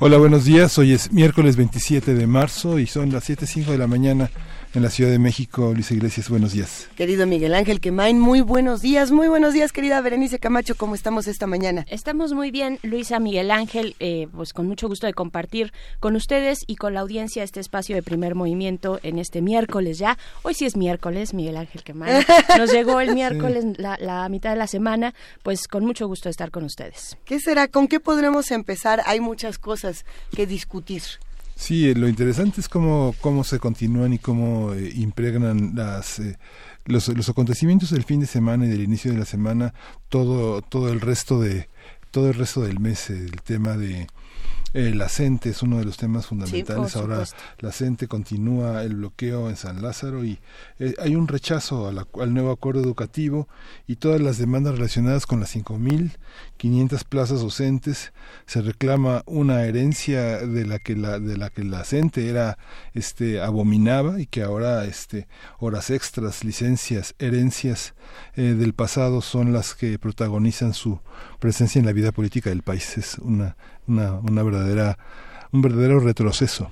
[0.00, 0.78] Hola, buenos días.
[0.78, 4.30] Hoy es miércoles 27 de marzo y son las 7.05 de la mañana
[4.74, 5.72] en la Ciudad de México.
[5.74, 6.88] Luis Iglesias, buenos días.
[6.96, 11.26] Querido Miguel Ángel Quemain, muy buenos días, muy buenos días, querida Berenice Camacho, ¿cómo estamos
[11.26, 11.86] esta mañana?
[11.88, 16.64] Estamos muy bien, Luisa Miguel Ángel, eh, pues con mucho gusto de compartir con ustedes
[16.66, 20.18] y con la audiencia este espacio de primer movimiento en este miércoles ya.
[20.42, 22.24] Hoy sí es miércoles, Miguel Ángel Quemain.
[22.58, 26.32] Nos llegó el miércoles, la, la mitad de la semana, pues con mucho gusto de
[26.32, 27.16] estar con ustedes.
[27.24, 27.68] ¿Qué será?
[27.68, 29.02] ¿Con qué podremos empezar?
[29.06, 31.02] Hay muchas cosas que discutir.
[31.58, 36.38] Sí, lo interesante es cómo, cómo se continúan y cómo eh, impregnan las, eh,
[36.84, 39.74] los, los acontecimientos del fin de semana y del inicio de la semana,
[40.08, 41.68] todo, todo el resto de
[42.12, 44.06] todo el resto del mes, el tema de
[44.74, 46.92] eh, la CENTE es uno de los temas fundamentales.
[46.92, 47.24] Sí, Ahora
[47.60, 50.38] la CENTE continúa el bloqueo en San Lázaro y
[50.78, 53.48] eh, hay un rechazo la, al nuevo acuerdo educativo
[53.86, 58.12] y todas las demandas relacionadas con las 5.500 plazas docentes.
[58.46, 62.58] Se reclama una herencia de la que la, de la, que la CENTE era
[62.92, 67.94] este, abominaba y que ahora este, horas extras, licencias, herencias
[68.34, 71.00] eh, del pasado son las que protagonizan su
[71.38, 72.98] presencia en la vida política del país.
[72.98, 73.56] Es una
[73.88, 74.98] una, una verdadera,
[75.52, 76.70] un verdadero retroceso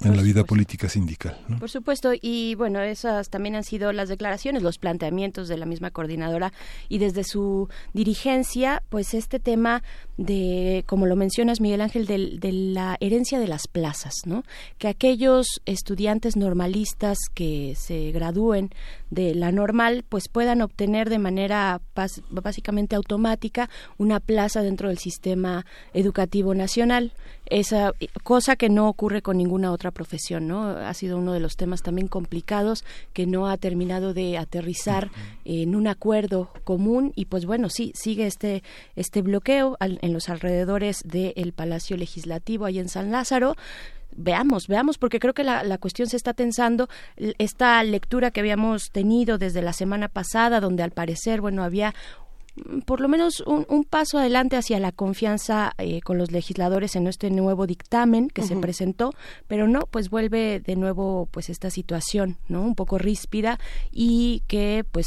[0.00, 1.38] en la vida política sindical.
[1.48, 1.58] ¿no?
[1.58, 5.90] Por supuesto, y bueno, esas también han sido las declaraciones, los planteamientos de la misma
[5.90, 6.52] coordinadora
[6.88, 9.82] y desde su dirigencia, pues este tema
[10.16, 14.44] de, como lo mencionas Miguel Ángel, de, de la herencia de las plazas, ¿no?
[14.78, 18.70] Que aquellos estudiantes normalistas que se gradúen
[19.10, 21.80] de la normal, pues puedan obtener de manera
[22.30, 27.12] básicamente automática una plaza dentro del sistema educativo nacional.
[27.46, 30.68] Esa cosa que no ocurre con ninguna otra profesión, ¿no?
[30.68, 35.10] Ha sido uno de los temas también complicados que no ha terminado de aterrizar
[35.44, 38.62] en un acuerdo común y pues bueno, sí, sigue este,
[38.96, 43.56] este bloqueo al, en los alrededores del Palacio Legislativo ahí en San Lázaro
[44.16, 46.88] veamos, veamos, porque creo que la, la, cuestión se está tensando.
[47.16, 51.94] Esta lectura que habíamos tenido desde la semana pasada, donde al parecer, bueno, había
[52.86, 57.06] por lo menos un, un, paso adelante hacia la confianza eh, con los legisladores en
[57.08, 58.48] este nuevo dictamen que uh -huh.
[58.48, 59.12] se presentó,
[59.48, 62.62] pero no, pues vuelve de nuevo pues esta situación, ¿no?
[62.62, 63.58] Un poco ríspida
[63.90, 65.06] y que pues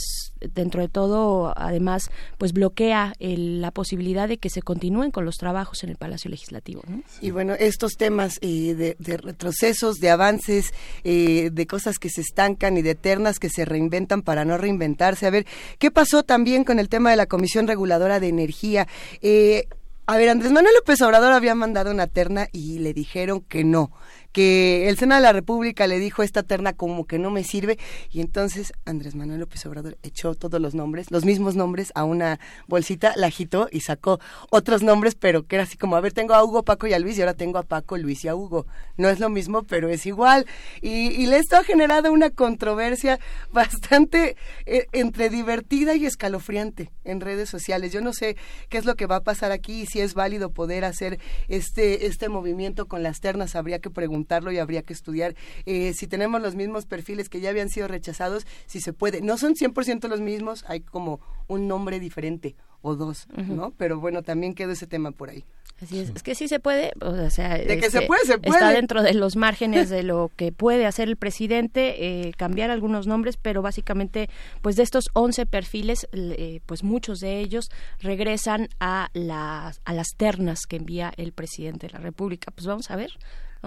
[0.53, 5.38] dentro de todo además pues bloquea el, la posibilidad de que se continúen con los
[5.38, 7.02] trabajos en el Palacio Legislativo, ¿no?
[7.22, 12.22] Y bueno, estos temas eh, de, de, retrocesos, de avances, eh, de cosas que se
[12.22, 15.25] estancan y de eternas que se reinventan para no reinventarse.
[15.25, 15.46] A ver,
[15.79, 18.88] ¿qué pasó también con el tema de la Comisión Reguladora de Energía.
[19.22, 19.68] Eh,
[20.08, 23.92] a ver, Andrés Manuel López Obrador había mandado una terna y le dijeron que no,
[24.38, 27.80] que el Senado de la República le dijo esta terna como que no me sirve
[28.12, 32.40] y entonces Andrés Manuel López Obrador echó todos los nombres, los mismos nombres a una
[32.68, 34.20] bolsita, la agitó y sacó
[34.52, 37.00] otros nombres, pero que era así como, a ver, tengo a Hugo, Paco y a
[37.00, 38.68] Luis y ahora tengo a Paco, Luis y a Hugo.
[38.96, 40.46] No es lo mismo, pero es igual.
[40.84, 43.20] Y, esto ha generado una controversia
[43.52, 44.36] bastante
[44.68, 47.92] eh, entre divertida y escalofriante en redes sociales.
[47.92, 48.38] Yo no sé
[48.70, 52.06] qué es lo que va a pasar aquí y si es válido poder hacer este,
[52.06, 56.42] este movimiento con las ternas, habría que preguntar y habría que estudiar eh, si tenemos
[56.42, 59.22] los mismos perfiles que ya habían sido rechazados, si se puede.
[59.22, 63.48] No son 100% los mismos, hay como un nombre diferente o dos, uh -huh.
[63.48, 63.72] ¿no?
[63.78, 65.44] Pero bueno, también quedó ese tema por ahí.
[65.82, 68.40] Así es, es que sí se puede, o sea, de este, que se puede, se
[68.40, 68.58] puede.
[68.58, 73.06] Está dentro de los márgenes de lo que puede hacer el presidente, eh, cambiar algunos
[73.06, 74.28] nombres, pero básicamente,
[74.64, 80.08] pues de estos 11 perfiles, eh, pues muchos de ellos regresan a las, a las
[80.18, 82.50] ternas que envía el presidente de la República.
[82.50, 83.12] Pues vamos a ver.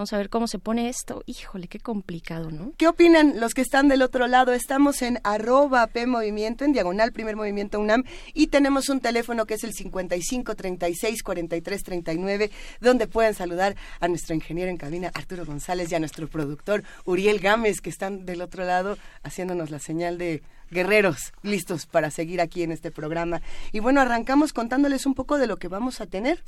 [0.01, 1.23] Vamos a ver cómo se pone esto.
[1.27, 2.73] Híjole, qué complicado, ¿no?
[2.79, 4.55] ¿Qué opinan los que están del otro lado?
[4.55, 9.53] Estamos en arroba P Movimiento, en diagonal Primer Movimiento UNAM, y tenemos un teléfono que
[9.53, 12.51] es el 55 36 43 39,
[12.81, 17.39] donde pueden saludar a nuestro ingeniero en cabina, Arturo González, y a nuestro productor, Uriel
[17.39, 22.63] Gámez, que están del otro lado haciéndonos la señal de guerreros listos para seguir aquí
[22.63, 23.43] en este programa.
[23.71, 26.43] Y bueno, arrancamos contándoles un poco de lo que vamos a tener.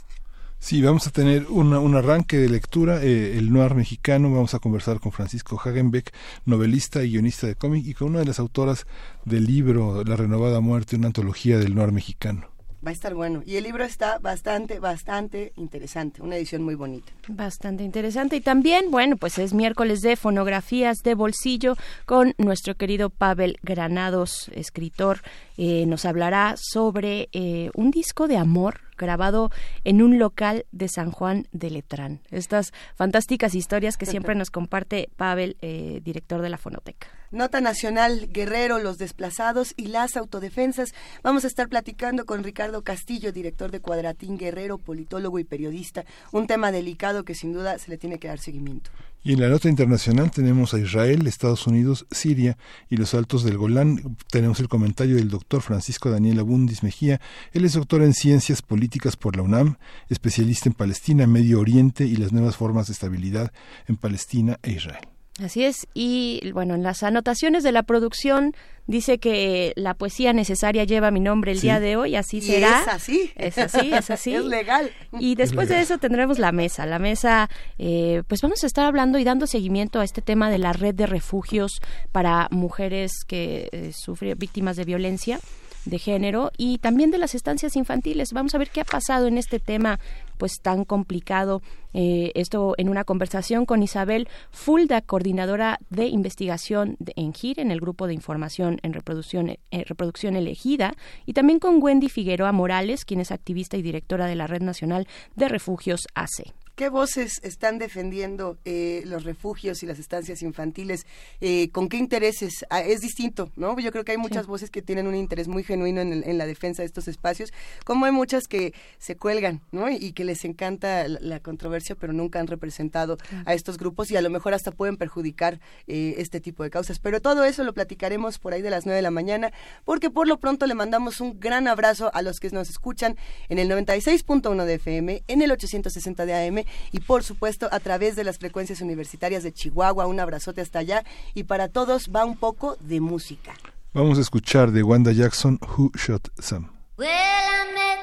[0.62, 4.61] Sí, vamos a tener una, un arranque de lectura, eh, el noir mexicano, vamos a
[4.61, 6.14] conversar con Francisco Hagenbeck,
[6.44, 8.87] novelista y guionista de cómic, y con una de las autoras
[9.25, 12.51] del libro La renovada muerte, una antología del noir mexicano.
[12.84, 13.43] Va a estar bueno.
[13.46, 16.20] Y el libro está bastante, bastante interesante.
[16.20, 17.12] Una edición muy bonita.
[17.29, 18.37] Bastante interesante.
[18.37, 21.76] Y también, bueno, pues es miércoles de fonografías de bolsillo
[22.06, 25.20] con nuestro querido Pavel Granados, escritor.
[25.56, 29.50] Eh, nos hablará sobre eh, un disco de amor grabado
[29.84, 32.20] en un local de San Juan de Letrán.
[32.31, 37.21] Estas fantásticas historias que siempre nos comparte Pavel, eh, director de la Fonoteca.
[37.32, 40.93] Nota Nacional, Guerrero, los desplazados y las autodefensas.
[41.23, 46.05] Vamos a estar platicando con Ricardo Castillo, director de Cuadratín Guerrero, politólogo y periodista.
[46.31, 48.90] Un tema delicado que sin duda se le tiene que dar seguimiento.
[49.25, 52.58] Y en la nota internacional tenemos a Israel, Estados Unidos, Siria
[52.90, 54.17] y los altos del Golán.
[54.31, 57.19] Tenemos el comentario del doctor Francisco Daniel Abundis Mejía.
[57.52, 59.76] Él es doctor en ciencias políticas por la UNAM,
[60.11, 63.52] especialista en Palestina, Medio Oriente y las nuevas formas de estabilidad
[63.87, 65.12] en Palestina e Israel.
[65.43, 68.55] Así es, y bueno, en las anotaciones de la producción
[68.87, 72.83] dice que la poesía necesaria lleva mi nombre el día de hoy, así será.
[72.83, 73.33] Es así.
[73.37, 74.35] Es así, es así.
[74.35, 74.91] es legal.
[75.19, 76.87] Y después de eso tendremos la mesa.
[76.87, 80.59] La mesa, eh, pues vamos a estar hablando y dando seguimiento a este tema de
[80.59, 81.81] la red de refugios
[82.12, 85.41] para mujeres que eh, sufren víctimas de violencia
[85.85, 88.33] de género y también de las estancias infantiles.
[88.33, 89.99] Vamos a ver qué ha pasado en este tema
[90.38, 91.62] pues tan complicado.
[91.94, 97.81] Eh, esto en una conversación con Isabel Fulda, coordinadora de investigación en GIR, en el
[97.81, 100.94] grupo de información en reproducción, eh, reproducción elegida,
[101.26, 105.06] y también con Wendy Figueroa Morales, quien es activista y directora de la Red Nacional
[105.37, 106.55] de Refugios ACE.
[106.74, 111.04] ¿Qué voces están defendiendo eh, los refugios y las estancias infantiles?
[111.42, 112.64] Eh, ¿Con qué intereses?
[112.70, 113.78] Ah, es distinto, ¿no?
[113.78, 116.80] Yo creo que hay muchas voces que tienen un interés muy genuino en, la defensa
[116.82, 117.52] de estos espacios,
[117.84, 119.90] como hay muchas que se cuelgan, ¿no?
[119.90, 124.22] Y, que les encanta la, controversia, pero nunca han representado a estos grupos y a
[124.22, 126.98] lo mejor hasta pueden perjudicar eh, este tipo de causas.
[126.98, 129.52] Pero todo eso lo platicaremos por ahí de las 9 de la mañana,
[129.84, 133.16] porque por lo pronto le mandamos un gran abrazo a los que nos escuchan
[133.50, 138.17] en el 96.1 de FM, en el 860 de AM y por supuesto a través
[138.17, 140.06] de las frecuencias universitarias de Chihuahua.
[140.06, 141.05] Un abrazote hasta allá
[141.35, 143.55] y para todos va un poco de música.
[143.94, 146.70] Vamos a escuchar de Wanda Jackson Who Shot Sam.
[146.97, 147.99] Well, I met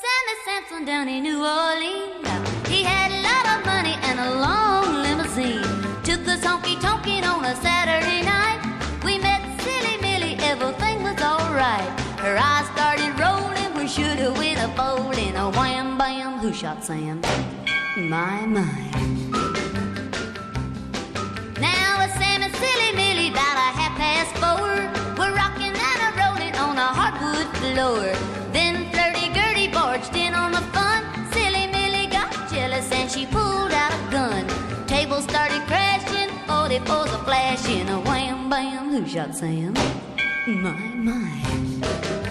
[0.00, 2.68] Sammy Sampson down in New Orleans.
[2.68, 5.62] He had a lot of money and a long limousine.
[6.04, 8.60] Took us honky tonkin' on a Saturday night.
[9.04, 11.88] We met Silly Millie, everything was alright.
[12.18, 15.36] Her eyes started rolling, we should have went a bowling.
[15.36, 15.75] A wham bam,
[16.46, 17.20] who shot Sam?
[17.96, 18.62] my, my.
[21.60, 24.70] Now a Sam and Silly Millie about a half past four.
[25.18, 28.06] We're rocking and a rolling on a hardwood floor.
[28.52, 31.02] Then Flirty Gertie barged in on the fun.
[31.32, 34.46] Silly Millie got jealous and she pulled out a gun.
[34.86, 37.88] Tables started crashing, 44s a flashing.
[37.88, 39.74] A wham bam, who shot Sam?
[40.46, 42.25] My, my.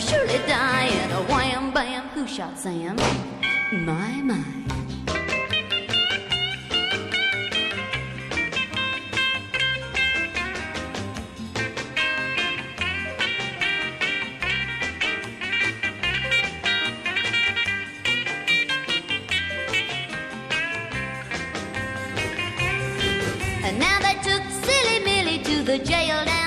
[0.00, 1.10] Sam was surely dying.
[1.12, 2.96] A wham bam, who shot Sam?
[3.72, 4.44] My, my.
[25.70, 26.39] the jail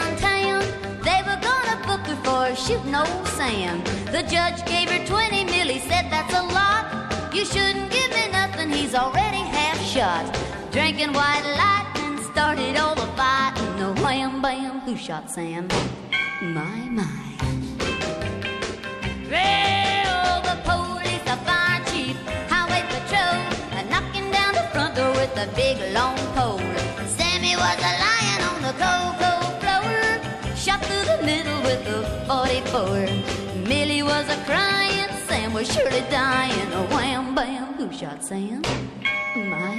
[2.66, 3.84] shooting old Sam.
[4.16, 6.86] The judge gave her 20 mil, he said that's a lot.
[7.34, 10.24] You shouldn't give me nothing, he's already half shot.
[10.72, 13.76] Drinking white lightning started all the fighting.
[13.76, 15.68] The wham bam, who shot Sam?
[16.42, 17.20] My, my.
[19.34, 22.16] Well, the police, the fire chief,
[22.48, 26.60] highway patrol, knocking down the front door with a big long pole.
[27.18, 29.33] Sammy was a lion on the through the
[31.26, 33.68] middle with a 44.
[33.68, 36.72] Millie was a crying, Sam was surely dying.
[36.74, 38.62] A wham bam, who shot Sam?
[39.36, 39.74] My.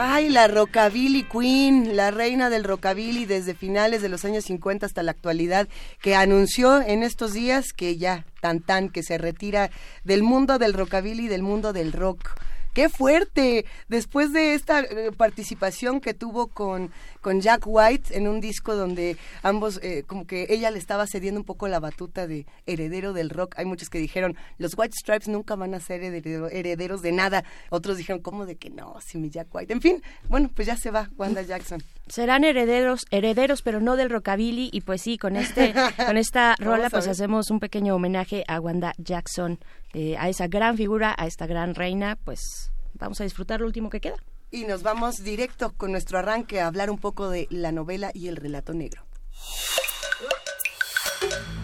[0.00, 5.02] Ay, la rockabilly queen, la reina del rockabilly desde finales de los años 50 hasta
[5.02, 5.66] la actualidad,
[6.00, 9.72] que anunció en estos días que ya, tan tan, que se retira
[10.04, 12.38] del mundo del rockabilly, del mundo del rock
[12.78, 13.64] qué fuerte.
[13.88, 16.92] Después de esta eh, participación que tuvo con,
[17.28, 21.38] con Jack White en un disco donde ambos, eh, como que ella le estaba cediendo
[21.38, 23.52] un poco la batuta de heredero del rock.
[23.58, 27.44] Hay muchos que dijeron, los White Stripes nunca van a ser heredero- herederos de nada.
[27.68, 28.96] Otros dijeron, ¿cómo de que no?
[29.04, 29.70] Si mi Jack White.
[29.74, 31.82] En fin, bueno, pues ya se va Wanda Jackson.
[32.06, 34.70] Serán herederos, herederos, pero no del rockabilly.
[34.72, 35.74] Y pues sí, con este,
[36.06, 39.58] con esta rola, pues hacemos un pequeño homenaje a Wanda Jackson,
[39.92, 42.16] eh, a esa gran figura, a esta gran reina.
[42.24, 44.16] Pues vamos a disfrutar lo último que queda.
[44.50, 48.28] Y nos vamos directo con nuestro arranque a hablar un poco de la novela y
[48.28, 49.02] el relato negro.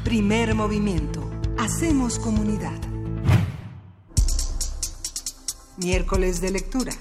[0.04, 1.30] Primer movimiento.
[1.56, 2.78] Hacemos comunidad.
[5.78, 6.92] Miércoles de lectura.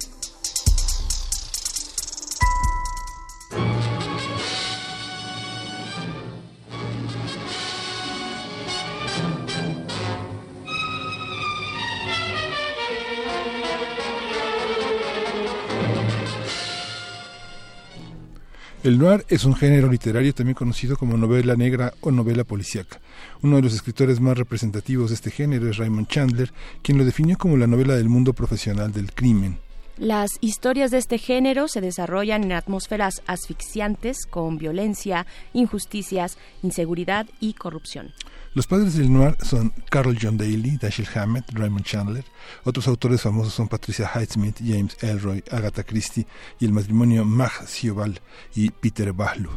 [18.84, 23.00] El noir es un género literario también conocido como novela negra o novela policíaca.
[23.42, 27.38] Uno de los escritores más representativos de este género es Raymond Chandler, quien lo definió
[27.38, 29.58] como la novela del mundo profesional del crimen.
[29.96, 37.54] Las historias de este género se desarrollan en atmósferas asfixiantes con violencia, injusticias, inseguridad y
[37.54, 38.12] corrupción.
[38.56, 42.24] Los padres del noir son Carol John Daly, Dashiell Hammett, Raymond Chandler.
[42.64, 46.28] Otros autores famosos son Patricia Highsmith, James Elroy, Agatha Christie
[46.60, 48.22] y el matrimonio Mag Sioval
[48.54, 49.50] y Peter Bahlu.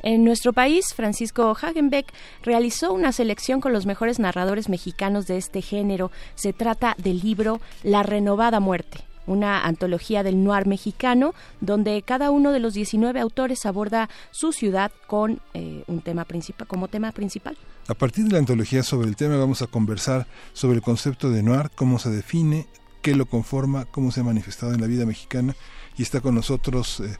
[0.00, 2.10] En nuestro país, Francisco Hagenbeck
[2.42, 6.10] realizó una selección con los mejores narradores mexicanos de este género.
[6.34, 12.52] Se trata del libro La renovada muerte, una antología del noir mexicano donde cada uno
[12.52, 17.56] de los 19 autores aborda su ciudad con eh, un tema principal como tema principal.
[17.86, 21.42] A partir de la antología sobre el tema vamos a conversar sobre el concepto de
[21.42, 22.66] noir, cómo se define,
[23.02, 25.54] qué lo conforma, cómo se ha manifestado en la vida mexicana.
[25.96, 27.16] Y está con nosotros eh,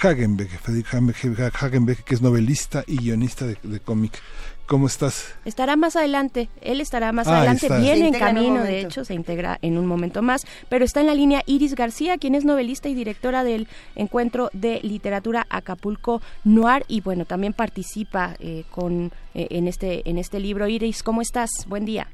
[0.00, 0.86] Hagenbeck, Fredrik
[1.54, 4.22] Hagenbeck, que es novelista y guionista de cómic.
[4.72, 5.34] ¿Cómo estás?
[5.44, 7.76] Estará más adelante, él estará más Ah, adelante, está.
[7.78, 11.14] viene en camino, de hecho, se integra en un momento más, pero está en la
[11.14, 17.02] línea Iris García, quien es novelista y directora del Encuentro de Literatura Acapulco Noir y
[17.02, 20.66] bueno, también participa eh, con eh, en este en este libro.
[20.66, 21.50] Iris, ¿cómo estás?
[21.66, 22.06] Buen día.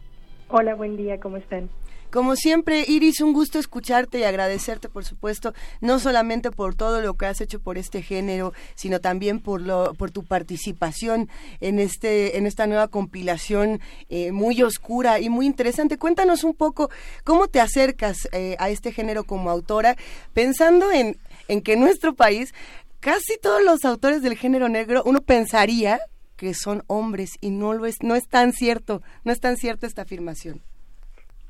[0.49, 1.69] Hola, buen día, ¿cómo están?
[2.11, 7.15] Como siempre, Iris, un gusto escucharte y agradecerte, por supuesto, no solamente por todo lo
[7.19, 11.29] que has hecho por este género, sino también por lo, por tu participación
[11.61, 15.99] en este, en esta nueva compilación eh, muy oscura y muy interesante.
[15.99, 16.89] Cuéntanos un poco
[17.25, 19.95] cómo te acercas eh, a este género como autora,
[20.33, 22.55] pensando en, en que en nuestro país
[23.01, 26.01] casi todos los autores del género negro, uno pensaría
[26.37, 29.87] que son hombres y no lo es, no es tan cierto, no es tan cierta
[29.87, 30.63] esta afirmación.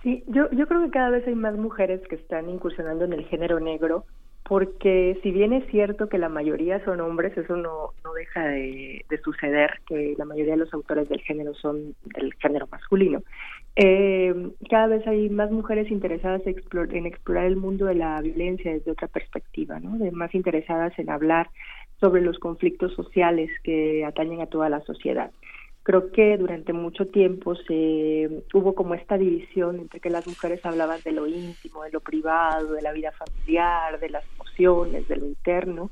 [0.08, 3.26] Sí, yo, yo creo que cada vez hay más mujeres que están incursionando en el
[3.26, 4.06] género negro,
[4.42, 9.04] porque si bien es cierto que la mayoría son hombres, eso no, no deja de,
[9.06, 13.22] de suceder, que la mayoría de los autores del género son del género masculino.
[13.76, 14.34] Eh,
[14.70, 19.08] cada vez hay más mujeres interesadas en explorar el mundo de la violencia desde otra
[19.08, 19.98] perspectiva, ¿no?
[19.98, 21.50] De más interesadas en hablar
[22.00, 25.32] sobre los conflictos sociales que atañen a toda la sociedad.
[25.88, 31.00] Creo que durante mucho tiempo se hubo como esta división entre que las mujeres hablaban
[31.02, 35.24] de lo íntimo, de lo privado, de la vida familiar, de las emociones, de lo
[35.24, 35.90] interno,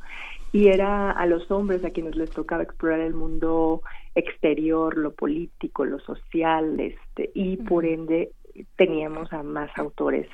[0.53, 3.81] y era a los hombres a quienes les tocaba explorar el mundo
[4.15, 8.33] exterior, lo político, lo social, este, y por ende
[8.77, 10.29] teníamos a más autores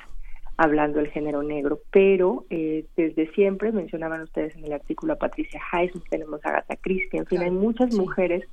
[0.57, 5.61] hablando del género negro, pero eh, desde siempre, mencionaban ustedes en el artículo a Patricia
[5.71, 8.43] Highsmith, tenemos a Agatha Christie, en fin, hay muchas mujeres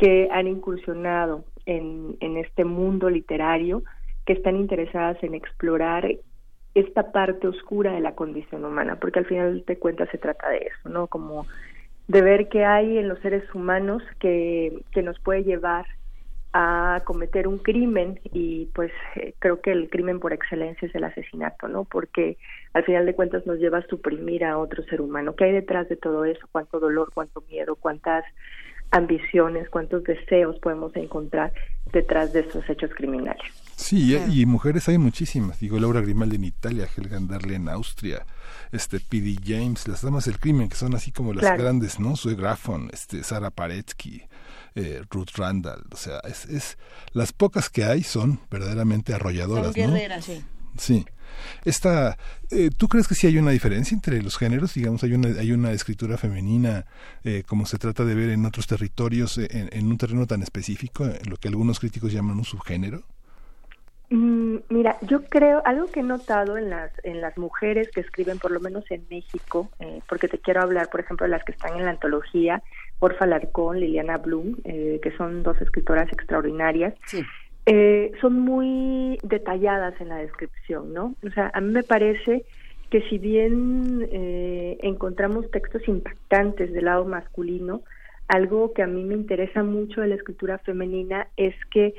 [0.00, 3.82] que han incursionado en, en este mundo literario,
[4.24, 6.10] que están interesadas en explorar
[6.74, 10.56] esta parte oscura de la condición humana, porque al final de cuentas se trata de
[10.58, 11.06] eso, ¿no?
[11.06, 11.46] Como
[12.08, 15.84] de ver qué hay en los seres humanos que, que nos puede llevar
[16.54, 21.04] a cometer un crimen y pues eh, creo que el crimen por excelencia es el
[21.04, 21.84] asesinato, ¿no?
[21.84, 22.38] Porque
[22.72, 25.36] al final de cuentas nos lleva a suprimir a otro ser humano.
[25.36, 26.48] ¿Qué hay detrás de todo eso?
[26.50, 28.24] ¿Cuánto dolor, cuánto miedo, cuántas
[28.90, 31.52] ambiciones, cuántos deseos podemos encontrar
[31.92, 33.42] detrás de esos hechos criminales?
[33.76, 35.58] Sí, y- y mujeres hay muchísimas.
[35.60, 38.26] Digo, Laura Grimaldi en Italia, Helga Anderle en Austria,
[38.72, 39.38] este P.D.
[39.44, 41.62] James, las damas del crimen, que son así como las Claro.
[41.62, 42.14] grandes, ¿no?
[42.16, 44.22] Sue Grafton, este, Sara Paretsky,
[44.74, 45.82] eh, Ruth Randall.
[45.92, 46.78] O sea, es, es
[47.12, 49.96] las pocas que hay son verdaderamente arrolladoras, ¿no?
[50.20, 50.44] sí.
[50.76, 51.04] Sí.
[51.64, 52.16] Esta,
[52.50, 54.74] eh, ¿Tú crees que sí hay una diferencia entre los géneros?
[54.74, 56.86] Digamos, hay una, hay una escritura femenina,
[57.24, 60.42] eh, como se trata de ver en otros territorios, eh, en, en un terreno tan
[60.42, 63.02] específico, en lo que algunos críticos llaman un subgénero.
[64.10, 68.40] Mm, mira, yo creo, algo que he notado en las, en las mujeres que escriben,
[68.40, 71.52] por lo menos en México, eh, porque te quiero hablar, por ejemplo, de las que
[71.52, 72.60] están en la antología,
[72.98, 77.22] Orfa Larcón, Liliana Blum, eh, que son dos escritoras extraordinarias, Sí.
[77.66, 81.14] Eh, son muy detalladas en la descripción, ¿no?
[81.24, 82.44] O sea, a mí me parece
[82.90, 87.82] que si bien eh, encontramos textos impactantes del lado masculino,
[88.28, 91.94] algo que a mí me interesa mucho de la escritura femenina es que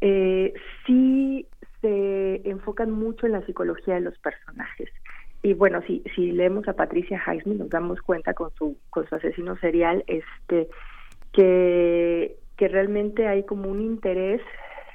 [0.00, 0.52] eh,
[0.86, 1.46] sí
[1.80, 4.90] se enfocan mucho en la psicología de los personajes.
[5.42, 9.14] Y bueno, si, si leemos a Patricia Highsmith nos damos cuenta con su, con su
[9.16, 10.68] asesino serial este,
[11.32, 14.40] que, que realmente hay como un interés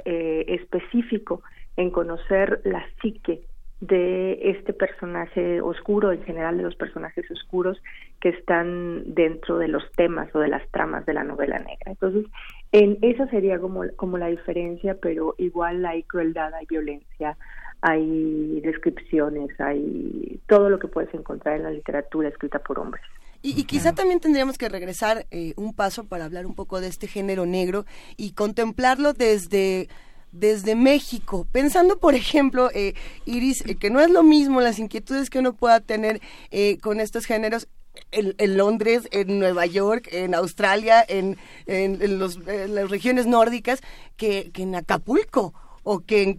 [0.05, 1.41] eh, específico
[1.75, 3.41] en conocer la psique
[3.79, 7.81] de este personaje oscuro, en general de los personajes oscuros
[8.19, 11.91] que están dentro de los temas o de las tramas de la novela negra.
[11.91, 12.25] Entonces,
[12.71, 17.37] en esa sería como, como la diferencia, pero igual hay crueldad, hay violencia,
[17.81, 23.03] hay descripciones, hay todo lo que puedes encontrar en la literatura escrita por hombres.
[23.47, 26.87] Y, y quizá también tendríamos que regresar eh, un paso para hablar un poco de
[26.87, 27.85] este género negro
[28.17, 29.87] y contemplarlo desde
[30.33, 32.93] desde México, pensando por ejemplo, eh,
[33.25, 36.19] Iris, eh, que no es lo mismo las inquietudes que uno pueda tener
[36.51, 37.69] eh, con estos géneros
[38.11, 41.37] en, en Londres, en Nueva York, en Australia, en,
[41.67, 43.79] en- en los- las regiones nórdicas,
[44.17, 45.53] que, que en Acapulco
[45.89, 46.37] o que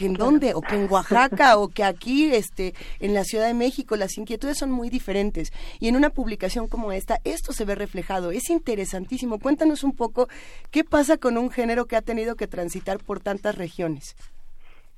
[0.00, 3.94] en, dónde, o que en Oaxaca, o que aquí, este, en la Ciudad de México,
[3.94, 5.52] las inquietudes son muy diferentes.
[5.78, 8.32] Y en una publicación como esta, esto se ve reflejado.
[8.32, 9.38] Es interesantísimo.
[9.38, 10.26] Cuéntanos un poco
[10.72, 14.16] qué pasa con un género que ha tenido que transitar por tantas regiones.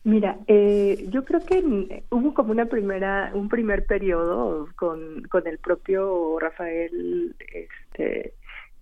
[0.02, 5.46] Mira, eh, yo creo que mm, hubo como una primera, un primer periodo con, con
[5.46, 8.32] el propio Rafael este,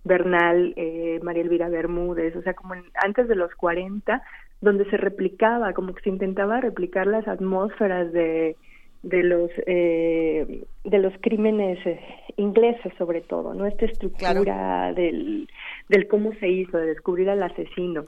[0.05, 4.21] Bernal, eh, María Elvira Bermúdez, o sea, como en- antes de los 40,
[4.61, 8.55] donde se replicaba, como que se intentaba replicar las atmósferas de,
[9.03, 11.99] de los eh, de los crímenes eh,
[12.37, 13.65] ingleses sobre todo, ¿no?
[13.65, 15.47] Esta estructura del,
[15.87, 18.05] del cómo se hizo, de descubrir al asesino.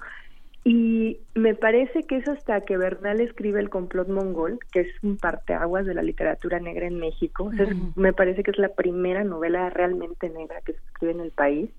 [0.63, 5.17] Y me parece que es hasta que Bernal escribe El complot mongol, que es un
[5.17, 7.49] parteaguas de la literatura negra en México.
[7.95, 11.69] Me parece que es la primera novela realmente negra que se escribe en el país.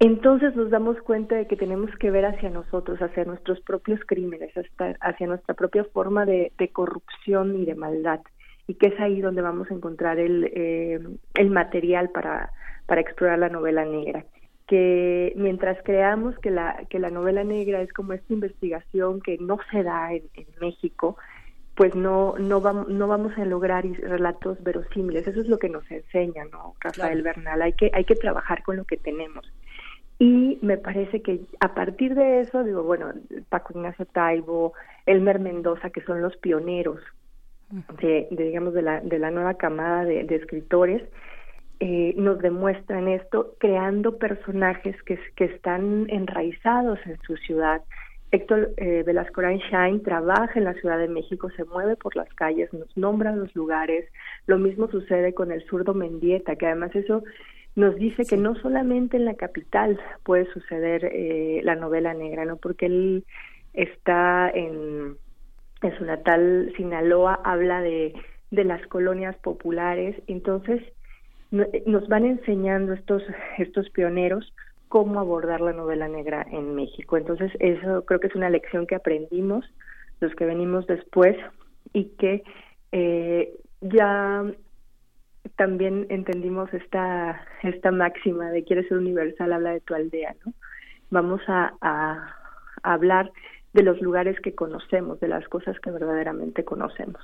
[0.00, 4.56] Entonces nos damos cuenta de que tenemos que ver hacia nosotros, hacia nuestros propios crímenes,
[4.56, 8.20] hasta, hacia nuestra propia forma de, de corrupción y de maldad.
[8.66, 11.00] Y que es ahí donde vamos a encontrar el, eh,
[11.34, 12.50] el material para,
[12.86, 14.24] para explorar la novela negra.
[14.66, 19.58] Que mientras creamos que la que la novela negra es como esta investigación que no
[19.70, 21.18] se da en, en México
[21.74, 25.26] pues no no vamos no vamos a lograr relatos verosímiles.
[25.26, 27.60] Eso es lo que nos enseña no Rafael Bernal.
[27.60, 29.44] Hay que hay que trabajar con lo que tenemos
[30.18, 33.12] y me parece que a partir de eso digo bueno
[33.48, 34.72] Paco Ignacio Taibo
[35.06, 37.00] Elmer Mendoza que son los pioneros
[38.00, 41.02] de, de, digamos de la de la nueva camada de, de escritores
[41.80, 47.82] eh, nos demuestran esto creando personajes que, que están enraizados en su ciudad.
[48.30, 52.72] Héctor eh, Velasco Shine trabaja en la Ciudad de México, se mueve por las calles,
[52.72, 54.08] nos nombra los lugares.
[54.46, 57.22] Lo mismo sucede con el zurdo Mendieta, que además eso
[57.76, 62.56] nos dice que no solamente en la capital puede suceder eh, la novela negra, ¿no?
[62.56, 63.24] Porque él
[63.72, 65.16] está en,
[65.82, 68.14] en su natal Sinaloa, habla de,
[68.50, 70.82] de las colonias populares, entonces
[71.50, 73.22] no- nos van enseñando estos
[73.58, 74.52] estos pioneros
[74.88, 77.16] cómo abordar la novela negra en México.
[77.16, 79.64] Entonces, eso creo que es una lección que aprendimos
[80.20, 81.36] los que venimos después
[81.92, 82.44] y que
[82.92, 84.44] eh, ya
[85.56, 90.52] también entendimos esta esta máxima de quieres ser universal, habla de tu aldea, ¿no?
[91.10, 92.36] Vamos a, a,
[92.82, 93.30] hablar
[93.74, 97.20] de los lugares que conocemos, de las cosas que verdaderamente conocemos.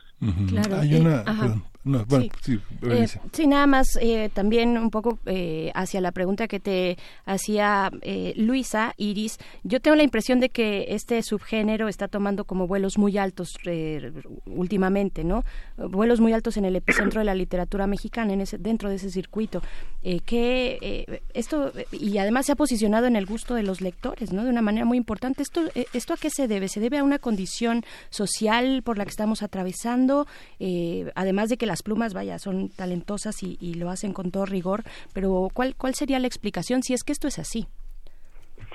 [0.49, 1.21] Claro, Hay eh, una...
[1.21, 1.43] ajá.
[1.43, 6.13] perdón, no, bueno, sí, Eh, sí, nada más eh, también un poco eh, hacia la
[6.13, 9.39] pregunta que te hacía eh, Luisa, Iris.
[9.63, 14.13] Yo tengo la impresión de que este subgénero está tomando como vuelos muy altos eh,
[14.45, 15.45] últimamente, ¿no?
[15.79, 19.11] Vuelos muy altos en el epicentro de la literatura mexicana, en ese, dentro de ese
[19.11, 19.63] circuito.
[20.03, 24.33] Eh, que eh, esto y además se ha posicionado en el gusto de los lectores,
[24.33, 24.45] ¿no?
[24.45, 25.43] De una manera muy importante.
[25.43, 26.69] Esto, eh, esto a qué se debe?
[26.69, 30.27] Se debe a una condición social por la que estamos atravesando,
[30.59, 34.47] eh, además de que las plumas, vaya, son talentosas y, y lo hacen con todo
[34.47, 37.67] rigor, pero ¿cuál, ¿cuál sería la explicación si es que esto es así?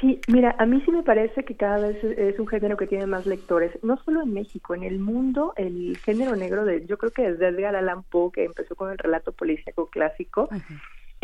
[0.02, 2.86] Sí, mira, a mí sí me parece que cada vez es- es un género que
[2.88, 6.98] tiene más lectores, no solo en México, en el mundo el género negro de, yo
[6.98, 10.50] creo que desde Edgar Allan Poe, que empezó con el relato policíaco clásico,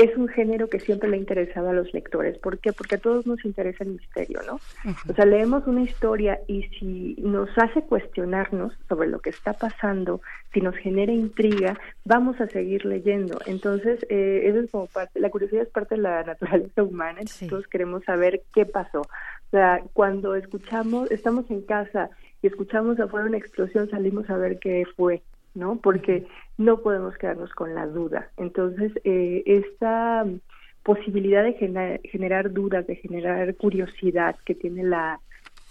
[0.02, 2.38] es un género que siempre le ha interesado a los lectores.
[2.40, 2.74] ¿Por qué?
[2.74, 4.60] Porque a todos nos interesa el misterio, ¿no?
[5.10, 10.22] O sea, leemos una historia y si nos hace cuestionarnos sobre lo que está pasando,
[10.54, 13.40] si nos genera intriga, vamos a seguir leyendo.
[13.46, 17.38] Entonces, eh, eso es como parte, la curiosidad es parte de la naturaleza humana, entonces
[17.38, 17.48] Sí.
[17.48, 19.02] todos queremos saber qué pasó.
[19.02, 22.10] O sea, cuando escuchamos, estamos en casa
[22.42, 25.22] y escuchamos afuera una explosión, salimos a ver qué fue,
[25.54, 25.76] ¿no?
[25.78, 26.26] Porque
[26.66, 28.30] no podemos quedarnos con la duda.
[28.38, 30.26] Entonces, eh, esta
[30.84, 35.20] posibilidad de gener- generar dudas, de generar curiosidad que tiene la,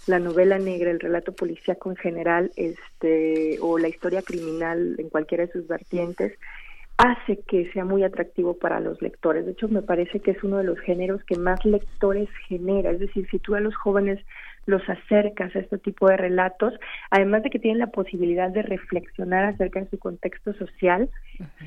[0.07, 5.47] la novela negra, el relato policíaco en general, este, o la historia criminal en cualquiera
[5.47, 6.33] de sus vertientes,
[6.97, 9.47] hace que sea muy atractivo para los lectores.
[9.47, 12.91] De hecho, me parece que es uno de los géneros que más lectores genera.
[12.91, 14.19] Es decir, si tú a los jóvenes
[14.67, 16.75] los acercas a este tipo de relatos,
[17.11, 21.09] además de que tienen la posibilidad de reflexionar acerca de su contexto social,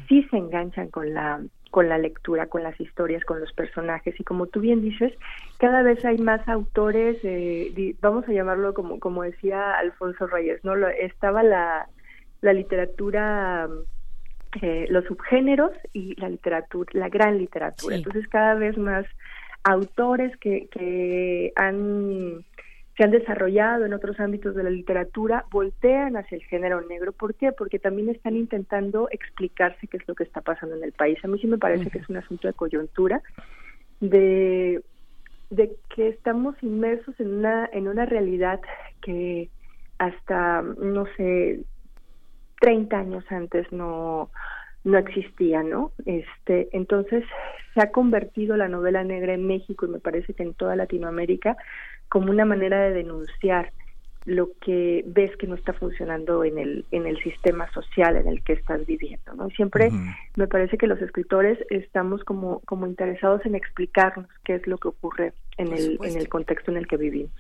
[0.08, 4.23] sí se enganchan con la con la lectura, con las historias, con los personajes y
[4.23, 5.12] como tú bien dices,
[5.58, 10.75] cada vez hay más autores, eh, vamos a llamarlo como como decía Alfonso Reyes, no,
[10.88, 11.88] estaba la
[12.41, 13.67] la literatura
[14.62, 17.95] eh, los subgéneros y la literatura, la gran literatura.
[17.95, 18.03] Sí.
[18.03, 19.06] Entonces cada vez más
[19.63, 22.45] autores que, que han
[22.95, 27.12] se han desarrollado en otros ámbitos de la literatura voltean hacia el género negro.
[27.12, 27.51] ¿Por qué?
[27.51, 31.17] Porque también están intentando explicarse qué es lo que está pasando en el país.
[31.23, 33.21] A mí sí me parece que es un asunto de coyuntura,
[33.99, 34.84] de,
[35.49, 38.62] de que estamos inmersos en una, en una realidad
[39.01, 39.49] que
[39.97, 41.62] hasta, no sé,
[42.60, 44.29] 30 años antes no
[44.84, 45.91] no existía, ¿no?
[46.06, 47.23] Este, entonces
[47.73, 51.56] se ha convertido la novela negra en México y me parece que en toda Latinoamérica
[52.13, 53.71] como una manera de denunciar
[54.26, 58.41] lo que ves que no está funcionando en el en el sistema social en el
[58.43, 59.49] que estás viviendo, ¿no?
[59.49, 59.89] Siempre
[60.36, 64.89] me parece que los escritores estamos como como interesados en explicarnos qué es lo que
[64.89, 66.06] ocurre en Por el supuesto.
[66.15, 67.32] en el contexto en el que vivimos.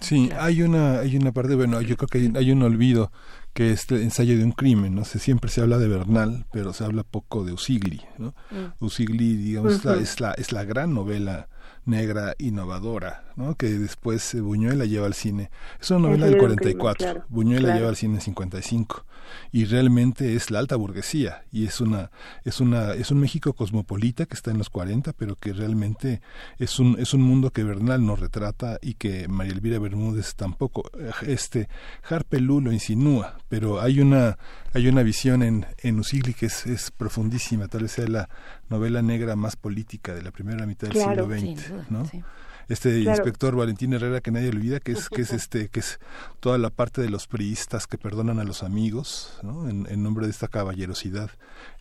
[0.00, 3.12] Sí, hay una, hay una parte, bueno, yo creo que hay, hay un olvido
[3.52, 6.72] que es el ensayo de un crimen, no sé, siempre se habla de Bernal, pero
[6.72, 8.34] se habla poco de Usigli, ¿no?
[8.80, 10.02] Usigli, digamos, es la- Ujú.
[10.02, 11.46] es la, es la gran novela
[11.84, 13.56] negra innovadora, ¿no?
[13.56, 15.50] Que después eh, Buñuel la lleva al cine.
[15.80, 17.78] Es una novela del Ensayo de un crimen, 44, claro, Buñuel la claro.
[17.78, 19.04] lleva al cine en 55
[19.50, 22.10] y realmente es la alta burguesía y es una
[22.44, 26.20] es una es un México cosmopolita que está en los 40, pero que realmente
[26.58, 30.90] es un es un mundo que Bernal no retrata y que María Elvira Bermúdez tampoco
[31.26, 31.68] este
[32.08, 34.38] Harpelú lo insinúa, pero hay una
[34.72, 38.28] hay una visión en en Usigli que es, es profundísima, tal vez sea la
[38.72, 41.28] novela negra más política de la primera mitad del Claro.
[41.30, 42.04] siglo XX, duda, ¿no?
[42.06, 42.22] sí.
[42.68, 43.18] este Claro.
[43.18, 45.98] inspector Valentín Herrera que nadie olvida que es que es este que es
[46.40, 49.68] toda la parte de los priistas que perdonan a los amigos ¿no?
[49.68, 51.30] en, en nombre de esta caballerosidad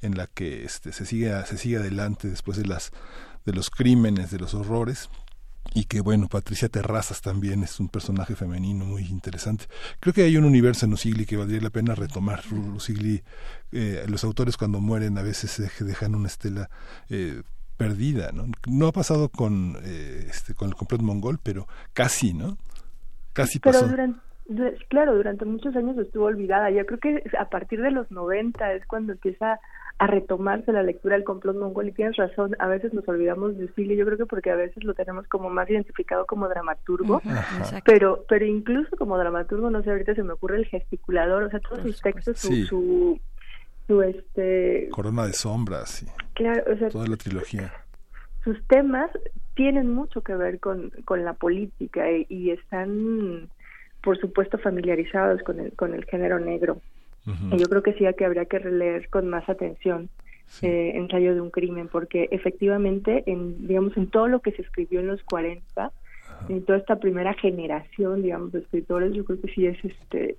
[0.02, 2.92] en la que este se sigue se sigue adelante después de las
[3.46, 5.10] de los crímenes de los horrores
[5.74, 9.66] y que bueno, Patricia Terrazas también es un personaje femenino muy interesante.
[10.00, 12.42] Creo que hay un universo en Usigli que valdría la pena retomar.
[12.76, 13.24] Usigli,
[13.72, 16.70] eh, los autores cuando mueren a veces dej- dejan una estela
[17.10, 17.42] eh,
[17.78, 18.46] perdida, ¿no?
[18.68, 22.58] No ha pasado con, eh, este, con el complot mongol, pero casi, ¿no?
[23.34, 23.88] Casi Pero pasó.
[23.88, 24.20] durante,
[24.90, 26.70] claro, durante muchos años estuvo olvidada.
[26.70, 29.58] Yo creo que a partir de los 90 es cuando empieza
[30.02, 33.66] a retomarse la lectura del complot mongol y tienes razón, a veces nos olvidamos de
[33.66, 37.82] Usigli, yo creo que porque a veces lo tenemos como más identificado como dramaturgo, Ajá.
[37.86, 41.60] pero pero incluso como dramaturgo, no sé, ahorita se me ocurre el gesticulador, o sea,
[41.60, 42.64] todos sus textos, su, Sí.
[42.66, 43.20] su,
[43.86, 47.72] su, este, Corona de sombras y claro, o sea, toda la trilogía.
[48.44, 49.12] sus temas
[49.54, 53.50] tienen mucho que ver con, con la política y, y están,
[54.02, 56.82] por supuesto, familiarizados con el, con el género negro.
[57.26, 60.10] Yo creo que sí que habría que releer con más atención
[60.48, 60.68] Sí.
[60.68, 65.00] eh, Ensayo de un crimen, porque efectivamente, en, digamos, en todo lo que se escribió
[65.00, 65.92] en los 40,
[66.50, 70.38] en toda esta primera generación, digamos, de escritores, yo creo que sí es este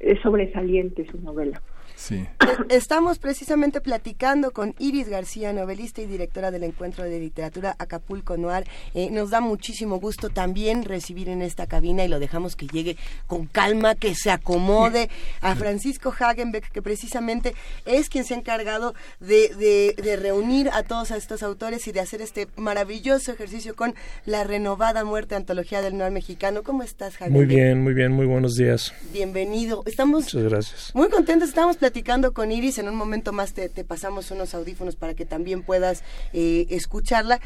[0.00, 1.62] es sobresaliente su novela.
[2.02, 2.26] Sí.
[2.68, 8.64] Estamos precisamente platicando con Iris García, novelista y directora del Encuentro de Literatura Acapulco Noir.
[8.94, 12.96] Eh, nos da muchísimo gusto también recibir en esta cabina y lo dejamos que llegue
[13.28, 15.10] con calma, que se acomode
[15.42, 17.54] a Francisco Hagenbeck, que precisamente
[17.86, 21.92] es quien se ha encargado de, de- de reunir a todos a estos autores y
[21.92, 23.94] de hacer este maravilloso ejercicio con
[24.26, 26.64] la renovada Muerte Antología del Noir Mexicano.
[26.64, 27.32] ¿Cómo estás, Hagenbeck?
[27.32, 28.92] Muy bien, muy bien, muy buenos días.
[29.12, 29.84] Bienvenido.
[29.86, 30.90] Estamos Muchas gracias.
[30.94, 31.91] muy contentos, estamos platicando
[32.32, 36.02] con Iris, en un momento más te, pasamos unos audífonos para que también puedas
[36.32, 37.40] eh, escucharla,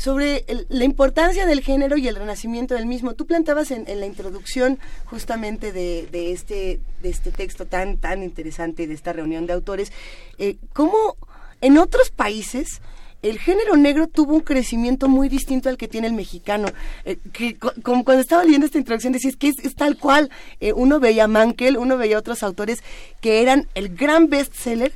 [0.00, 3.12] sobre la importancia del género y el renacimiento del mismo.
[3.12, 8.94] Tú plantabas en, la introducción justamente de, este, de este texto tan, tan interesante de
[8.94, 9.92] esta reunión de autores,
[10.38, 11.18] eh, cómo
[11.60, 12.80] en otros países
[13.22, 16.68] el género negro tuvo un crecimiento muy distinto al que tiene el mexicano.
[17.04, 20.30] Eh, que, como cuando estaba leyendo esta introducción decías que es, tal cual.
[20.60, 22.82] Eh, uno veía Mankel, uno veía a otros autores
[23.20, 24.92] que eran el gran bestseller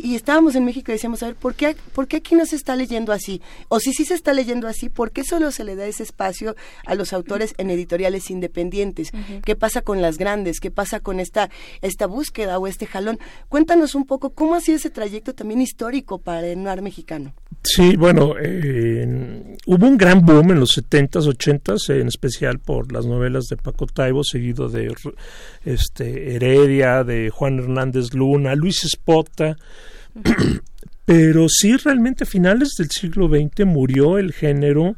[0.00, 2.56] y, estábamos en México y decíamos, a ver, ¿por qué, ¿por qué aquí no se
[2.56, 3.42] está leyendo así?
[3.68, 6.56] O si sí se está leyendo así, ¿por qué solo se le da ese espacio
[6.86, 9.10] a los autores en editoriales independientes?
[9.44, 10.60] ¿Qué pasa con las grandes?
[10.60, 11.50] ¿Qué pasa con esta,
[11.80, 13.18] esta búsqueda o este jalón?
[13.48, 17.34] Cuéntanos un poco cómo ha sido ese trayecto también histórico para el noir mexicano.
[17.62, 23.06] Sí, bueno, eh, hubo un gran boom en los 70s, 80s, en especial por las
[23.06, 24.92] novelas de Paco Taibo, seguido de
[25.64, 29.56] este, Heredia, de Juan Hernández Luna, Luis Espota,
[31.04, 34.96] pero sí realmente a finales del siglo XX murió el género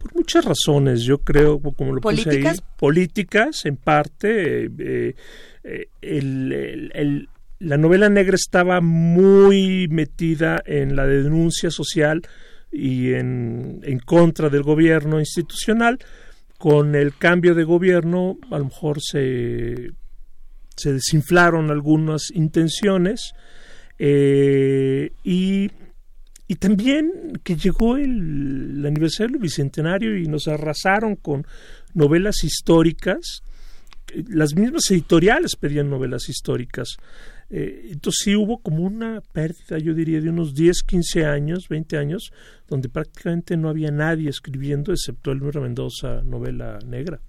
[0.00, 2.44] por muchas razones, yo creo, como lo puse ahí,
[2.78, 5.14] políticas en parte, eh,
[5.62, 12.22] eh, el, la novela negra estaba muy metida en la denuncia social
[12.72, 15.98] y en, en contra del gobierno institucional.
[16.56, 19.90] Con el cambio de gobierno, a lo mejor se,
[20.76, 23.34] se desinflaron algunas intenciones
[24.02, 25.70] eh, y,
[26.48, 31.46] y, también que llegó el, aniversario del Bicentenario y nos arrasaron con
[31.92, 33.42] novelas históricas.
[34.28, 36.96] Las mismas editoriales pedían novelas históricas.
[37.50, 41.98] Eh, entonces sí hubo como una pérdida, yo diría, de unos 10, 15 años, 20
[41.98, 42.32] años,
[42.68, 47.20] donde prácticamente no había nadie escribiendo, excepto Elmer Mendoza, novela negra.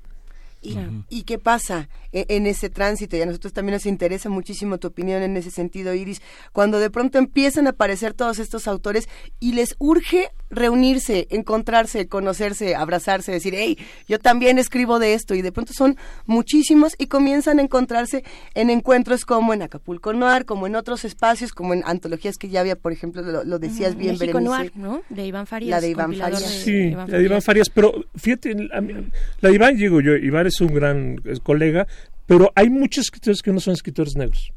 [0.61, 3.17] ¿Y, qué pasa e, en, ese tránsito?
[3.17, 6.21] Y a nosotros también nos interesa muchísimo tu opinión en ese sentido, Iris.
[6.51, 12.75] Cuando de pronto empiezan a aparecer todos estos autores y les urge reunirse, encontrarse, conocerse,
[12.75, 15.33] abrazarse, decir, hey, yo también escribo de esto.
[15.33, 15.97] Y de pronto son
[16.27, 21.53] muchísimos y comienzan a encontrarse en encuentros como en Acapulco Noir, como en otros espacios,
[21.53, 25.01] como en antologías que ya había, por ejemplo, lo, decías bien, México Noir, ¿no?
[25.09, 25.71] De Iván Farías.
[25.71, 26.43] La de Iván Farías.
[26.43, 27.69] sí, la de Iván Farías.
[27.69, 31.87] Pero fíjate, la de Iván, digo yo, Iván es un gran colega,
[32.25, 34.51] pero hay muchos escritores que no son escritores negros.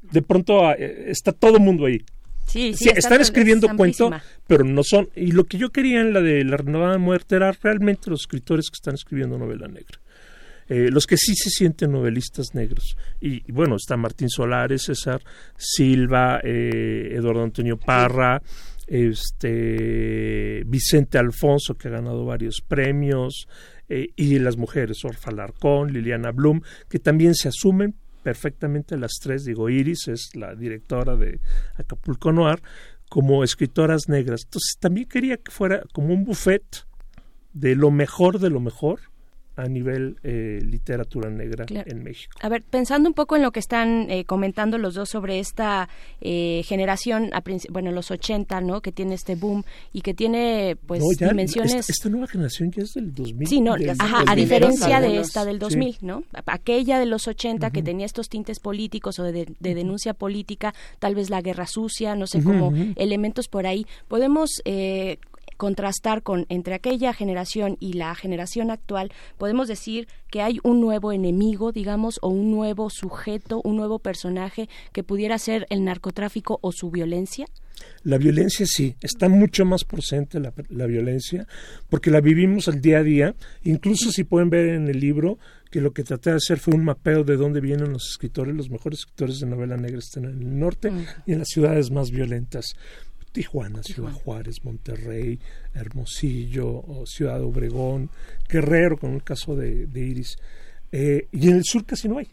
[0.00, 2.04] De pronto ah, eh, está todo el mundo ahí.
[2.46, 4.10] Sí, sí, están escribiendo cuento,
[4.48, 5.08] pero no son.
[5.14, 8.70] Y lo que yo quería en la de La Renovada Muerte era realmente los escritores
[8.70, 10.00] que están escribiendo novela negra.
[10.68, 12.96] Eh, los que sí se sienten novelistas negros.
[13.20, 15.20] Y, bueno, está Martín Solares, César
[15.56, 18.40] Silva, eh, Eduardo Antonio Parra,
[18.86, 23.48] este Vicente Alfonso, que ha ganado varios premios,
[23.90, 29.44] eh, y las mujeres, Orfa Larcón, Liliana Blum, que también se asumen perfectamente las tres,
[29.44, 31.40] digo, Iris es la directora de
[31.74, 32.62] Acapulco Noir,
[33.08, 34.42] como escritoras negras.
[34.44, 36.86] Entonces también quería que fuera como un buffet
[37.52, 39.00] de lo mejor de lo mejor
[39.56, 42.32] a nivel eh, literatura negra en México.
[42.40, 45.88] A ver, pensando un poco en lo que están eh, comentando los dos sobre esta
[46.20, 48.80] eh, generación, a bueno, los 80, ¿no?
[48.80, 51.90] Que tiene este boom y que tiene, pues, dimensiones...
[51.90, 53.48] Esta, nueva generación ya es del 2000.
[53.48, 56.24] Sí, no, ajá, a diferencia de esta del 2000, ¿no?
[56.46, 61.30] Aquella de los 80 que tenía estos tintes políticos o de, denuncia política, tal vez
[61.30, 63.86] la guerra sucia, no sé, como elementos por ahí.
[64.08, 65.18] Podemos eh,
[65.60, 71.12] contrastar con entre aquella generación y la generación actual, podemos decir que hay un nuevo
[71.12, 76.72] enemigo, digamos, o un nuevo sujeto, un nuevo personaje que pudiera ser el narcotráfico o
[76.72, 77.44] su violencia?
[78.04, 81.46] La violencia sí, está mucho más presente la, la, violencia,
[81.90, 83.34] porque la vivimos al día a día.
[83.62, 85.38] Incluso si pueden ver en el libro
[85.70, 88.70] que lo que traté de hacer fue un mapeo de dónde vienen los escritores, los
[88.70, 90.90] mejores escritores de novela negra están en el norte
[91.26, 92.74] y en las ciudades más violentas.
[93.32, 95.38] Tijuana, Ciudad Juárez, Monterrey,
[95.74, 98.10] Hermosillo, Ciudad Obregón,
[98.48, 100.36] Guerrero, con el caso de, Iris.
[100.92, 102.28] Eh, y en el sur casi no hay.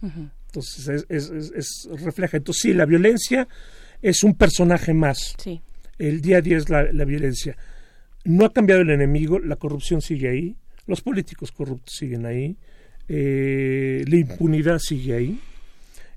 [0.00, 2.38] Entonces, es, es, refleja.
[2.38, 3.46] Entonces, sí, la violencia
[4.00, 5.34] es un personaje más.
[5.38, 5.60] Sí.
[5.98, 7.56] El día a día es la, violencia.
[8.24, 10.56] No ha cambiado el enemigo, la corrupción sigue ahí,
[10.86, 12.56] los políticos corruptos siguen ahí,
[13.08, 15.40] eh, la impunidad sigue ahí.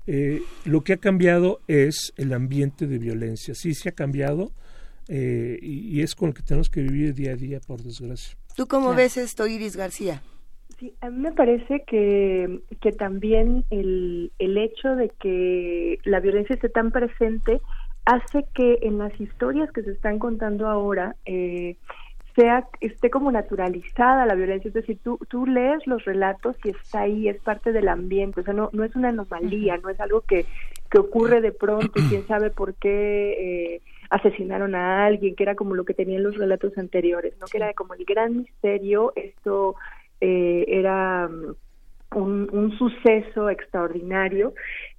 [0.06, 3.54] Eh, lo que ha cambiado es el ambiente de violencia.
[3.54, 4.50] Sí, se ha cambiado
[5.08, 8.36] eh, y, es con lo que tenemos que vivir día a día, por desgracia.
[8.56, 10.22] ¿Tú cómo ves esto, Iris García?
[10.78, 16.54] Sí, a mí me parece que, que también el, el hecho de que la violencia
[16.54, 17.60] esté tan presente
[18.04, 21.76] hace que en las historias que se están contando ahora eh,
[22.34, 27.02] sea esté como naturalizada la violencia, es decir, tú, tú lees los relatos y está
[27.02, 30.22] ahí, es parte del ambiente, o sea, no, no es una anomalía, no es algo
[30.22, 30.46] que,
[30.90, 31.92] que ocurre de pronto.
[31.96, 36.22] Y quién sabe por qué eh, asesinaron a alguien, que era como lo que tenían
[36.22, 37.46] los relatos anteriores, ¿no?
[37.46, 39.76] Que era como el gran misterio, esto
[40.20, 44.54] eh, era mm, un, un suceso extraordinario.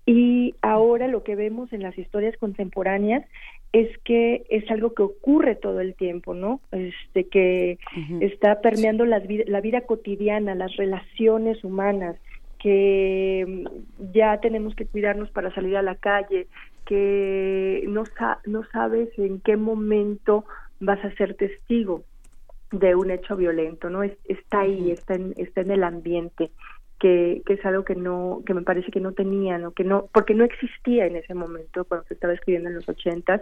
[0.06, 3.24] Y ahora lo que vemos en las historias contemporáneas
[3.74, 6.62] es que es algo que ocurre todo el tiempo, ¿no?
[6.72, 7.80] Este que
[8.22, 12.16] está permeando vid- la vida cotidiana, las relaciones humanas,
[12.60, 16.48] que mm, ya tenemos que cuidarnos para salir a la calle,
[16.86, 20.46] que no, sa- no sabes en qué momento
[20.80, 22.06] vas a ser testigo
[22.72, 24.04] de un hecho violento, ¿no?
[24.04, 26.52] Es- está ahí, está en, está en el ambiente,
[27.04, 29.74] que, que es algo que no, que me parece que no tenía, ¿no?
[29.74, 33.42] Que no, porque no existía en ese momento cuando se estaba escribiendo en los ochentas,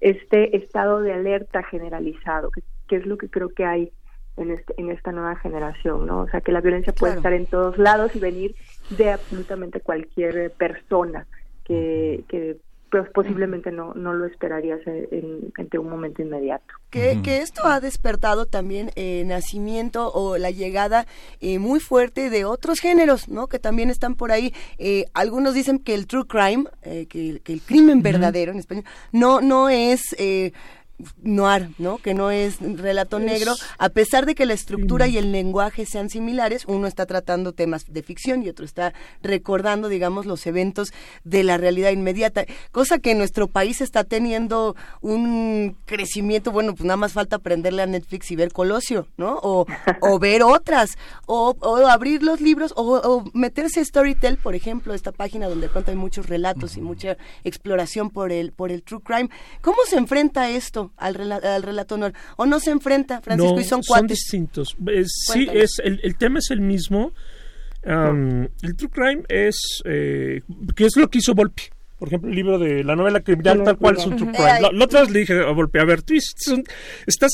[0.00, 3.92] este estado de alerta generalizado, que, que es lo que creo que hay
[4.38, 6.22] en, este, en esta nueva generación, ¿no?
[6.22, 7.18] O sea, que la violencia puede Claro.
[7.20, 8.56] estar en todos lados y venir
[8.88, 11.26] de absolutamente cualquier persona
[11.64, 12.56] que, que
[12.92, 16.64] pues, posiblemente no, no lo esperarías en, en- un momento inmediato.
[16.90, 21.06] Que, que esto ha despertado también el nacimiento o la llegada
[21.40, 23.46] eh, muy fuerte de otros géneros, ¿no?
[23.48, 24.52] Que también están por ahí.
[24.78, 28.84] Eh, algunos dicen que el true crime, eh, que, que el crimen verdadero en español,
[29.10, 30.14] no, no es...
[31.22, 31.98] Noir, ¿no?
[31.98, 35.86] Que no es relato Es- negro, a pesar de que la estructura y el lenguaje
[35.86, 40.92] sean similares, uno está tratando temas de ficción y otro está recordando, digamos, los eventos
[41.24, 46.84] de la realidad inmediata, cosa que en nuestro país está teniendo un crecimiento, bueno, pues
[46.84, 49.38] nada más falta aprenderle a Netflix y ver Colosio, ¿no?
[49.42, 49.66] O,
[50.00, 54.94] o ver otras, o, o abrir los libros, o, o meterse a Storytel, por ejemplo,
[54.94, 58.82] esta página donde de pronto hay muchos relatos y mucha exploración por el, por el
[58.82, 59.28] true crime.
[59.60, 62.12] ¿Cómo se enfrenta esto al, rela- al relato honor?
[62.36, 63.54] ¿O no se enfrenta, Francisco?
[63.54, 64.08] no, y son cuates.
[64.10, 64.76] distintos.
[64.86, 67.12] Es- sí, es el, el tema es el mismo.
[67.84, 70.42] El true crime es eh,
[70.76, 71.64] ¿qué es lo que hizo Volpi?
[71.98, 74.44] Por ejemplo, el libro de la novela criminal tal cual es un true crime.
[74.50, 74.62] Ay.
[74.72, 76.64] La, otra vez le dije a Volpi, a ver, tú hiciste un-
[77.06, 77.30] estás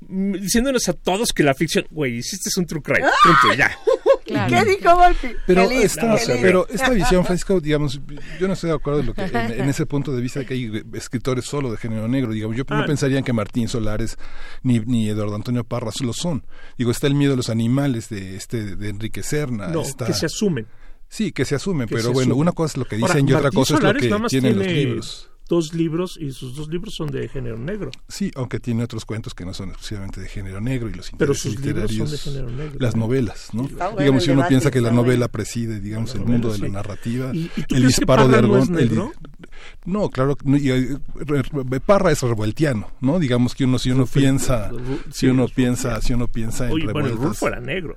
[0.00, 3.08] mm, diciéndonos a todos que la ficción, güey, hiciste un true crime.
[3.22, 3.70] Punto, ya.
[4.48, 5.28] ¿Y ¿Qué dijo Volpi?
[5.46, 8.00] Pero lindo, esta, pero esta visión, Francisco, digamos,
[8.40, 10.46] yo no estoy de acuerdo en, lo que, en, en ese punto de vista de
[10.46, 12.32] que hay escritores solo de género negro.
[12.32, 12.80] Digamos, yo Ah.
[12.80, 14.16] no pensaría que Martín Solares
[14.62, 16.44] ni, ni Eduardo Antonio Parras lo son.
[16.78, 19.68] Digo, está el miedo de los animales de este de Enrique Serna.
[19.68, 20.66] No, está- que se asumen.
[21.08, 22.40] Sí, que se asumen, que pero se bueno, asumen.
[22.42, 24.26] una cosa es lo que Ahora, dicen y otra Martín cosa Solares es lo que
[24.28, 25.29] tienen los libros.
[25.50, 27.90] Dos libros y sus dos libros son de género negro.
[28.08, 31.32] Sí, aunque tiene otros cuentos que no son exclusivamente de género negro y los Pero
[31.34, 32.76] libros son de literarios, género negro.
[32.78, 33.64] las novelas, ¿no?
[33.64, 35.32] Bueno digamos, si uno debate, piensa que la novela bueno.
[35.32, 38.40] preside, digamos, el mundo de la narrativa, ¿Y- y tú el crees que disparo de
[38.42, 39.12] no Argón, negro?
[39.86, 43.18] no, claro, no, y, eh, re- re- Parra es revueltiano, ¿no?
[43.18, 44.70] Digamos que uno si uno piensa,
[45.10, 47.96] si uno piensa, si uno piensa en Oye, bueno, el revueltas, Rulfo era negro.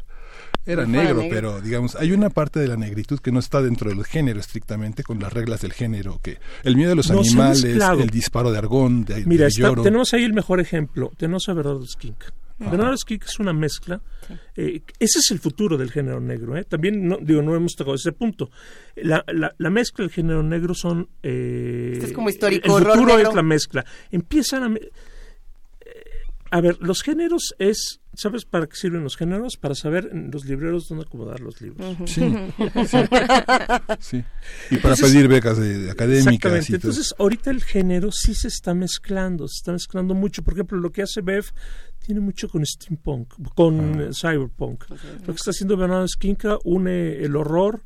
[0.65, 1.35] Era negro, negro.
[1.35, 5.03] pero digamos, hay una parte de la negritud que no está dentro del género estrictamente
[5.03, 9.05] con las reglas del género, que el miedo de los animales, el disparo de Argón,
[9.05, 11.11] de, Mira, de está- tenemos ahí el mejor ejemplo.
[11.17, 12.23] Tenemos a Bernardo Skink.
[12.59, 13.99] Bernardo Skink es una mezcla.
[14.55, 16.55] eh, ese es el futuro del género negro.
[16.55, 16.63] ¿eh?
[16.63, 18.51] También, no, digo, no hemos tocado ese punto.
[18.95, 21.09] La, la, la mezcla del género negro son...
[21.23, 23.29] Eh, Esto es como histórico, El futuro negro.
[23.31, 23.85] es la mezcla.
[24.11, 24.77] Empiezan a...
[26.55, 27.99] A ver, los géneros es...
[28.13, 29.57] ¿Sabes para qué sirven los géneros?
[29.57, 31.97] Para saber en los libreros dónde acomodar los libros.
[32.05, 32.21] Sí,
[32.85, 32.97] sí,
[33.99, 34.17] sí.
[34.69, 36.71] Y para Entonces- pedir becas de, de académicas Exactamente.
[36.71, 36.75] y.
[36.75, 40.43] Entonces, ahorita el género sí se está mezclando, se está mezclando mucho.
[40.43, 41.45] Por ejemplo, lo que hace Bev
[42.05, 44.03] tiene mucho con steampunk, con Ah.
[44.03, 44.83] eh, cyberpunk.
[44.91, 47.81] Lo que está haciendo Bernardo Skinka une el horror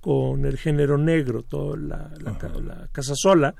[0.00, 1.42] con el género negro.
[1.42, 3.52] Toda la, la, ca- la Casa Sola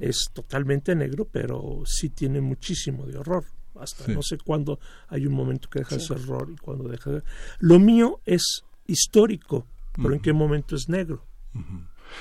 [0.00, 3.44] es totalmente negro, pero sí tiene muchísimo de horror.
[3.80, 4.12] Hasta Sí.
[4.12, 7.22] no sé cuándo hay un momento que deja de ser horror y cuándo deja de...
[7.60, 11.24] Lo mío es histórico, pero ¿en qué momento es negro?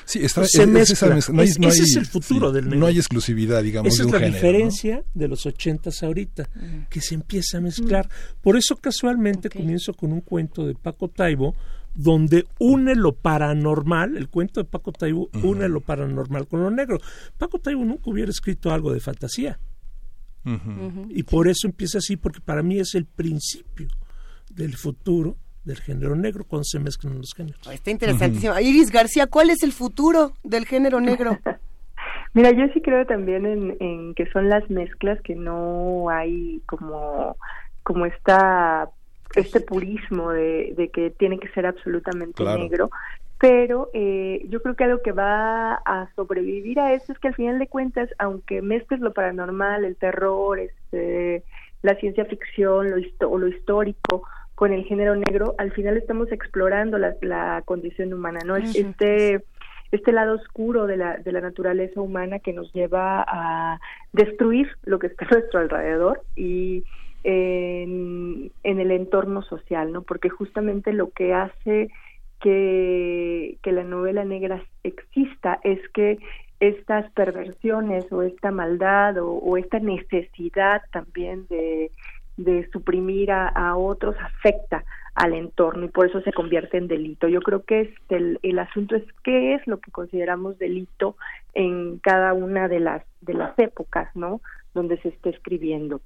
[0.05, 0.93] Sí, está, se es- es mezcla.
[0.93, 1.33] esa mezcla.
[1.35, 2.79] No hay- Es- no ese hay- es el futuro del negro.
[2.79, 4.47] No hay exclusividad, digamos, Esa de es la género, ¿no?
[4.47, 6.49] diferencia de los ochentas ahorita,
[6.89, 8.09] que se empieza a mezclar.
[8.41, 11.55] Por eso casualmente comienzo con un cuento de Paco Taibo,
[11.93, 16.99] donde une lo paranormal, el cuento de Paco Taibo une lo paranormal con lo negro.
[17.37, 19.59] Paco Taibo nunca hubiera escrito algo de fantasía.
[21.09, 23.87] Y por eso empieza así, porque para mí es el principio
[24.49, 27.65] del futuro del género negro cuando se mezclan los géneros.
[27.71, 28.57] Está interesantísimo.
[28.59, 31.39] Iris García, ¿cuál es el futuro del género negro?
[32.35, 37.35] Mira, yo sí creo también en, en que son las mezclas que no hay como
[37.83, 38.89] como esta
[39.35, 42.59] este purismo de, de que tiene que ser absolutamente Claro.
[42.59, 42.89] negro,
[43.37, 47.35] pero eh, yo creo que algo que va a sobrevivir a eso es que al
[47.35, 51.43] final de cuentas, aunque mezcles lo paranormal, el terror, este,
[51.81, 54.23] la ciencia ficción, lo, o lo histórico
[54.55, 58.55] con el género negro, al final estamos explorando la, la condición humana, ¿no?
[58.55, 59.43] Este
[59.91, 63.79] este lado oscuro de la, de la naturaleza humana que nos lleva a
[64.13, 66.83] destruir lo que está a nuestro alrededor y
[67.23, 70.01] en, en el entorno social, ¿no?
[70.01, 71.89] Porque justamente lo que hace
[72.45, 76.19] que, que la novela negra exista es que
[76.59, 81.89] estas perversiones o esta maldad o, o esta necesidad también de,
[82.37, 84.85] de suprimir a, a otros afecta
[85.15, 87.27] al entorno y por eso se convierte en delito.
[87.27, 91.15] Yo creo que este, el, el asunto es qué es lo que consideramos delito
[91.55, 94.39] en cada una de las de las épocas, ¿no?
[94.75, 95.99] Donde se esté escribiendo.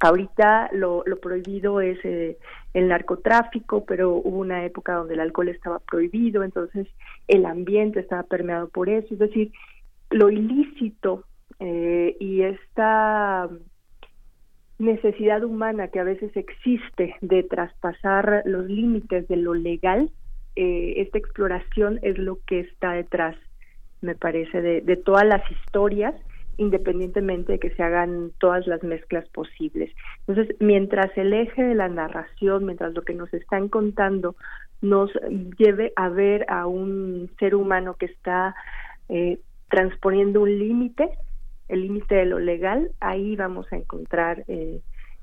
[0.00, 2.38] Ahorita lo, prohibido es eh,
[2.74, 6.88] el narcotráfico, pero hubo una época donde el alcohol estaba prohibido, entonces
[7.28, 9.14] el ambiente estaba permeado por eso.
[9.14, 9.52] Es decir,
[10.10, 11.24] lo ilícito
[11.60, 13.48] eh, y esta
[14.78, 20.10] necesidad humana que a veces existe de traspasar los límites de lo legal,
[20.56, 23.36] eh, esta exploración es lo que está detrás,
[24.00, 26.14] me parece, de todas las historias
[26.56, 29.90] independientemente de que se hagan todas las mezclas posibles.
[30.26, 34.36] Entonces, mientras el eje de la narración, mientras lo que nos están contando
[34.80, 35.10] nos
[35.58, 38.54] lleve a ver a un ser humano que está
[39.08, 39.38] eh,
[39.68, 41.08] transponiendo un límite,
[41.68, 44.80] el límite de lo legal, ahí vamos a encontrar eh,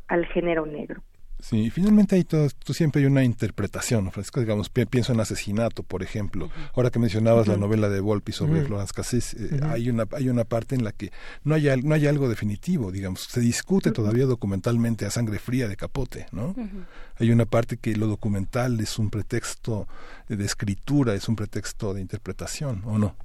[0.08, 1.02] al género negro.
[1.42, 4.42] Sí, y finalmente hay todo, tú siempre hay una interpretación, ¿no, Francisco?
[4.42, 6.50] Digamos, pi- pienso en asesinato, por ejemplo.
[6.76, 8.68] Ahora que mencionabas la novela de Volpi sobre Ujú.
[8.68, 11.12] Florence Cassés, eh, hay una hay una parte en la que
[11.46, 15.70] no hay al- no hay algo definitivo, digamos, se discute todavía documentalmente a sangre fría
[15.70, 16.54] de Capote, ¿no?
[17.18, 19.88] Hay una parte que lo documental es un pretexto
[20.28, 23.16] de escritura, es un pretexto de interpretación, ¿o no?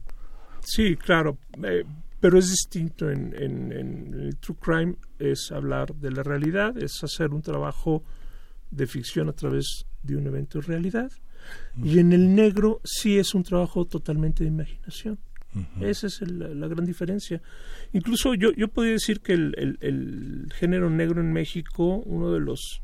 [0.62, 1.84] Sí, claro, eh,
[2.24, 7.04] pero es distinto en, en- en el True Crime, es hablar de la realidad, es
[7.04, 8.02] hacer un trabajo
[8.70, 11.12] de ficción a través de un evento de realidad.
[11.82, 15.18] Y en el negro sí es un trabajo totalmente de imaginación.
[15.82, 17.42] Esa es el- la gran diferencia.
[17.92, 22.40] Incluso yo, yo podría decir que el, el- el género negro en México, uno de
[22.40, 22.80] los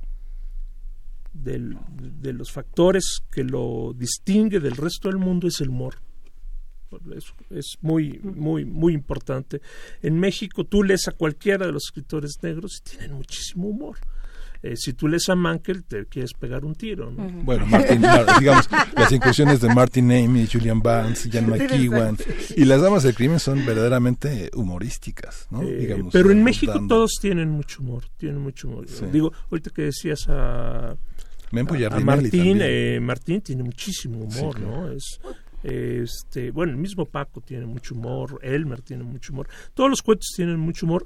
[1.33, 1.79] del-
[2.21, 5.95] de los factores que lo distingue del resto del mundo es el humor.
[7.17, 9.61] Es, es muy, muy, muy importante.
[10.03, 13.97] En México tú lees a cualquiera de los escritores negros y tienen muchísimo humor.
[14.63, 17.11] Eh, si tú lees a Mankel, te quieres pegar un tiro.
[17.11, 17.27] ¿no?
[17.45, 22.19] Bueno, Martin, Mar- digamos, las incursiones de Martin Amy, Julian Barnes, Jan McEwan
[22.57, 25.63] y las damas del crimen son verdaderamente humorísticas, ¿no?
[25.63, 28.85] Eh, digamos, pero en eh, México dando- todos tienen mucho humor, tienen mucho humor.
[28.87, 29.07] Sí.
[29.11, 30.97] Digo, ahorita que decías a, a-
[31.97, 34.77] a Martín, eh, Martín tiene muchísimo humor, Sí, claro.
[34.89, 34.93] ¿no?
[34.93, 35.21] Es,
[35.63, 40.29] este, bueno, el mismo Paco tiene mucho humor, Elmer tiene mucho humor, todos los cuentos
[40.35, 41.05] tienen mucho humor,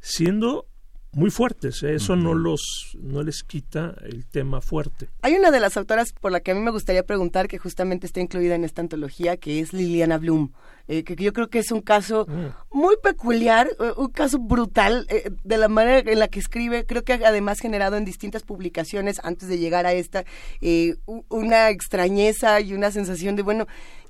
[0.00, 0.66] siendo
[1.14, 1.94] muy fuertes, ¿eh?
[1.94, 5.08] eso no los no les quita el tema fuerte.
[5.22, 8.06] Hay una de las autoras por la que a mí me gustaría preguntar, que justamente
[8.06, 10.52] está incluida en esta antología, que es Liliana Bloom,
[10.88, 12.26] eh, que, yo creo que es un caso
[12.70, 16.84] muy peculiar, eh, un caso brutal eh, de la manera en la que escribe.
[16.86, 20.24] Creo que ha además generado en distintas publicaciones antes de llegar a esta
[20.60, 20.96] eh,
[21.28, 23.66] una extrañeza y una sensación de, bueno,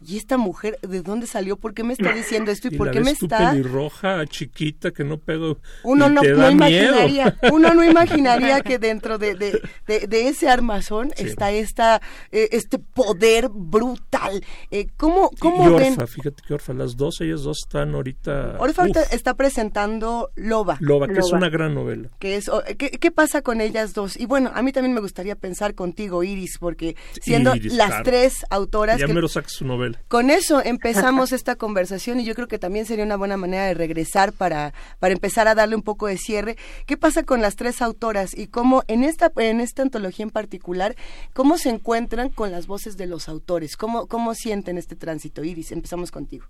[0.06, 1.56] ¿y esta mujer de dónde salió?
[1.56, 2.68] ¿Por qué me está diciendo esto?
[2.68, 3.50] ¿Y, Y por la qué me ves está...?
[3.50, 6.50] pelirroja, chiquita, que no pego Uno no, no miedo.
[6.50, 11.24] imaginaría, uno no imaginaría que dentro de, de, de- de ese armazón Sí.
[11.26, 12.00] está esta,
[12.32, 14.42] eh, este poder brutal.
[14.70, 15.92] Eh, ¿Cómo, Y cómo ven?
[15.92, 18.56] Orfa, fíjate que Orfa, las dos, ellas dos están ahorita...
[18.58, 20.78] Orfa ahorita está presentando Loba.
[20.80, 22.08] Loba, que es una gran novela.
[22.18, 24.16] Que es, o- ¿qué, qué pasa con ellas dos?
[24.18, 28.04] Y bueno, a mí también me gustaría pensar contigo, Iris, porque siendo Iris, las claro.
[28.04, 30.00] tres autoras, Ya que- mero saca su novela.
[30.08, 33.74] con eso empezamos esta conversación y yo creo que también sería una buena manera de
[33.74, 36.56] regresar para, para empezar a darle un poco de cierre.
[36.86, 40.94] ¿Qué pasa con las tres autoras y cómo en esta, en esta antología en particular,
[41.32, 43.76] cómo se encuentran con las voces de los autores?
[43.76, 45.42] ¿Cómo, cómo sienten este tránsito?
[45.44, 46.46] Iris, empezamos contigo.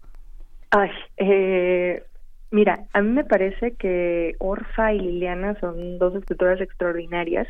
[0.77, 2.03] Ay, eh,
[2.51, 7.47] mira, a mí me parece que Orfa y Liliana son dos escritoras extraordinarias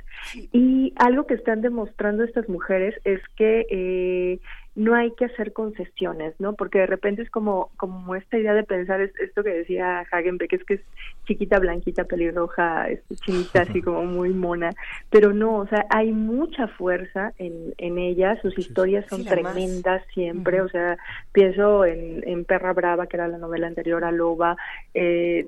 [0.53, 4.41] y algo que están demostrando estas mujeres es que eh,
[4.77, 6.55] no hay que hacer concesiones, ¿no?
[6.55, 10.53] Porque de repente es como como esta idea de pensar es esto que decía Hagenbeck,
[10.53, 10.81] es que es
[11.27, 14.70] chiquita, blanquita, pelirroja, este, chinita, así como muy mona,
[15.11, 19.37] pero no, o sea, hay mucha fuerza en, en ellas, sus historias son Sí, la
[19.37, 19.55] más.
[19.55, 20.97] tremendas siempre, o sea,
[21.33, 24.57] pienso en, en Perra Brava, que era la novela anterior a Loba,
[24.93, 25.47] eh,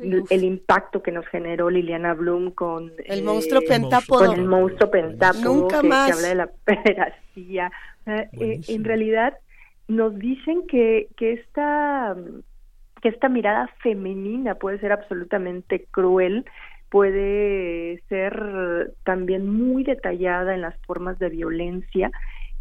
[0.00, 3.62] el, el impacto que nos generó Liliana Bloom con El eh, monstruo monstruo.
[3.68, 4.26] pentápodo.
[4.26, 6.50] con el monstruo pentápodo Nunca que, habla de la
[7.34, 7.72] sea,
[8.06, 9.38] eh, en realidad
[9.86, 12.16] nos dicen que, que esta
[13.00, 16.44] que esta mirada femenina puede ser absolutamente cruel,
[16.90, 22.10] puede ser también muy detallada en las formas de violencia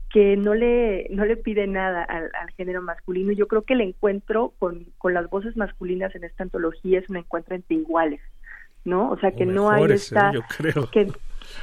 [0.10, 3.32] que no le no le pide nada al, al género masculino.
[3.34, 7.18] Yo creo que el encuentro con, con las voces masculinas en esta antología es un
[7.18, 8.22] encuentro entre iguales,
[8.86, 9.10] ¿no?
[9.12, 10.34] O sea, que O no hay esta ¿eh?
[10.36, 10.90] Yo creo.
[10.92, 11.08] que,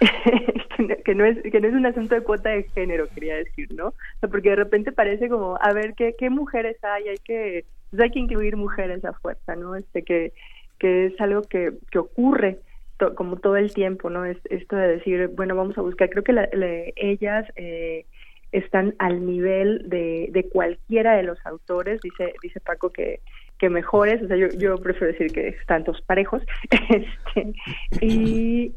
[1.05, 3.89] que, no, es que no es un asunto de cuota de género quería decir no
[3.89, 7.59] o sea, porque de repente parece como a ver qué qué mujeres hay hay que
[7.93, 9.77] Entonces hay que incluir mujeres a fuerza, ¿no?
[9.77, 10.33] Este que,
[10.79, 12.59] que es algo que, que ocurre
[12.99, 14.25] to- como todo el tiempo, ¿no?
[14.25, 18.07] Es esto de decir, bueno, vamos a buscar, creo que la- la- ellas eh,
[18.55, 23.21] están al nivel de, de cualquiera de los autores, dice, dice Paco que,
[23.59, 26.43] que mejores, o sea, yo, yo prefiero decir que están todos parejos,
[26.89, 27.53] este,
[28.01, 28.73] y,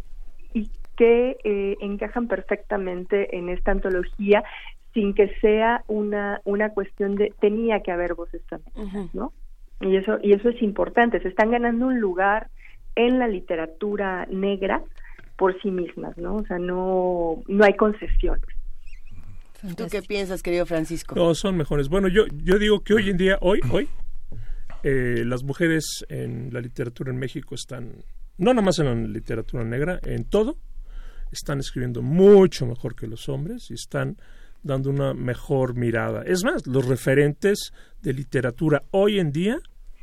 [0.53, 4.43] y que eh, encajan perfectamente en esta antología
[4.95, 9.31] sin que sea una, una cuestión de tenía que haber voces femeninas, ¿no?
[9.79, 12.47] Y eso, y eso es importante, se están ganando un lugar
[12.95, 14.81] en la literatura negra
[15.35, 16.37] por sí mismas, ¿no?
[16.37, 17.75] O sea, no, no hay
[19.75, 21.15] ¿Tú qué piensas, querido Francisco?
[21.15, 21.89] No, son mejores.
[21.89, 23.89] Bueno, yo, yo digo que hoy en día, hoy, hoy,
[24.83, 28.03] eh, las mujeres en la literatura en México están,
[28.37, 30.57] no nada más en la literatura negra, en todo,
[31.31, 34.17] están escribiendo mucho mejor que los hombres y están
[34.63, 36.23] dando una mejor mirada.
[36.23, 39.59] Es más, los referentes de literatura hoy en día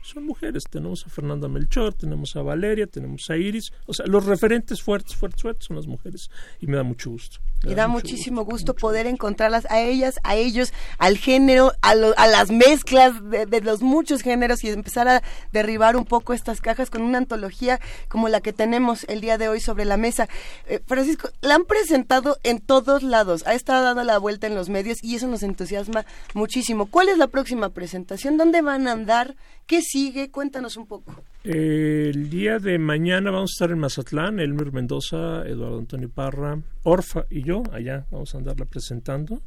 [0.06, 0.64] son mujeres.
[0.70, 3.72] Tenemos a Fernanda Melchor, tenemos a Valeria, tenemos a Iris.
[3.86, 6.30] O sea, los referentes fuertes, fuertes, fuertes son las mujeres.
[6.60, 7.38] Y me da mucho gusto.
[7.64, 12.12] Me Y da muchísimo gusto, poder encontrarlas a ellas, a ellos, al género, a, lo-
[12.18, 16.60] a las mezclas de, de los muchos géneros y empezar a derribar un poco estas
[16.60, 20.28] cajas con una antología como la que tenemos el día de hoy sobre la mesa.
[20.66, 24.68] Eh, Francisco, la han presentado en todos lados, ha estado dando la vuelta en los
[24.68, 26.86] medios y eso nos entusiasma muchísimo.
[26.86, 28.36] ¿Cuál es la próxima presentación?
[28.36, 29.36] ¿Dónde van a andar?
[29.66, 30.30] ¿Qué sigue?
[30.30, 31.24] Cuéntanos un poco.
[31.42, 37.24] El día de mañana vamos a estar en Mazatlán, Elmer Mendoza, Eduardo Antonio Parra, Orfa
[37.30, 39.40] y yo, allá vamos a andarla presentando.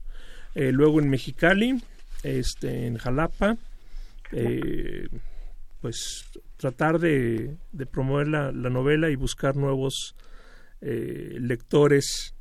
[0.56, 1.80] Eh, luego en Mexicali,
[2.24, 3.58] este, en Jalapa,
[4.32, 5.08] eh,
[5.82, 6.26] pues
[6.58, 7.56] tratar de,
[7.92, 10.16] promover la, la novela y buscar nuevos
[10.82, 12.34] eh, lectores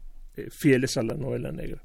[0.50, 1.82] fieles a la novela negra.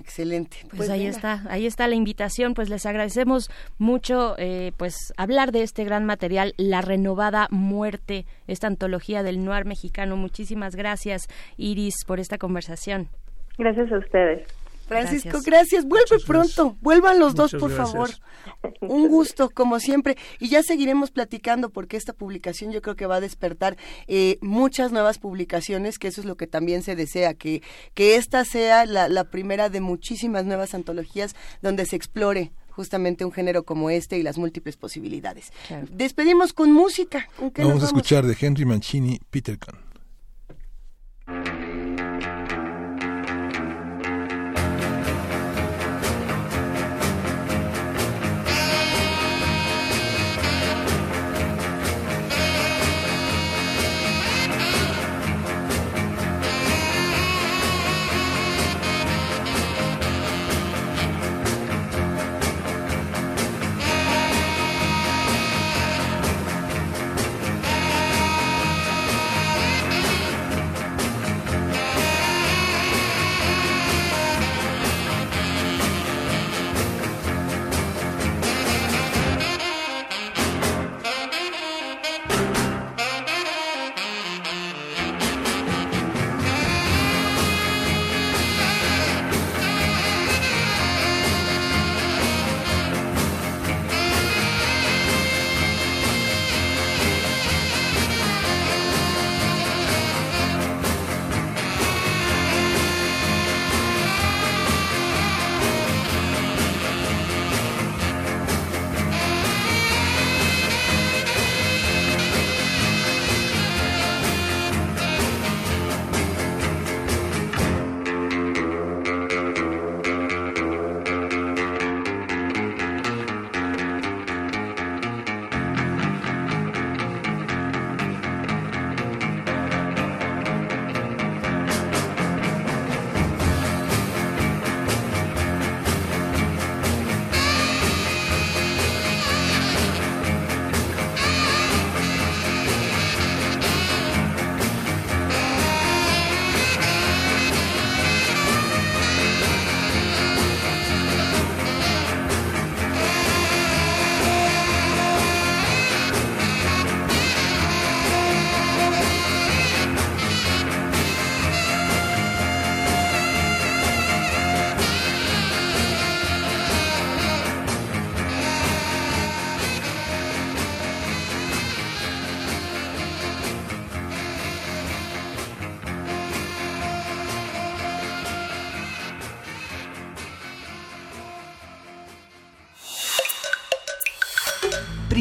[0.00, 0.58] Excelente.
[0.76, 2.54] Pues, ahí está, ahí está la invitación.
[2.54, 8.66] Pues les agradecemos mucho, eh, pues hablar de este gran material, la renovada muerte, esta
[8.66, 10.16] antología del noir mexicano.
[10.16, 13.08] Muchísimas gracias, Iris, por esta conversación.
[13.56, 14.63] Gracias a ustedes.
[15.02, 15.84] Francisco, gracias.
[15.84, 16.76] Vuelve pronto.
[16.80, 17.90] Vuelvan los dos, por gracias.
[17.92, 18.10] favor.
[18.80, 20.16] Un gusto, como siempre.
[20.38, 23.76] Y ya seguiremos platicando porque esta publicación yo creo que va a despertar
[24.06, 27.62] eh, muchas nuevas publicaciones, que eso es lo que también se desea, que,
[27.94, 33.32] que esta sea la, la primera de muchísimas nuevas antologías donde se explore justamente un
[33.32, 35.52] género como este y las múltiples posibilidades.
[35.92, 37.28] Despedimos con música.
[37.38, 38.02] ¿Con qué Vamos a nos vamos?
[38.02, 41.53] escuchar de Henry Mancini, Peter Gunn.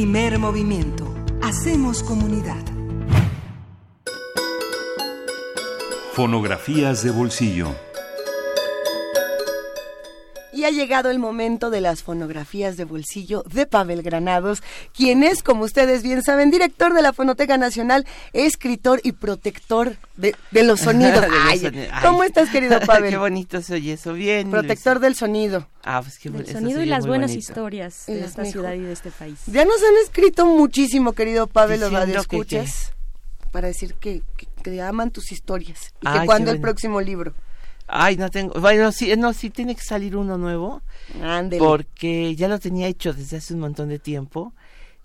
[0.04, 1.06] Primer movimiento.
[1.42, 2.62] Hacemos comunidad.
[6.12, 7.70] Fonografías de bolsillo.
[10.64, 14.64] Y ha llegado el momento de las fonografías de bolsillo de Pavel Granados,
[14.96, 20.34] quien es, como ustedes bien saben, director de la Fonoteca Nacional, escritor y protector de,
[20.52, 21.20] de los sonidos.
[21.22, 21.90] De los Ay.
[22.02, 23.10] ¿Cómo estás, querido Pavel?
[23.12, 24.52] qué bonito se oye eso, bien.
[24.52, 25.68] Protector del sonido.
[25.84, 27.40] Ah, pues qué Del eso sonido y las buenas bonito.
[27.52, 29.40] historias de esta mejor- ciudad y de este país.
[29.48, 32.94] Ya nos han escrito muchísimo, querido Pavel, los Diciendo que radioescuchas,
[33.52, 35.94] para decir que, que, que aman tus historias.
[36.02, 36.62] Y Ay, que cuando el bueno.
[36.72, 37.34] próximo libro.
[37.88, 38.60] Ay, no tengo.
[38.60, 40.82] Bueno, sí, no, sí tiene que salir uno nuevo.
[41.22, 41.64] Ándele.
[41.64, 44.54] Porque ya lo tenía hecho desde hace un montón de tiempo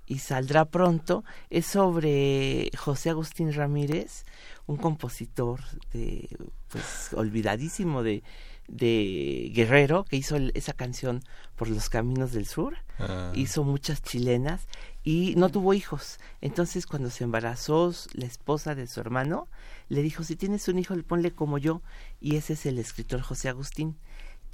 [0.07, 1.25] y saldrá pronto.
[1.51, 4.25] Es sobre José Agustín Ramírez,
[4.67, 5.61] un compositor
[5.93, 6.29] de,
[6.69, 8.23] pues, olvidadísimo de,
[8.69, 11.23] de Guerrero, que hizo el- esa canción
[11.57, 12.77] por los caminos del sur.
[12.99, 13.33] Ah.
[13.35, 14.67] Hizo muchas chilenas
[15.05, 16.19] y no tuvo hijos.
[16.41, 19.49] Entonces, cuando se embarazó la esposa de su hermano,
[19.89, 21.83] le dijo, si tienes un hijo, ponle como yo.
[22.21, 23.97] Y ese es el escritor José Agustín,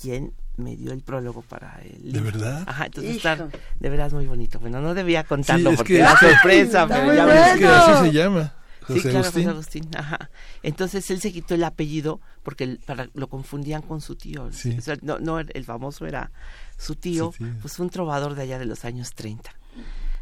[0.00, 2.64] quien me dio el prólogo para el ¿De verdad?
[2.66, 3.28] Ajá, entonces Hijo.
[3.28, 3.48] está
[3.80, 4.60] de veras muy bonito.
[4.60, 7.40] Bueno, no debía contarlo porque que- era sorpresa, Está pero ya bueno.
[7.40, 8.54] ves Es que así se llama.
[8.82, 9.42] José sí, claro, Agustín.
[9.44, 9.88] José Agustín.
[9.96, 10.30] Ajá.
[10.62, 14.52] Entonces él se quitó el apellido porque el- para, lo confundían con su tío.
[14.52, 14.76] Sí.
[14.78, 16.30] O sea, no, no, el famoso era
[16.76, 17.54] su tío, Su tío.
[17.62, 19.50] pues un trovador de allá de los años 30.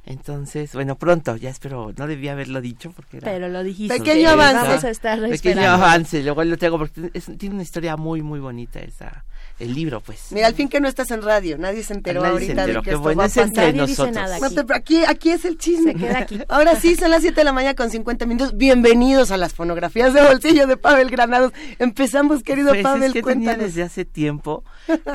[0.04, 3.30] Entonces, bueno, pronto, ya espero, no debía haberlo dicho porque era...
[3.30, 3.98] Pero lo dijiste.
[3.98, 4.66] Pequeño avance.
[4.68, 5.70] Vamos a estar Pequeño esperando.
[5.72, 9.24] avance, luego lo tengo porque es- tiene una historia muy, muy bonita esa,
[9.60, 10.32] el libro, pues.
[10.32, 12.80] Mira, al fin que no estás en radio, nadie se enteró Nadie se ahorita enteró,
[12.80, 13.74] de que qué esto bueno, va a es entre pasar.
[13.74, 14.14] Nadie dice nosotros.
[14.16, 14.54] nada No aquí.
[14.56, 15.92] te- aquí, aquí es el chisme.
[15.92, 16.40] Se queda aquí.
[16.48, 18.56] Ahora sí, son las 7 de la mañana con 50 minutos.
[18.56, 21.52] Bienvenidos a las fonografías de bolsillo de Pavel Granados.
[21.78, 23.60] Empezamos, querido Pues Pavel, es que tenía cuéntanos.
[23.66, 24.64] desde hace tiempo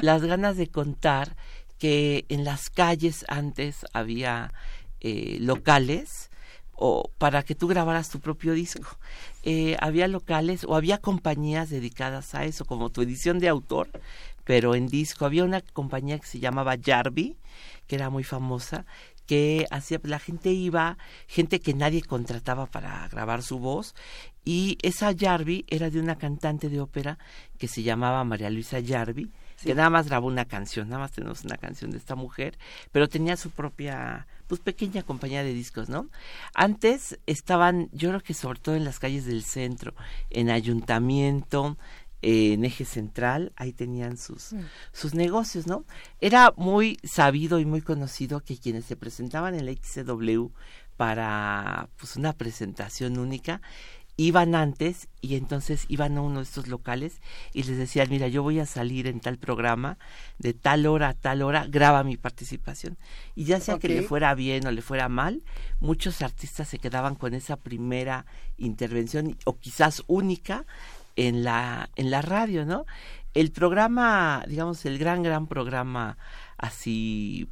[0.02, 1.36] las ganas de contar
[1.78, 4.52] que en las calles antes había
[5.08, 6.30] eh, locales
[6.74, 8.98] o para que tú grabaras tu propio disco.
[9.44, 13.90] Eh, había locales o había compañías dedicadas a eso, como tu edición de autor,
[14.44, 15.26] pero en disco.
[15.26, 17.38] Había una compañía que se llamaba Jarby,
[17.88, 18.86] que era muy famosa,
[19.26, 20.98] que hacía, la gente iba,
[21.28, 23.96] gente que nadie contrataba para grabar su voz,
[24.46, 27.18] y esa Jarby era de una cantante de ópera
[27.58, 28.80] que se llamaba María Luisa
[29.64, 32.58] Que nada más grabó una canción, nada más tenemos una canción de esta mujer,
[32.92, 36.10] pero tenía su propia, pues pequeña compañía de discos, ¿no?
[36.54, 39.96] Antes estaban, yo creo que sobre todo en las calles del centro,
[40.30, 41.78] en ayuntamiento,
[42.24, 44.56] eh, en eje central, ahí tenían sus,
[44.92, 45.86] sus negocios, ¿no?
[46.20, 50.48] Era muy sabido y muy conocido que quienes se presentaban en la XCW
[50.98, 53.62] para pues una presentación única,
[54.18, 57.22] iban antes y entonces iban a uno de estos locales
[57.54, 60.00] y les decían, mira, yo voy a salir en tal programa,
[60.40, 62.98] de tal hora a tal hora, graba mi participación.
[63.36, 65.44] Y ya sea que le fuera bien o le fuera mal,
[65.80, 68.26] muchos artistas se quedaban con esa primera
[68.58, 70.66] intervención o quizás única
[71.16, 72.86] en la, en la radio, ¿no?
[73.36, 76.18] El programa, digamos, el gran, gran programa
[76.58, 77.48] así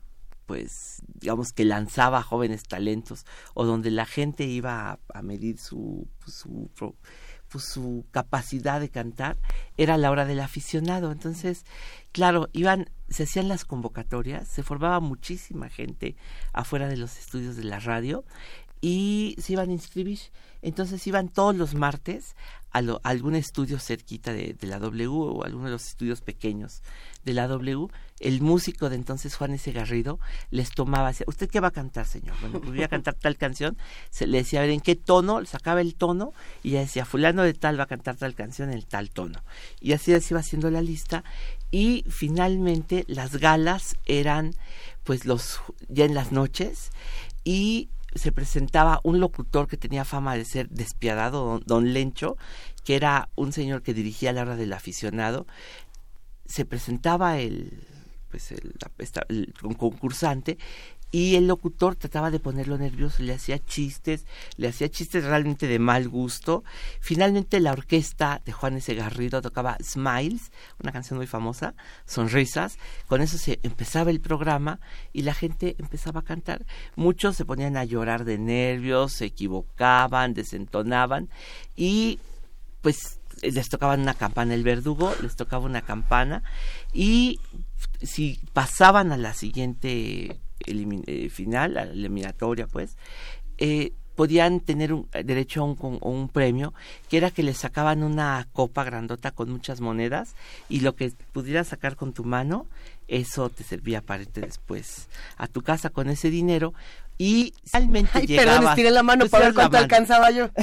[0.46, 6.36] pues digamos que lanzaba jóvenes talentos o donde la gente iba a, medir su pues,
[6.36, 6.70] su
[7.50, 9.38] pues, su capacidad de cantar
[9.78, 11.12] era la hora del aficionado.
[11.12, 11.66] Entonces
[12.12, 16.16] claro iban se hacían las convocatorias se formaba muchísima gente
[16.54, 18.24] afuera de los estudios de la radio
[18.88, 20.19] y se iban a inscribir
[20.65, 22.36] entonces iban todos los martes
[22.71, 26.81] a, algún estudio cerquita de, la W o alguno de los estudios pequeños
[27.23, 27.88] de la W,
[28.19, 29.71] el músico de entonces Juan S.
[29.71, 30.19] Garrido
[30.49, 32.36] les tomaba, decía, ¿usted qué va a cantar, señor?
[32.41, 33.77] Bueno, pues voy a cantar tal canción,
[34.09, 35.45] se le decía, a ver, ¿en qué tono?
[35.45, 36.33] Sacaba el tono
[36.63, 39.43] y ya decía, fulano de tal va a cantar tal canción en tal tono.
[39.79, 41.23] Y así se iba haciendo la lista
[41.69, 44.55] y finalmente las galas eran
[45.03, 46.89] pues los ya en las noches
[47.43, 52.38] y se presentaba un locutor que tenía fama de ser despiadado, don, Lencho,
[52.84, 55.45] que era un señor que dirigía la hora del aficionado.
[56.45, 57.86] Se presentaba el,
[58.30, 58.74] pues el,
[59.30, 60.57] el concursante
[61.16, 64.26] y el locutor trataba de ponerlo nervioso, le hacía chistes,
[64.57, 66.66] le hacía chistes realmente de mal gusto.
[66.99, 68.93] Finalmente la orquesta de Juan S.
[68.93, 70.51] Garrido tocaba Smiles,
[70.84, 71.74] una canción muy famosa,
[72.05, 72.78] Sonrisas.
[73.07, 74.82] Con eso se empezaba el programa
[75.13, 76.66] y la gente empezaba a cantar.
[76.97, 81.30] Muchos se ponían a llorar de nervios, se equivocaban, desentonaban
[81.78, 82.20] y
[82.82, 86.43] pues les tocaban una campana el verdugo, les tocaba una campana
[86.91, 87.39] y
[88.01, 92.97] si pasaban a la siguiente eh, final, a la eliminatoria pues,
[93.58, 96.74] eh, podían tener un, eh, derecho a un, con- a un premio,
[97.10, 100.36] que era que les sacaban una copa grandota con muchas monedas
[100.70, 102.66] y lo que pudieras sacar con tu mano,
[103.08, 106.74] eso te servía para irte después a tu casa con ese dinero
[107.18, 108.56] y realmente Ay, llegabas...
[108.56, 110.49] perdón, estiré la mano para ver cuánto alcanzaba yo.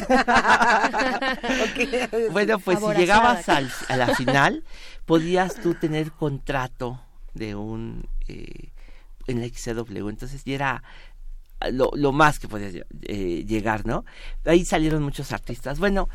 [2.31, 4.65] Bueno, pues si llegabas al- a la final,
[5.07, 7.01] podías tú tener contrato
[7.35, 8.71] de un eh,
[9.27, 10.09] en la XCW.
[10.09, 10.83] Entonces ya era
[11.71, 14.05] lo, lo más que podías eh, llegar, ¿no?
[14.45, 15.79] Ahí salieron muchos artistas.
[15.79, 16.09] Bueno,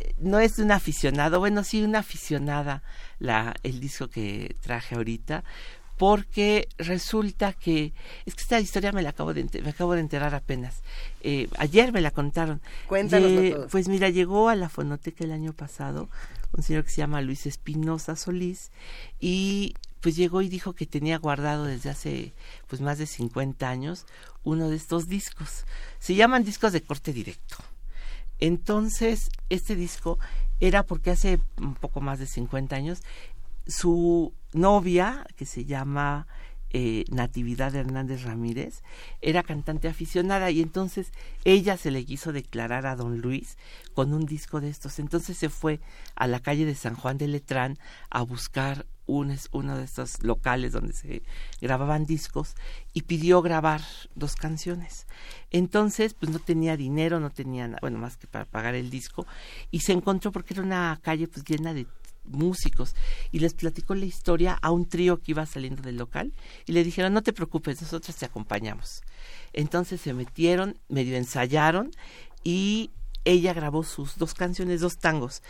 [0.00, 2.82] eh, no es un aficionado, bueno, sí, una aficionada
[3.18, 5.42] la, el disco que traje ahorita,
[5.96, 7.92] porque resulta que
[8.24, 10.80] es que esta historia me la acabo de enter- me acabo de enterar apenas
[11.22, 13.68] Eh, ayer me la contaron Cuéntanoslo Lle- todo.
[13.68, 16.08] pues mira llegó a la fonoteca el año pasado
[16.52, 18.70] un señor que se llama Luis Espinosa Solís
[19.20, 22.32] y pues llegó y dijo que tenía guardado desde hace
[22.66, 24.06] pues más de 50 años
[24.42, 25.64] uno de estos discos.
[25.98, 27.56] Se llaman discos de corte directo.
[28.38, 30.18] Entonces este disco
[30.60, 33.02] era porque hace un poco más de 50 años
[33.66, 36.26] su novia, que se llama
[36.72, 38.82] eh, Natividad Hernández Ramírez,
[39.20, 41.12] era cantante aficionada y entonces
[41.44, 43.56] ella se le quiso declarar a don Luis
[43.94, 44.98] con un disco de estos.
[44.98, 45.80] Entonces se fue
[46.14, 47.78] a la calle de San Juan de Letrán
[48.10, 51.22] a buscar un, uno de estos locales donde se
[51.60, 52.54] grababan discos
[52.92, 53.80] y pidió grabar
[54.14, 55.08] dos canciones.
[55.50, 59.26] Entonces, pues no tenía dinero, no tenía, na- bueno, más que para pagar el disco
[59.72, 61.86] y se encontró porque era una calle pues llena de
[62.24, 62.94] músicos.
[63.32, 66.32] Y les platicó la historia a un trío que iba saliendo del local
[66.66, 69.02] y le dijeron no te preocupes nosotros te acompañamos
[69.52, 71.90] entonces se metieron medio ensayaron
[72.44, 72.90] y
[73.24, 75.42] ella grabó sus dos canciones dos tangos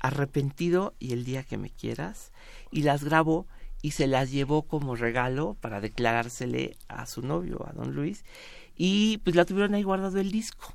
[0.00, 2.32] arrepentido y el día que me quieras
[2.70, 3.46] y las grabó
[3.82, 8.24] y se las llevó como regalo para declarársele a su novio a don Luis
[8.76, 10.74] y pues la tuvieron ahí guardado el disco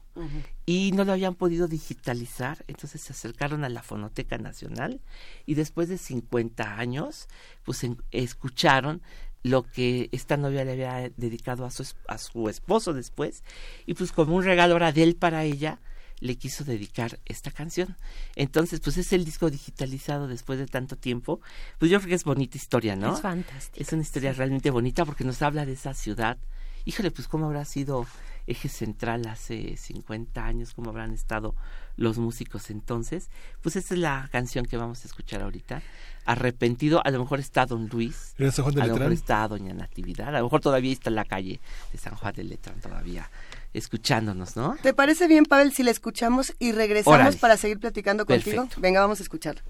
[0.65, 4.99] y no lo habían podido digitalizar, entonces se acercaron a la Fonoteca Nacional
[5.45, 7.27] y después de 50 años,
[7.63, 9.01] pues en- escucharon
[9.43, 13.43] lo que esta novia le había dedicado a su, a su esposo después
[13.85, 15.79] y pues como un regalo ahora de él para ella,
[16.19, 17.95] le quiso dedicar esta canción.
[18.35, 21.41] Entonces, pues es el disco digitalizado después de tanto tiempo.
[21.77, 23.13] Pues yo creo que es bonita historia, ¿no?
[23.13, 23.79] Es fantástica.
[23.83, 26.39] Es una historia realmente bonita porque nos habla de esa ciudad.
[26.87, 28.07] Híjole, pues cómo habrá sido
[28.47, 31.53] eje central hace 50 años, cómo habrán estado
[31.97, 33.29] los músicos entonces.
[33.61, 35.81] Pues esta es la canción que vamos a escuchar ahorita.
[36.23, 39.45] Arrepentido, a lo mejor está Don Luis, ¿Era San Juan de a lo mejor está
[39.49, 41.59] Doña Natividad, a lo mejor todavía está en la calle
[41.91, 43.29] de San Juan de Letrán todavía
[43.73, 44.77] escuchándonos, ¿no?
[44.81, 48.61] ¿Te parece bien, Pavel, si la escuchamos y regresamos para seguir platicando contigo?
[48.61, 48.81] Perfecto.
[48.81, 49.61] Venga, vamos a escuchar.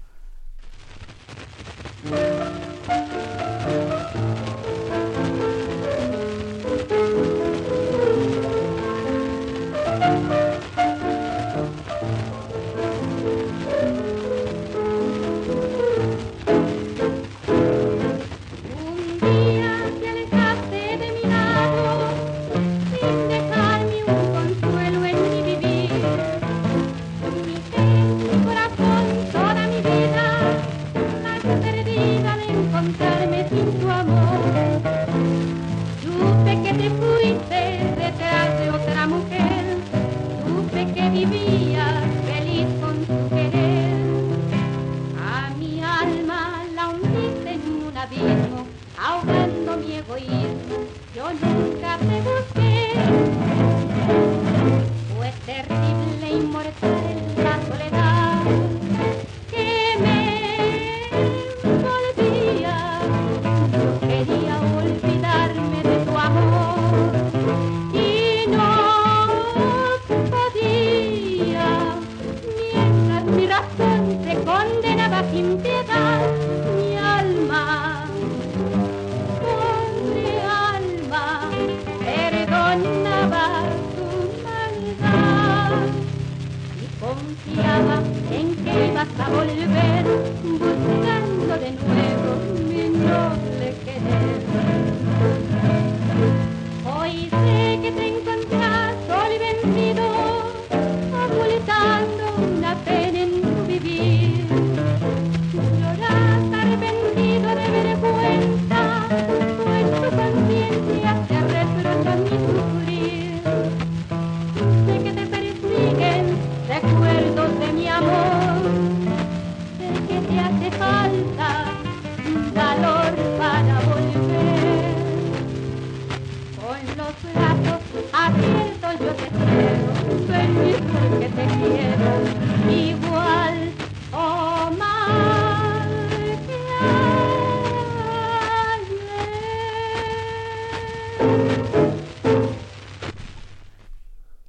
[89.28, 89.67] Que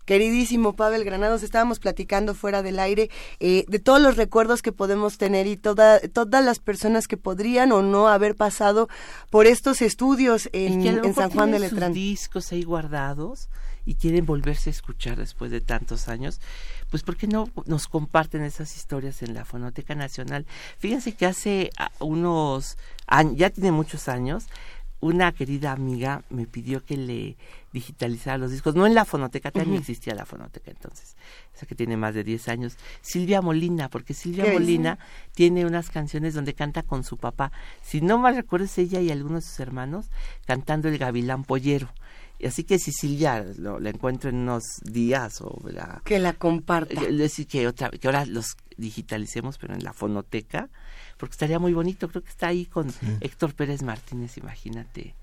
[0.10, 5.20] Queridísimo Pavel Granados, estábamos platicando fuera del aire eh, de todos los recuerdos que podemos
[5.20, 8.90] tener y toda, todas las personas que podrían o no haber pasado
[9.30, 11.94] por estos estudios en, Y San Juan de tienen sus Letrán.
[11.94, 13.50] discos ahí guardados
[13.86, 16.42] y quieren volverse a escuchar después de tantos años,
[16.90, 20.48] pues ¿por qué no nos comparten esas historias en la Fonoteca Nacional?
[20.80, 24.48] Fíjense que hace ah, unos años, ya tiene muchos años,
[25.02, 27.38] una querida amiga me pidió que le
[27.74, 29.76] digitalizara los discos, no en la fonoteca, Ujú.
[29.76, 31.16] existía la fonoteca entonces,
[31.56, 34.98] esa que tiene más de 10 años, Silvia Molina, porque Silvia ¿Qué Molina
[35.34, 37.52] tiene unas canciones donde canta con su papá,
[37.84, 40.08] si no mal recuerdo es ella y algunos de sus hermanos
[40.46, 41.90] cantando el Gavilán Pollero.
[42.42, 46.32] Y Así que si Silvia lo, la encuentro en unos días o la, Que la
[46.32, 46.94] comparta.
[47.04, 50.70] eh, decir que otra que ahora los digitalicemos pero en la fonoteca
[51.18, 52.08] porque estaría muy bonito.
[52.08, 52.88] Creo que está ahí con
[53.20, 55.16] Héctor Pérez Martínez imagínate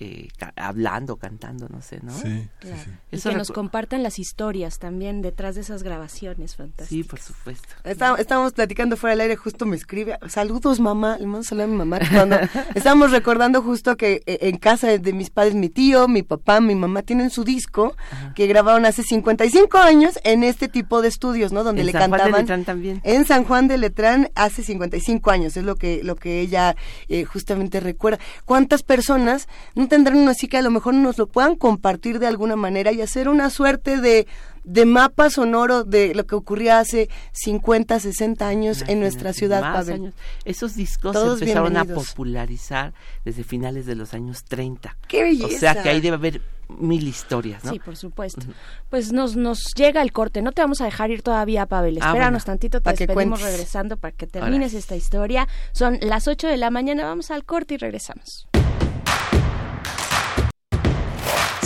[0.00, 2.12] eh, ca- hablando cantando no sé no
[2.60, 2.90] Claro.
[3.10, 6.88] Y Eso que nos compartan las historias también detrás de esas grabaciones fantásticas.
[6.88, 11.26] sí por supuesto Está- estábamos platicando fuera del aire, justo me escribe, saludos mamá, le
[11.26, 11.98] mando saludos a mi mamá.
[12.12, 12.36] Cuando
[12.74, 16.74] estábamos recordando justo que eh, en casa de mis padres, mi tío, mi papá, mi
[16.74, 17.96] mamá tienen su disco
[18.34, 21.64] que grabaron hace 55 años en este tipo de estudios, ¿no?
[21.64, 22.40] Donde En le San Juan de cantaban.
[22.42, 23.00] Letrán también.
[23.04, 26.76] En San Juan de Letrán hace 55 años, es lo que, lo que ella
[27.08, 28.18] eh, justamente recuerda.
[28.44, 32.26] ¿Cuántas personas no tendrán uno así que a lo mejor nos lo puedan compartir de
[32.26, 34.26] alguna manera y hacer una suerte de,
[34.64, 39.76] de mapa sonoro de lo que ocurría hace 50, 60 años en nuestra ciudad, más
[39.86, 39.94] Pavel?
[40.02, 40.14] años.
[40.44, 42.92] esos discos Todos se empezaron a popularizar
[43.24, 45.82] desde finales de los años 30 ¡Qué o sea belleza!
[45.82, 48.42] que ahí debe haber mil historias no Sí, por supuesto.
[48.90, 50.42] Pues nos, nos llega el corte.
[50.42, 51.96] No te vamos a dejar ir todavía, Pavel.
[52.02, 52.52] Ah, Espéranos bueno.
[52.52, 55.48] tantito, te Pa' despedimos regresando para que termines esta historia.
[55.72, 57.04] Son las 8 de la mañana.
[57.04, 58.48] Vamos al corte y regresamos.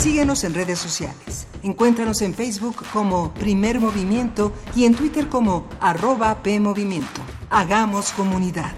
[0.03, 1.46] Síguenos en redes sociales.
[1.62, 7.20] Encuéntranos en Facebook como Primer Movimiento y en Twitter como arroba PMovimiento.
[7.50, 8.72] Hagamos comunidad.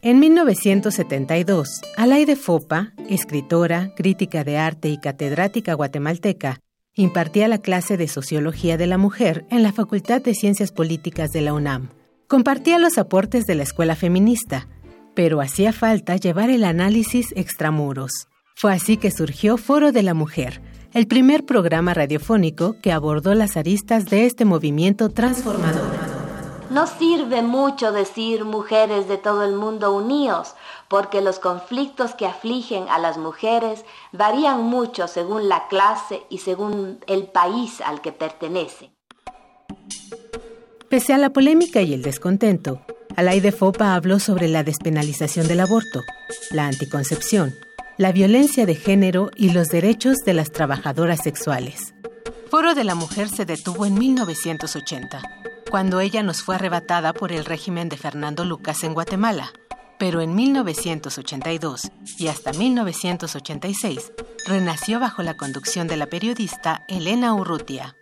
[0.00, 6.60] En 1972, Alaide Fopa, escritora, crítica de arte y catedrática guatemalteca,
[6.94, 11.42] impartía la clase de Sociología de la Mujer en la Facultad de Ciencias Políticas de
[11.42, 11.90] la UNAM.
[12.28, 14.66] Compartía los aportes de la escuela feminista,
[15.14, 18.26] pero hacía falta llevar el análisis extramuros.
[18.56, 20.60] Fue así que surgió Foro de la Mujer,
[20.92, 25.86] el primer programa radiofónico que abordó las aristas de este movimiento transformador.
[26.68, 30.56] No sirve mucho decir mujeres de todo el mundo unidos,
[30.88, 36.98] porque los conflictos que afligen a las mujeres varían mucho según la clase y según
[37.06, 38.90] el país al que pertenecen.
[40.88, 42.80] Pese a la polémica y el descontento,
[43.16, 46.04] Alaide Fopa habló sobre la despenalización del aborto,
[46.52, 47.56] la anticoncepción,
[47.96, 51.92] la violencia de género y los derechos de las trabajadoras sexuales.
[52.50, 55.22] Foro de la Mujer se detuvo en 1980,
[55.70, 59.52] cuando ella nos fue arrebatada por el régimen de Fernando Lucas en Guatemala.
[59.98, 64.12] Pero en 1982 y hasta 1986
[64.46, 67.96] renació bajo la conducción de la periodista Elena Urrutia.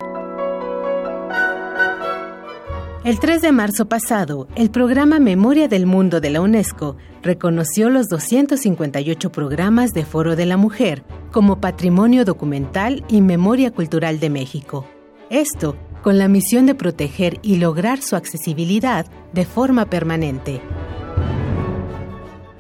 [3.05, 8.09] El 3 de marzo pasado, el programa Memoria del Mundo de la UNESCO reconoció los
[8.09, 14.87] 258 programas de Foro de la Mujer como Patrimonio Documental y Memoria Cultural de México.
[15.29, 20.63] Esto con la misión de proteger y lograr su accesibilidad de forma permanente.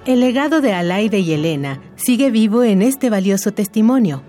[0.05, 4.23] El legado de Alaide y Elena sigue vivo en este valioso testimonio.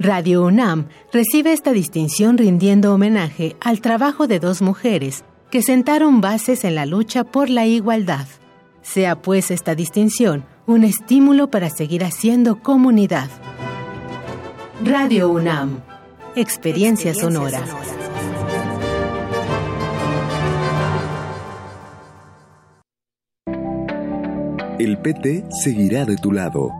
[0.00, 6.64] Radio UNAM recibe esta distinción rindiendo homenaje al trabajo de dos mujeres que sentaron bases
[6.64, 8.26] en la lucha por la igualdad.
[8.82, 13.28] Sea pues esta distinción un estímulo para seguir haciendo comunidad.
[14.84, 15.80] Radio UNAM,
[16.36, 17.62] experiencia, sonora.
[24.78, 26.79] El PT seguirá de tu lado.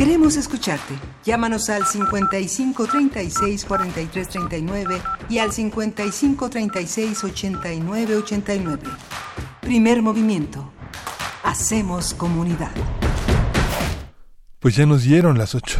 [0.00, 0.94] Queremos escucharte.
[1.26, 8.82] Llámanos al 55 36 43 39 y al 55 36 89 89.
[9.60, 10.72] Primer movimiento.
[11.44, 12.70] Hacemos comunidad.
[14.58, 15.78] Pues ya nos dieron las 8,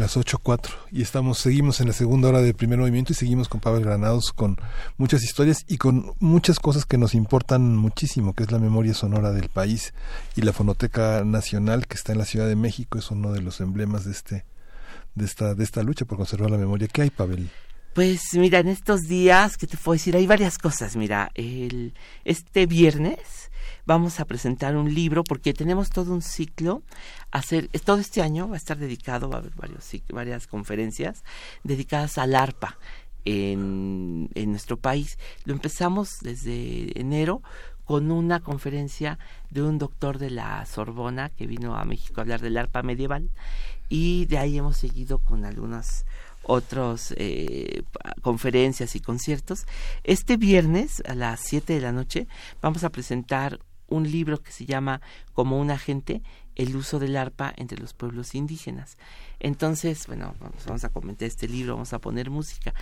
[0.00, 3.60] las 8.4 y estamos, seguimos en la segunda hora del primer movimiento y seguimos con
[3.60, 4.56] Pablo Granados con
[4.96, 9.32] muchas historias y con muchas cosas que nos importan muchísimo, que es la memoria sonora
[9.32, 9.94] del país
[10.36, 13.60] y la Fonoteca Nacional que está en la Ciudad de México es uno de los
[13.60, 14.44] emblemas de este
[15.14, 16.88] de esta de esta lucha por conservar la memoria.
[16.88, 17.50] ¿Qué hay, Pavel?
[17.94, 20.16] Pues mira, en estos días, ¿qué te puedo decir?
[20.16, 20.96] Hay varias cosas.
[20.96, 21.92] Mira, el,
[22.24, 23.50] este viernes
[23.86, 26.82] vamos a presentar un libro porque tenemos todo un ciclo.
[27.30, 31.24] Hacer, todo este año va a estar dedicado, va a haber varios, varias conferencias
[31.64, 32.78] dedicadas al arpa
[33.24, 35.18] en, en nuestro país.
[35.44, 37.42] Lo empezamos desde enero
[37.84, 39.18] con una conferencia
[39.50, 43.30] de un doctor de la Sorbona que vino a México a hablar del arpa medieval
[43.88, 46.06] y de ahí hemos seguido con algunas
[46.44, 47.82] otras eh,
[48.20, 49.66] conferencias y conciertos.
[50.04, 52.26] Este viernes a las 7 de la noche
[52.60, 55.00] vamos a presentar un libro que se llama
[55.34, 56.22] Como un agente,
[56.56, 58.96] el uso del arpa entre los pueblos indígenas.
[59.40, 62.74] Entonces, bueno, vamos, vamos a comentar este libro, vamos a poner música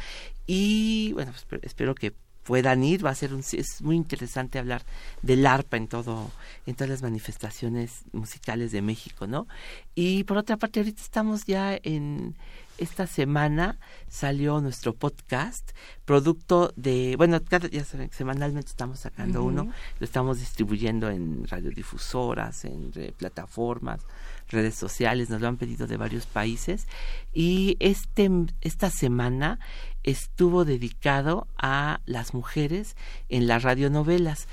[0.46, 4.82] y bueno, pues, espero que puedan ir, va a ser un, es muy interesante hablar
[5.22, 6.30] del arpa en todo,
[6.66, 9.46] en todas las manifestaciones musicales de México, ¿no?
[9.94, 12.34] Y por otra parte, ahorita estamos ya en
[12.80, 13.78] esta semana
[14.08, 15.70] salió nuestro podcast,
[16.04, 19.64] producto de, bueno, cada, ya saben, semanalmente estamos sacando uno,
[19.98, 24.00] lo estamos distribuyendo en radiodifusoras, en plataformas,
[24.48, 26.86] redes sociales, nos lo han pedido de varios países
[27.32, 28.28] y este
[28.62, 29.60] esta semana
[30.02, 32.96] estuvo dedicado a las mujeres
[33.28, 34.48] en las radionovelas.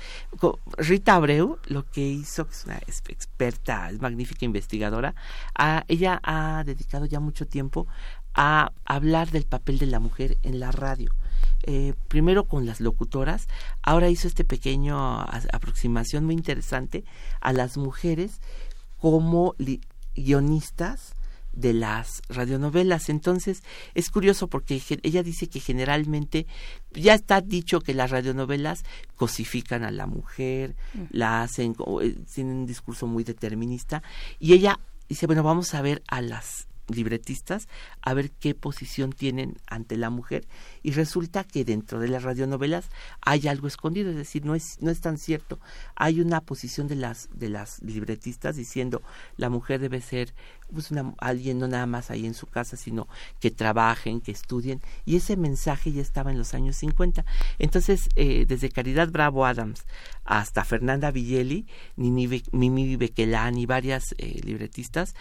[0.76, 5.14] Rita Abreu lo que hizo, que es una experta, es magnífica investigadora,
[5.56, 7.86] a- ella ha dedicado ya mucho tiempo
[8.34, 11.12] a hablar del papel de la mujer en la radio.
[11.64, 13.48] Eh, primero con las locutoras,
[13.82, 17.04] ahora hizo este pequeño a- aproximación muy interesante
[17.40, 18.40] a las mujeres
[18.98, 19.80] como li-
[20.14, 21.14] guionistas
[21.52, 23.08] de las radionovelas.
[23.08, 23.62] Entonces,
[23.94, 26.46] es curioso porque ella dice que generalmente
[26.92, 28.84] ya está dicho que las radionovelas
[29.16, 31.02] cosifican a la mujer, Mm.
[31.10, 34.02] la hacen, eh, tienen un discurso muy determinista,
[34.38, 37.68] y ella dice, bueno, vamos a ver a las libretistas
[38.02, 40.46] a ver qué posición tienen ante la mujer
[40.82, 42.86] y resulta que dentro de las radionovelas
[43.20, 45.58] hay algo escondido, es decir, no es no es tan cierto.
[45.96, 49.02] Hay una posición de las de las libretistas diciendo
[49.36, 50.34] la mujer debe ser
[50.72, 53.08] pues una, alguien no nada más ahí en su casa, sino
[53.40, 57.24] que trabajen, que estudien y ese mensaje ya estaba en los años 50.
[57.58, 59.84] Entonces, eh, desde Caridad Bravo Adams
[60.24, 61.66] hasta Fernanda Villeli,
[61.96, 65.14] Mimi Bequelán y varias eh, libretistas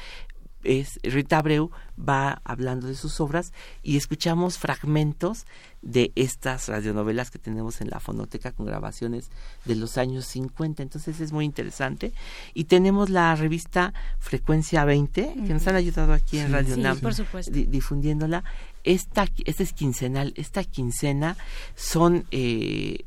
[0.67, 3.53] es Rita Abreu va hablando de sus obras
[3.83, 5.45] y escuchamos fragmentos
[5.81, 9.29] de estas radionovelas que tenemos en la fonoteca con grabaciones
[9.65, 10.83] de los años 50.
[10.83, 12.11] Entonces es muy interesante.
[12.53, 16.79] Y tenemos la revista Frecuencia 20, que nos han ayudado aquí en Sí, Radio sí,
[16.81, 17.51] UNAM, por supuesto.
[17.51, 18.43] di- difundiéndola.
[18.83, 20.33] Esta, esta es quincenal.
[20.35, 21.37] Esta quincena
[21.75, 22.25] son...
[22.31, 23.05] eh,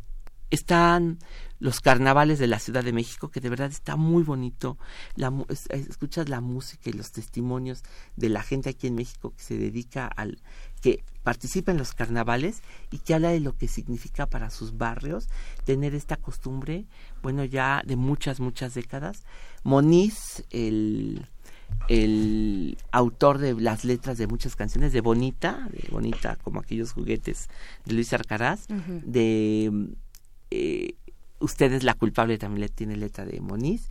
[0.50, 1.18] están
[1.60, 4.78] los carnavales de la Ciudad de México, que de verdad está muy bonito.
[5.14, 5.32] La,
[5.68, 7.82] escuchas la música y los testimonios
[8.16, 10.42] de la gente aquí en México que se dedica al
[10.80, 15.28] que participa en los carnavales y que habla de lo que significa para sus barrios
[15.64, 16.86] tener esta costumbre,
[17.22, 19.24] bueno, ya de muchas, muchas décadas.
[19.62, 21.26] Moniz, el,
[21.88, 27.50] el autor de las letras de muchas canciones, de Bonita, de Bonita como aquellos juguetes
[27.84, 29.90] de Luis Arcaraz, de
[30.50, 30.94] eh,
[31.40, 33.88] Usted es la culpable, también le tiene letra de Moniz.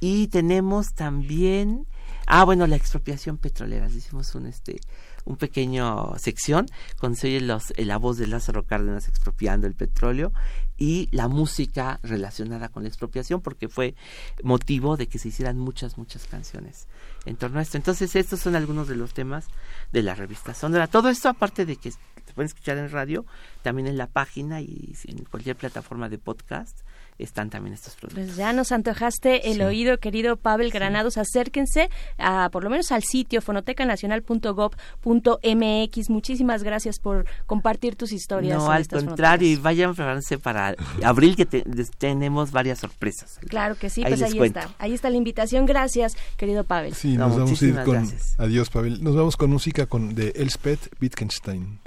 [0.00, 1.86] Y tenemos también,
[2.26, 3.88] ah, bueno, la expropiación petrolera.
[3.88, 4.80] Hicimos un, este,
[5.24, 6.66] un pequeño sección
[6.98, 10.32] con se oye los, eh, la voz de Lázaro Cárdenas expropiando el petróleo
[10.78, 13.94] y la música relacionada con la expropiación porque fue
[14.42, 16.86] motivo de que se hicieran muchas, muchas canciones
[17.24, 17.76] en torno a esto.
[17.76, 19.46] Entonces, estos son algunos de los temas
[19.92, 20.86] de la revista Sonora.
[20.86, 21.92] Todo esto, aparte de que
[22.36, 23.26] pueden escuchar en radio,
[23.62, 26.78] también en la página y en cualquier plataforma de podcast
[27.18, 28.24] están también estos productos.
[28.26, 31.16] Pues ya nos antojaste el oído, querido Pavel Granados.
[31.16, 36.10] Acérquense a, por lo menos al sitio fonotecanacional.gov.mx.
[36.10, 38.58] Muchísimas gracias por compartir tus historias.
[38.58, 41.64] No, al estas contrario, y vayan preparándose para abril que te-
[41.98, 43.38] tenemos varias sorpresas.
[43.48, 44.60] Claro que sí, Ahí pues ahí cuento.
[44.60, 44.74] está.
[44.78, 45.64] Ahí está la invitación.
[45.64, 46.94] Gracias, querido Pavel.
[46.94, 48.12] Sí, nos vamos a ir con...
[48.38, 49.02] Adiós, Pavel.
[49.02, 51.80] Nos vamos con música con, de Elspeth Wittgenstein.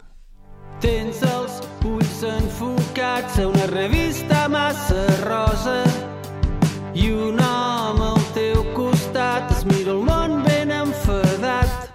[0.79, 5.81] Tens els ulls enfocats a una revista massa rosa
[6.95, 11.89] i un home al teu costat es mira el món ben enfadat.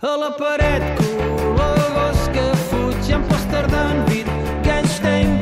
[0.00, 5.36] A la paret color gos que fuig i en pòster d'en Wittgenstein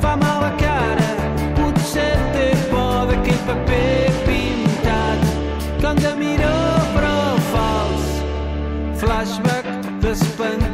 [0.00, 1.10] fa mal a cara,
[1.60, 5.28] potser té por d'aquell paper pintat.
[5.84, 6.56] Com de miró
[6.96, 7.20] però
[7.52, 8.08] fals.
[9.04, 10.67] Flashback despentinat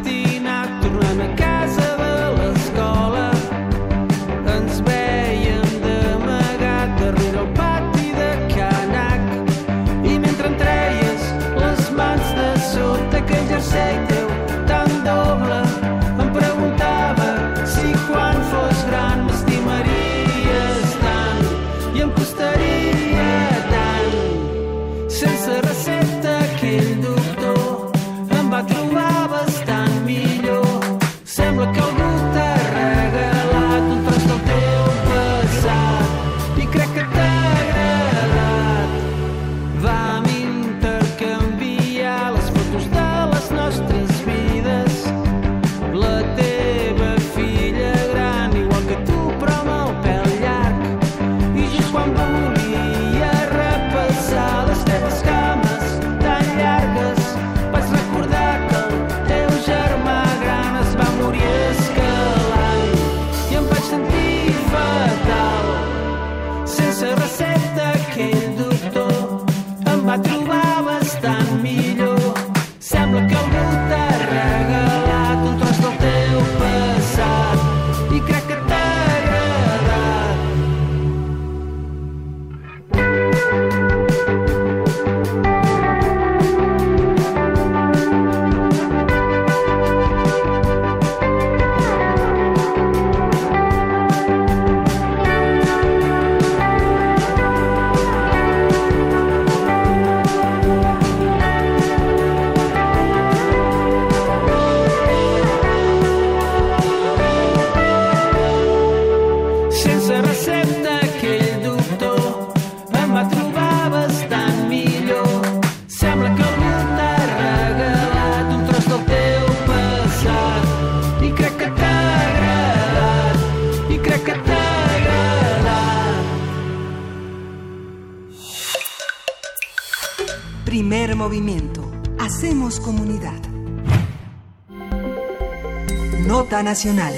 [136.84, 137.14] nacional.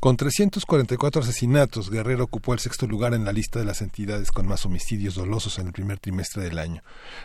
[0.00, 4.46] Con 344 asesinatos, Guerrero ocupó el sexto lugar en la lista de las entidades con
[4.46, 6.82] más homicidios dolosos en el primer trimestre del año.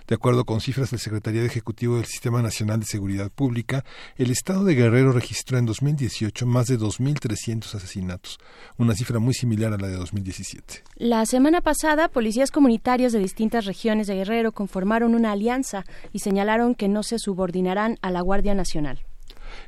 [0.08, 3.84] De acuerdo con cifras del Secretariado Ejecutivo del Sistema Nacional de Seguridad Pública,
[4.16, 8.40] el estado de Guerrero registró en 2018 más de 2.300 asesinatos,
[8.78, 10.84] una cifra muy similar a la de 2017.
[10.96, 16.74] La semana pasada, policías comunitarios de distintas regiones de Guerrero conformaron una alianza y señalaron
[16.76, 19.04] que no se subordinarán a la Guardia Nacional.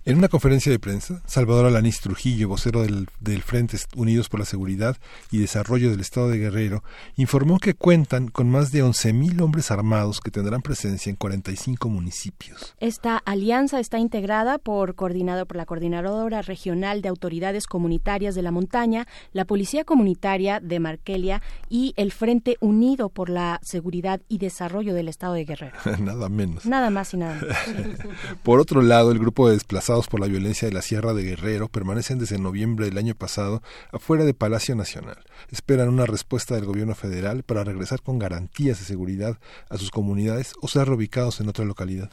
[0.05, 4.45] En una conferencia de prensa, Salvador Alanís Trujillo, vocero del, del Frente Unidos por la
[4.45, 4.97] Seguridad
[5.31, 6.83] y Desarrollo del Estado de Guerrero,
[7.15, 12.75] informó que cuentan con más de 11.000 hombres armados que tendrán presencia en 45 municipios.
[12.79, 18.51] Esta alianza está integrada por, coordinado por la Coordinadora Regional de Autoridades Comunitarias de la
[18.51, 24.93] Montaña, la Policía Comunitaria de Markelia y el Frente Unido por la Seguridad y Desarrollo
[24.93, 25.77] del Estado de Guerrero.
[25.99, 26.65] nada menos.
[26.65, 27.99] Nada más y nada menos.
[28.43, 29.74] Por otro lado, el grupo de desplazados
[30.09, 33.61] por la violencia de la Sierra de Guerrero permanecen desde noviembre del año pasado
[33.91, 35.17] afuera de Palacio Nacional.
[35.51, 39.37] Esperan una respuesta del gobierno federal para regresar con garantías de seguridad
[39.69, 42.09] a sus comunidades o ser reubicados en otra localidad.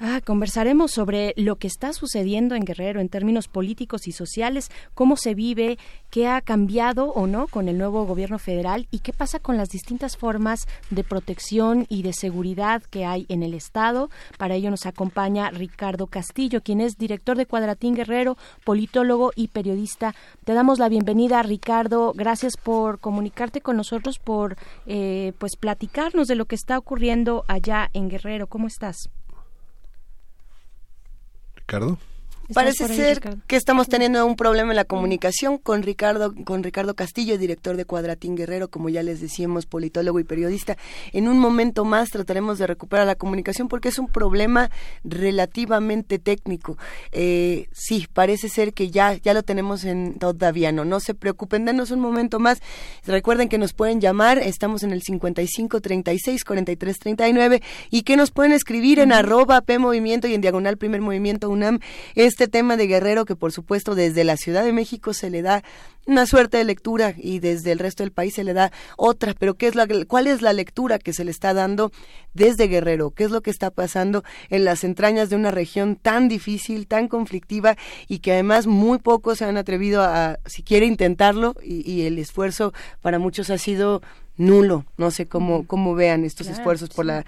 [0.00, 5.16] Ah, conversaremos sobre lo que está sucediendo en Guerrero en términos políticos y sociales, cómo
[5.16, 5.78] se vive,
[6.10, 9.68] qué ha cambiado o no con el nuevo gobierno federal y qué pasa con las
[9.68, 14.10] distintas formas de protección y de seguridad que hay en el Estado.
[14.36, 20.16] Para ello nos acompaña Ricardo Castillo, quien es director de Cuadratín Guerrero, politólogo y periodista.
[20.44, 22.14] Te damos la bienvenida, Ricardo.
[22.16, 24.56] Gracias por comunicarte con nosotros, por
[24.86, 28.48] eh, pues platicarnos de lo que está ocurriendo allá en Guerrero.
[28.48, 29.08] ¿Cómo estás?
[31.66, 31.98] Ricardo.
[32.52, 37.38] Parece ser que estamos teniendo un problema en la comunicación con Ricardo, con Ricardo Castillo,
[37.38, 40.76] director de Cuadratín Guerrero, como ya les decíamos, politólogo y periodista.
[41.12, 44.70] En un momento más trataremos de recuperar la comunicación porque es un problema
[45.04, 46.76] relativamente técnico.
[47.12, 50.84] Eh, sí, parece ser que ya, ya lo tenemos en todavía no.
[50.84, 52.60] No se preocupen, denos un momento más.
[53.06, 58.30] Recuerden que nos pueden llamar, estamos en el 55 36 43 39 y que nos
[58.30, 61.80] pueden escribir en arroba P Movimiento y en diagonal Primer Movimiento UNAM.
[62.14, 65.40] Es este tema de Guerrero que por supuesto desde la Ciudad de México se le
[65.40, 65.62] da
[66.04, 69.54] una suerte de lectura y desde el resto del país se le da otra, pero
[69.54, 71.92] ¿qué es la, ¿cuál es la lectura que se le está dando
[72.34, 73.12] desde Guerrero?
[73.12, 77.06] ¿Qué es lo que está pasando en las entrañas de una región tan difícil, tan
[77.06, 77.76] conflictiva
[78.08, 82.74] y que además muy pocos se han atrevido a siquiera intentarlo y, y el esfuerzo
[83.00, 84.02] para muchos ha sido
[84.36, 84.84] nulo.
[84.98, 87.24] No sé cómo, cómo vean estos Claro, esfuerzos por la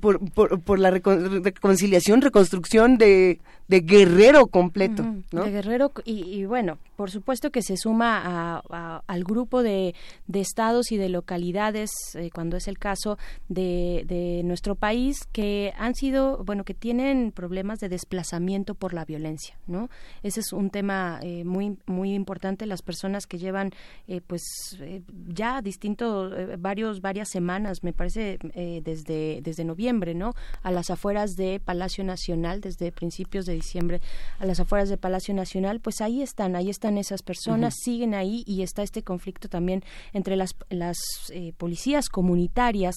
[0.00, 3.38] por, por, por la recon- reconciliación, reconstrucción de,
[3.68, 5.04] de Guerrero completo.
[5.30, 9.94] De Guerrero y, y bueno, por supuesto que se suma a- a- al grupo de,
[10.26, 13.18] de estados y de localidades, eh, cuando es el caso
[13.48, 19.04] de, de nuestro país, que han sido, bueno, que tienen problemas de desplazamiento por la
[19.04, 19.90] violencia, ¿no?
[20.22, 22.64] Ese es un tema eh, muy muy importante.
[22.66, 23.72] Las personas que llevan,
[24.06, 24.42] eh, pues,
[24.80, 30.32] eh, ya distinto eh, varios varias semanas, me parece, eh, desde desde noviembre, ¿no?
[30.62, 34.00] A las afueras de Palacio Nacional, desde principios de diciembre,
[34.38, 38.44] a las afueras de Palacio Nacional, pues ahí están, ahí están esas personas, siguen ahí
[38.46, 39.82] y está este conflicto también
[40.12, 40.96] entre las las
[41.32, 42.94] eh, policías comunitarias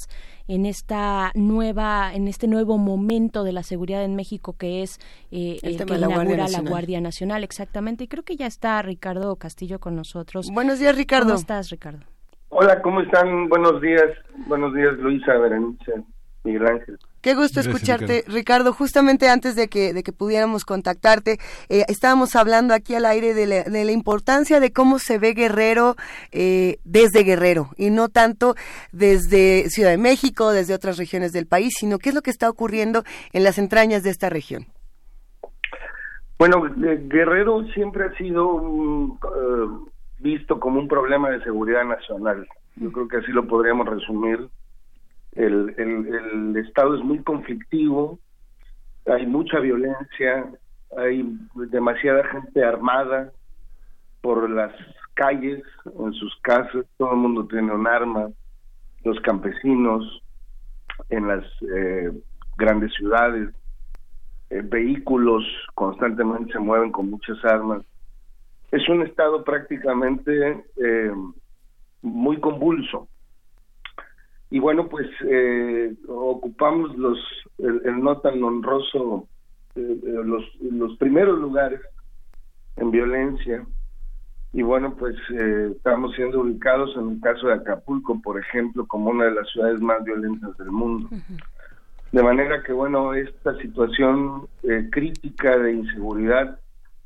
[0.47, 4.99] en esta nueva, en este nuevo momento de la seguridad en México que es
[5.31, 6.69] eh, El el, tema que de la Guardia inaugura la.
[6.69, 8.03] Guardia Nacional, exactamente.
[8.03, 10.49] Y creo que ya está Ricardo Castillo con nosotros.
[10.51, 11.27] Buenos días, Ricardo.
[11.27, 12.05] ¿Cómo estás, Ricardo?
[12.49, 13.49] Hola, ¿cómo están?
[13.49, 14.09] Buenos días.
[14.47, 16.03] Buenos días, Luisa, Berenice,
[16.43, 16.99] Miguel Ángel.
[17.21, 18.73] Qué gusto Gracias, escucharte, Ricardo.
[18.73, 21.37] Justamente antes de que, de que pudiéramos contactarte,
[21.69, 25.33] eh, estábamos hablando aquí al aire de la, de la importancia de cómo se ve
[25.33, 25.95] Guerrero
[26.31, 28.55] eh, desde Guerrero y no tanto
[28.91, 32.49] desde Ciudad de México, desde otras regiones del país, sino qué es lo que está
[32.49, 33.03] ocurriendo
[33.33, 34.65] en las entrañas de esta región.
[36.41, 42.47] Bueno, eh, Guerrero siempre ha sido eh, visto como un problema de seguridad nacional.
[42.77, 44.49] Yo creo que así lo podríamos resumir.
[45.33, 48.19] El, el, Estado es muy conflictivo,
[49.05, 50.45] hay mucha violencia,
[50.97, 51.37] hay
[51.71, 53.31] demasiada gente armada
[54.21, 54.73] por las
[55.13, 58.29] calles, en sus casas, todo el mundo tiene un arma,
[59.03, 60.21] los campesinos
[61.09, 61.43] en las
[61.75, 62.11] eh,
[62.57, 63.53] grandes ciudades,
[64.49, 65.43] eh, vehículos
[65.75, 67.83] constantemente se mueven con muchas armas.
[68.71, 71.11] Es un estado prácticamente eh,
[72.01, 73.07] muy convulso.
[74.51, 77.17] Y bueno, pues eh, ocupamos los
[77.57, 79.27] el, el no tan honroso,
[79.75, 81.81] eh, eh, los, los primeros lugares
[82.75, 83.65] en violencia.
[84.53, 89.11] Y bueno, pues eh, estamos siendo ubicados en el caso de Acapulco, por ejemplo, como
[89.11, 91.09] una de las ciudades más violentas del mundo.
[92.11, 96.59] De manera que, bueno, esta situación eh, crítica de inseguridad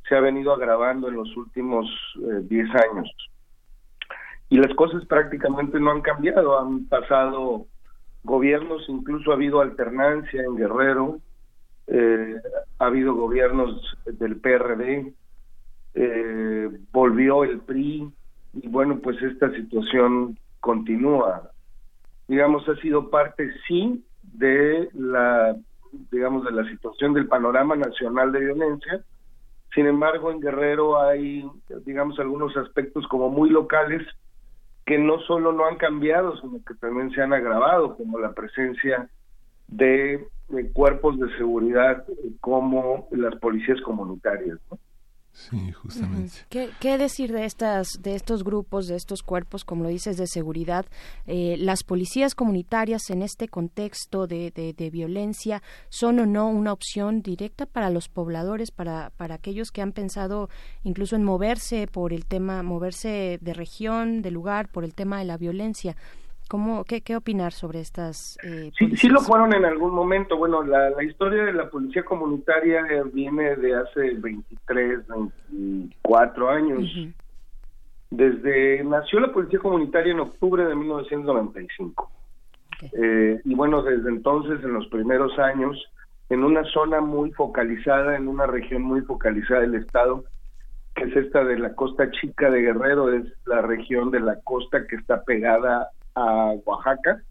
[0.09, 1.85] se ha venido agravando en los últimos
[2.17, 3.11] eh, 10 años.
[4.49, 7.65] Y las cosas prácticamente no han cambiado, han pasado
[8.23, 11.19] gobiernos, incluso ha habido alternancia en Guerrero,
[11.87, 12.35] eh,
[12.79, 15.13] ha habido gobiernos del PRD,
[15.93, 18.11] eh, volvió el PRI,
[18.53, 21.51] y bueno, pues esta situación continúa.
[22.27, 25.55] Digamos, ha sido parte, sí, de la,
[26.11, 29.03] digamos, de la situación del panorama nacional de violencia.
[29.73, 31.45] Sin embargo, en Guerrero hay,
[31.85, 34.01] digamos, algunos aspectos como muy locales
[34.85, 39.09] que no solo no han cambiado, sino que también se han agravado, como la presencia
[39.67, 44.59] de, de cuerpos de seguridad eh, como las policías comunitarias.
[44.69, 44.77] ¿no?
[45.35, 46.31] Sí, justamente.
[46.47, 50.27] ¿Qué, qué decir de estas, de estos grupos, de estos cuerpos, como lo dices, de
[50.27, 50.85] seguridad?
[51.27, 56.71] Eh, las policías comunitarias en este contexto de, de, de violencia son o no una
[56.71, 60.49] opción directa para los pobladores, para, para aquellos que han pensado
[60.83, 65.25] incluso en moverse por el tema, moverse de región, de lugar, por el tema de
[65.25, 65.97] la violencia.
[66.47, 70.37] ¿Cómo, qué, ¿Qué opinar sobre estas eh, Sí, sí lo fueron en algún momento.
[70.37, 76.83] Bueno, la, la historia de la policía comunitaria viene de hace 23, 24 años.
[78.11, 82.11] Desde nació la policía comunitaria en octubre de 1995.
[82.93, 85.81] Eh, y bueno, desde entonces, en los primeros años,
[86.29, 90.25] en una zona muy focalizada, en una región muy focalizada del estado,
[90.93, 94.85] que es esta de la costa chica de Guerrero, es la región de la costa
[94.87, 97.21] que está pegada a Oaxaca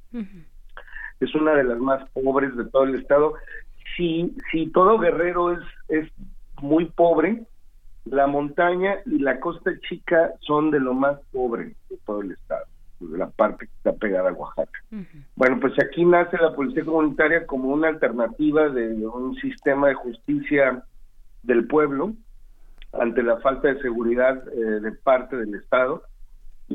[1.20, 3.35] es una de las más pobres de todo el estado.
[3.97, 6.11] Si, si todo Guerrero es, es
[6.61, 7.43] muy pobre,
[8.05, 12.66] la montaña y la costa chica son de lo más pobre de todo el estado,
[13.01, 14.78] de la parte que está pegada a Oaxaca.
[15.36, 20.85] Bueno, pues aquí nace la policía comunitaria como una alternativa de un sistema de justicia
[21.43, 22.15] del pueblo
[22.93, 26.02] ante la falta de seguridad eh, de parte del Estado.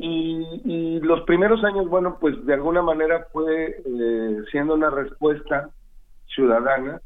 [0.02, 5.68] Y, y los primeros años, bueno, pues de alguna manera fue eh, siendo una respuesta
[6.34, 7.00] ciudadana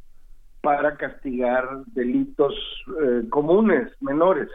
[0.60, 2.54] para castigar delitos
[3.02, 4.48] eh, comunes, menores,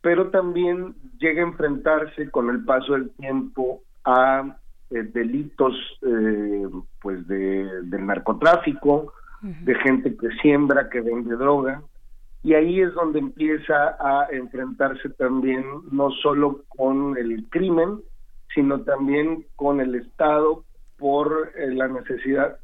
[0.00, 4.56] pero también llega a enfrentarse con el paso del tiempo a
[4.90, 6.68] eh, delitos eh,
[7.02, 9.12] pues de, del narcotráfico,
[9.42, 11.82] de gente que siembra, que vende droga,
[12.42, 18.00] y ahí es donde empieza a enfrentarse también no solo con el crimen,
[18.54, 20.64] sino también con el Estado
[20.98, 22.58] por eh, la necesidad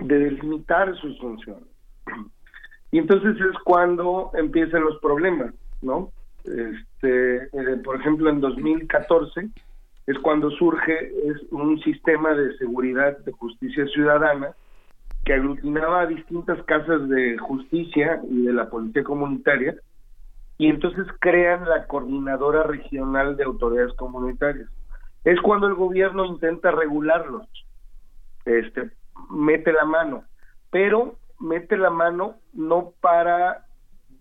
[0.00, 1.64] de delimitar sus funciones.
[2.90, 6.12] Y entonces es cuando empiezan los problemas, ¿no?
[6.44, 9.48] Este, eh, por ejemplo, en 2014
[10.06, 14.52] es cuando surge es un sistema de seguridad de justicia ciudadana
[15.24, 19.74] que aglutinaba a distintas casas de justicia y de la policía comunitaria
[20.58, 24.68] y entonces crean la coordinadora regional de autoridades comunitarias.
[25.24, 27.46] Es cuando el gobierno intenta regularlos,
[28.44, 28.90] este,
[29.30, 30.24] mete la mano,
[30.70, 33.66] pero mete la mano no para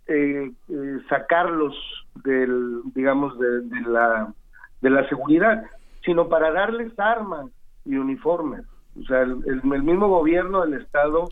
[0.08, 1.76] eh, eh, sacarlos
[2.24, 4.34] del, digamos, de, de la
[4.82, 5.64] de la seguridad,
[6.04, 7.46] sino para darles armas
[7.86, 8.66] y uniformes.
[9.00, 11.30] O sea, el, el- mismo gobierno del Estado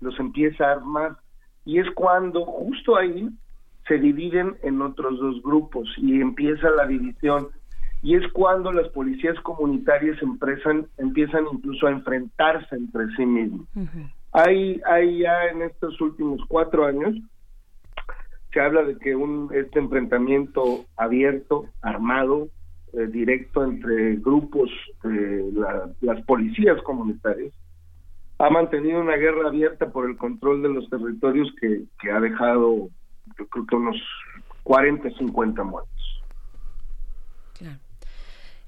[0.00, 1.16] los empieza a armar.
[1.64, 3.28] Y es cuando justo ahí
[3.86, 7.48] se dividen en otros dos grupos y empieza la división.
[8.02, 13.66] Y es cuando las policías comunitarias empiezan, empiezan incluso a enfrentarse entre sí mismos.
[14.32, 17.14] Hay, hay ya en estos últimos cuatro años
[18.52, 22.48] se habla de que un este enfrentamiento abierto, armado,
[22.92, 24.70] eh, directo entre grupos,
[25.04, 27.52] eh, la- las policías comunitarias,
[28.38, 32.88] ha mantenido una guerra abierta por el control de los territorios que, que ha dejado,
[33.38, 33.96] yo creo que unos
[34.64, 36.21] 40, 50 muertos.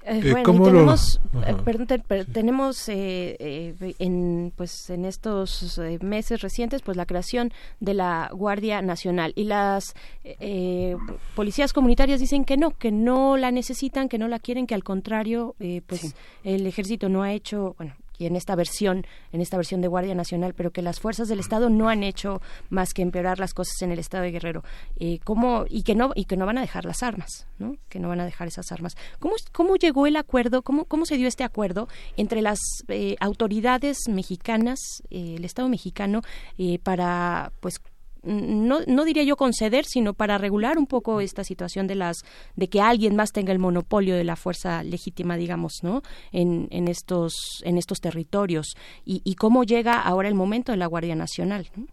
[0.07, 1.49] Eh, Eh, bueno, y ¿cómo lo- tenemos, Ajá.
[1.51, 6.95] eh, perdón, te- per- tenemos eh, eh, en pues en estos eh, meses recientes pues
[6.95, 9.33] la creación de la Guardia Nacional.
[9.35, 10.95] Y las eh,
[11.35, 14.83] policías comunitarias dicen que no, que no la necesitan, que no la quieren, que al
[14.83, 19.57] contrario eh, pues el ejército no ha hecho bueno y en esta versión, en esta
[19.57, 23.01] versión de Guardia Nacional, pero que las fuerzas del Estado no han hecho más que
[23.01, 24.63] empeorar las cosas en el Estado de Guerrero,
[24.97, 27.77] eh, ¿cómo, y que no y que no van a dejar las armas, ¿no?
[27.89, 28.95] Que no van a dejar esas armas.
[29.19, 30.61] ¿Cómo, cómo llegó el acuerdo?
[30.61, 31.87] ¿Cómo, cómo se dio este acuerdo
[32.17, 34.79] entre las eh, autoridades mexicanas,
[35.09, 36.21] eh, el Estado mexicano,
[36.57, 37.81] eh, para, pues,
[38.25, 42.17] no, no diría yo conceder, sino para regular un poco esta situación de las
[42.55, 46.01] de que alguien más tenga el monopolio de la fuerza legítima, digamos, ¿no?
[46.31, 48.75] En, en estos en estos territorios
[49.05, 51.67] y, y cómo llega ahora el momento de la Guardia Nacional.
[51.75, 51.85] ¿no?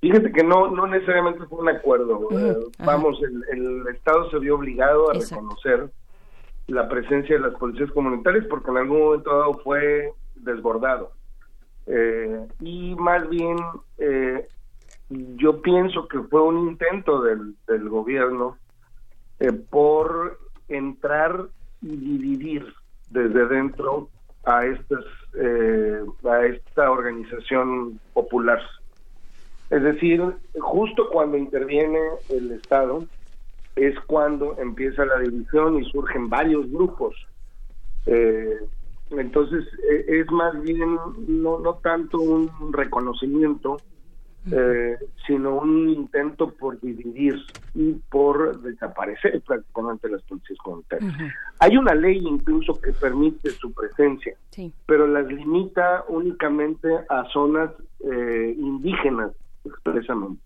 [0.00, 2.28] Fíjate que no, no necesariamente fue un acuerdo.
[2.78, 5.34] Vamos, el, el Estado se vio obligado a Exacto.
[5.44, 5.90] reconocer
[6.68, 11.12] la presencia de las policías comunitarias porque en algún momento dado fue desbordado.
[11.86, 13.56] Eh, y más bien,
[13.98, 14.46] eh,
[15.10, 18.56] yo pienso que fue un intento del, del gobierno
[19.40, 20.38] eh, por
[20.68, 21.46] entrar
[21.82, 22.72] y dividir
[23.10, 24.08] desde dentro
[24.44, 25.04] a estas
[25.34, 28.60] eh, a esta organización popular.
[29.68, 30.22] Es decir
[30.58, 33.04] justo cuando interviene el estado
[33.76, 37.14] es cuando empieza la división y surgen varios grupos.
[38.06, 38.58] Eh,
[39.10, 40.96] entonces eh, es más bien
[41.26, 43.78] no no tanto un reconocimiento
[44.50, 44.96] eh,
[45.26, 47.36] sino un intento por dividir
[47.74, 51.14] y por desaparecer prácticamente las policías comunitarias.
[51.58, 54.72] Hay una ley incluso que permite su presencia, Sí.
[54.86, 59.32] pero las limita únicamente a zonas eh, indígenas
[59.64, 60.40] expresamente.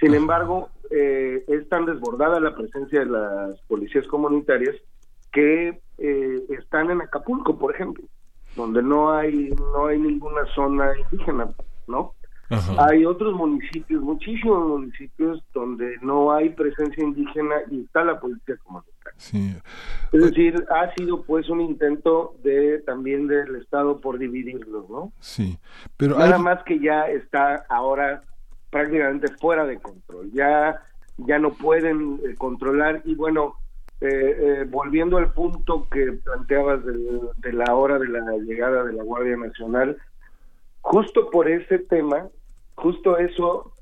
[0.00, 4.74] Sin embargo, eh, es tan desbordada la presencia de las policías comunitarias
[5.32, 8.04] que eh, están en Acapulco, por ejemplo,
[8.56, 11.50] donde no hay no hay ninguna zona indígena,
[11.86, 12.14] ¿no?
[12.78, 19.12] Hay otros municipios, muchísimos municipios donde no hay presencia indígena y está la policía comunitaria.
[19.18, 19.54] Sí.
[20.12, 25.12] Es decir, ha sido pues un intento de también del Estado por dividirlos, ¿no?
[25.20, 25.58] Sí,
[25.96, 28.22] pero Nada hay- más que ya está ahora
[28.70, 30.30] prácticamente fuera de control.
[30.32, 30.82] Ya,
[31.18, 33.54] ya no pueden eh, controlar y bueno,
[34.00, 34.08] eh,
[34.62, 39.02] eh, volviendo al punto que planteabas del- de, la hora de la llegada de la
[39.04, 39.98] Guardia Nacional,
[40.80, 42.28] justo por ese tema,
[42.80, 43.72] justo eso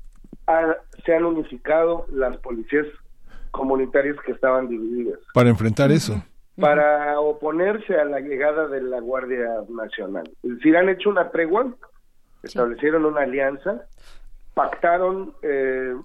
[0.47, 2.85] ha- se han unificado las policías
[3.51, 6.21] comunitarias que estaban divididas para enfrentar eso.
[6.55, 10.29] para oponerse a la llegada de la Guardia Nacional.
[10.43, 11.73] Es decir, han hecho una tregua,
[12.43, 13.85] establecieron una alianza,
[14.53, 15.95] pactaron, eh,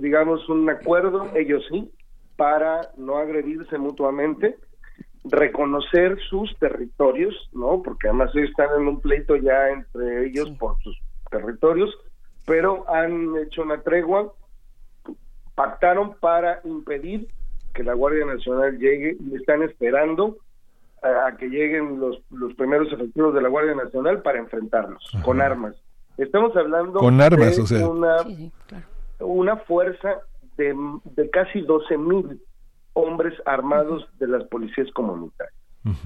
[0.00, 1.90] digamos, un acuerdo, ellos sí,
[2.36, 4.56] para no agredirse mutuamente,
[5.24, 7.80] reconocer sus territorios, ¿no?
[7.82, 10.98] Porque además ellos están en un pleito ya entre ellos por sus
[11.30, 11.94] territorios,
[12.46, 14.32] pero han hecho una tregua,
[15.54, 17.28] pactaron para impedir
[17.74, 20.36] que la Guardia Nacional llegue y están esperando
[21.02, 25.40] a, a que lleguen los, los primeros efectivos de la Guardia Nacional para enfrentarlos con
[25.40, 25.74] armas.
[26.18, 27.88] Estamos hablando Con armas, de o sea.
[27.88, 28.16] una,
[29.20, 30.20] una fuerza
[30.56, 30.74] de,
[31.16, 32.40] de casi 12 mil
[32.92, 35.54] hombres armados de las policías comunitarias.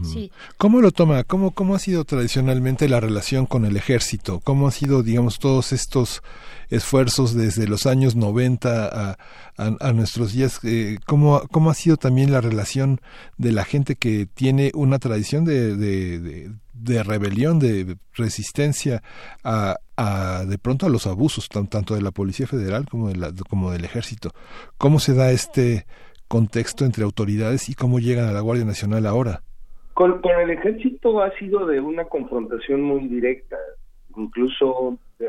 [0.02, 0.32] Sí.
[0.56, 1.22] ¿Cómo lo toma?
[1.24, 4.40] ¿Cómo, ¿Cómo ha sido tradicionalmente la relación con el ejército?
[4.40, 6.22] ¿Cómo han sido, digamos, todos estos
[6.70, 9.18] esfuerzos desde los años 90 a,
[9.58, 10.60] a, a nuestros días?
[10.62, 13.00] Eh, ¿cómo, ¿Cómo ha sido también la relación
[13.36, 19.02] de la gente que tiene una tradición de, de, de, de rebelión, de resistencia
[19.44, 23.16] a, a, de pronto a los abusos, tan- tanto de la Policía Federal como, de
[23.16, 24.32] la, como del ejército?
[24.78, 25.86] ¿Cómo se da este
[26.28, 29.42] contexto entre autoridades y cómo llegan a la Guardia Nacional ahora?
[29.96, 33.56] Con, con el ejército ha sido de una confrontación muy directa,
[34.14, 35.26] incluso eh,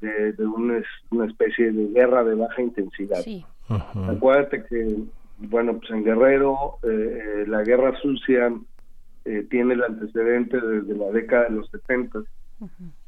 [0.00, 3.18] de, de una, es- una especie de guerra de baja intensidad.
[4.08, 4.96] Acuérdate que,
[5.40, 8.50] bueno, pues en Guerrero eh, eh, la guerra sucia
[9.26, 12.20] eh, tiene el antecedente desde la década de los 70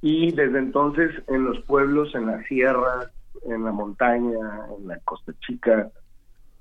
[0.02, 3.10] y desde entonces en los pueblos, en la sierra,
[3.47, 4.39] en la montaña,
[4.78, 5.90] en la Costa Chica,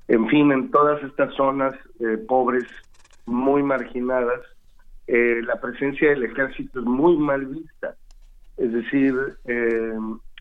[0.07, 2.63] en fin, en todas estas zonas eh, pobres,
[3.30, 4.41] muy marginadas,
[5.07, 7.95] eh, la presencia del ejército es muy mal vista.
[8.57, 9.15] Es decir,
[9.45, 9.93] eh,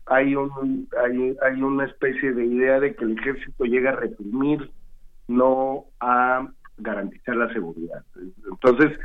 [0.07, 4.69] hay, un, hay, hay una especie de idea de que el ejército llega a reprimir,
[5.27, 6.47] no a
[6.77, 8.03] garantizar la seguridad.
[8.49, 8.97] Entonces,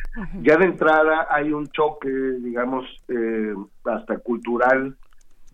[0.42, 3.54] ya de entrada hay un choque, digamos, eh,
[3.84, 4.96] hasta cultural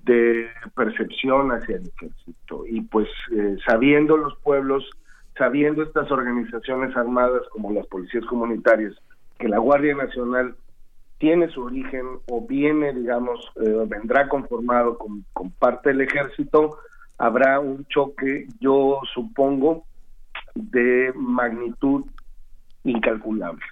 [0.05, 2.65] de percepción hacia el ejército.
[2.66, 4.89] Y pues eh, sabiendo los pueblos,
[5.40, 8.92] sabiendo estas organizaciones armadas como las policías comunitarias,
[9.38, 10.54] que la Guardia Nacional
[11.16, 16.76] tiene su origen o viene, digamos, eh, vendrá conformado con, con parte del ejército,
[17.16, 19.84] habrá un choque, yo supongo,
[20.54, 22.04] de magnitud
[22.84, 23.64] incalculable.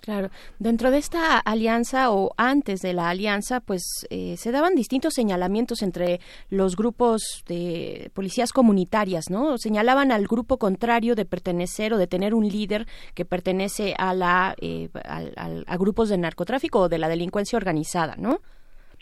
[0.00, 5.14] Claro, dentro de esta alianza o antes de la alianza, pues eh, se daban distintos
[5.14, 9.58] señalamientos entre los grupos de policías comunitarias, ¿no?
[9.58, 14.54] Señalaban al grupo contrario de pertenecer o de tener un líder que pertenece a la
[14.60, 18.40] eh, al- a grupos de narcotráfico o de la delincuencia organizada, ¿no?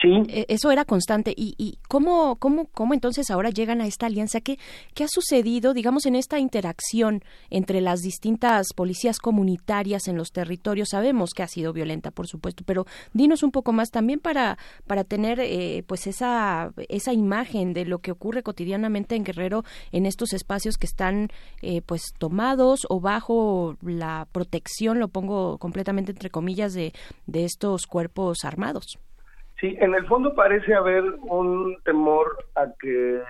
[0.01, 0.45] Sí.
[0.49, 1.35] Eso era constante.
[1.37, 4.41] ¿Y, y cómo, cómo, cómo entonces ahora llegan a esta alianza?
[4.41, 4.59] ¿Qué,
[4.95, 10.91] ¿Qué ha sucedido, digamos, en esta interacción entre las distintas policías comunitarias en los territorios?
[10.91, 14.57] Sabemos que ha sido violenta, por supuesto, pero dinos un poco más también para,
[14.87, 20.07] para tener eh, pues esa, esa imagen de lo que ocurre cotidianamente en Guerrero en
[20.07, 21.31] estos espacios que están
[21.61, 26.93] eh, pues tomados o bajo la protección, lo pongo completamente entre comillas, de,
[27.27, 28.99] de estos cuerpos armados.
[29.61, 33.23] Sí, en el fondo parece haber un temor a que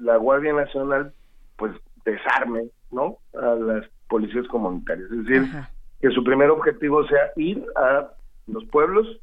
[0.00, 1.12] la Guardia Nacional
[1.56, 1.72] pues
[2.04, 3.16] desarme, ¿no?
[3.34, 5.10] A las policías comunitarias.
[5.10, 5.48] Es decir,
[6.00, 8.08] que su primer objetivo sea ir a
[8.46, 9.20] los pueblos,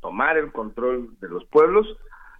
[0.00, 1.86] tomar el control de los pueblos,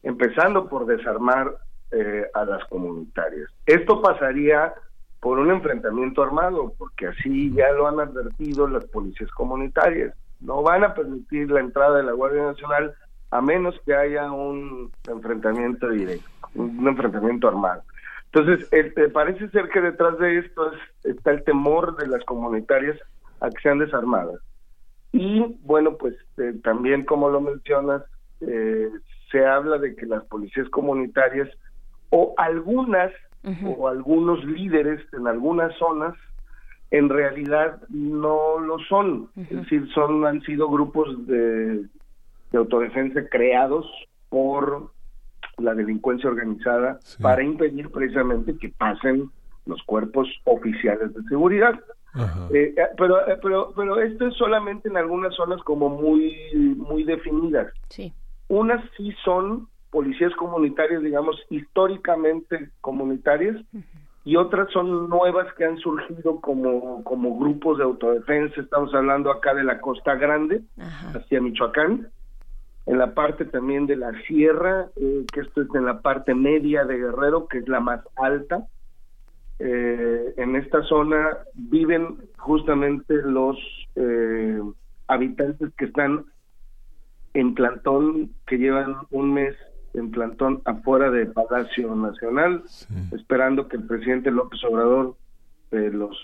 [0.02, 1.54] empezando por desarmar
[1.90, 3.48] eh, a las comunitarias.
[3.66, 4.72] Esto pasaría
[5.20, 10.14] por un enfrentamiento armado, porque así ya lo han advertido las policías comunitarias.
[10.40, 12.94] No van a permitir la entrada de la Guardia Nacional
[13.34, 17.82] a menos que haya un enfrentamiento directo, un enfrentamiento armado.
[18.32, 22.96] Entonces, eh, parece ser que detrás de esto es- está el temor de las comunitarias
[23.40, 24.40] a que sean desarmadas.
[25.12, 28.02] Y bueno, pues eh, también como lo mencionas,
[28.40, 28.88] eh,
[29.32, 31.48] se habla de que las policías comunitarias
[32.10, 33.10] o algunas
[33.66, 36.14] o algunos líderes en algunas zonas
[36.92, 39.28] en realidad no lo son.
[39.36, 41.84] Es decir, son han sido grupos de,
[42.54, 43.84] de autodefensa creados
[44.28, 44.92] por
[45.58, 49.30] la delincuencia organizada para impedir precisamente que pasen
[49.66, 51.74] los cuerpos oficiales de seguridad.
[52.52, 56.32] Eh, eh, pero, eh, pero, pero esto es solamente en algunas zonas como muy,
[56.76, 57.72] muy definidas.
[57.88, 58.12] Sí.
[58.46, 63.56] Unas sí son policías comunitarias, digamos, históricamente comunitarias,
[64.24, 68.60] y otras son nuevas que han surgido como, como grupos de autodefensa.
[68.60, 70.62] Estamos hablando acá de la Costa Grande,
[71.14, 72.08] hacia Michoacán,
[72.86, 76.84] en la parte también de la sierra, eh, que esto es en la parte media
[76.84, 78.66] de Guerrero, que es la más alta.
[79.58, 83.56] Eh, en esta zona viven justamente los
[83.94, 84.60] eh,
[85.06, 86.24] habitantes que están
[87.34, 89.54] en plantón, que llevan un mes
[89.94, 92.64] en plantón afuera de Palacio Nacional,
[93.12, 95.16] esperando que el presidente López Obrador
[95.70, 96.16] eh, los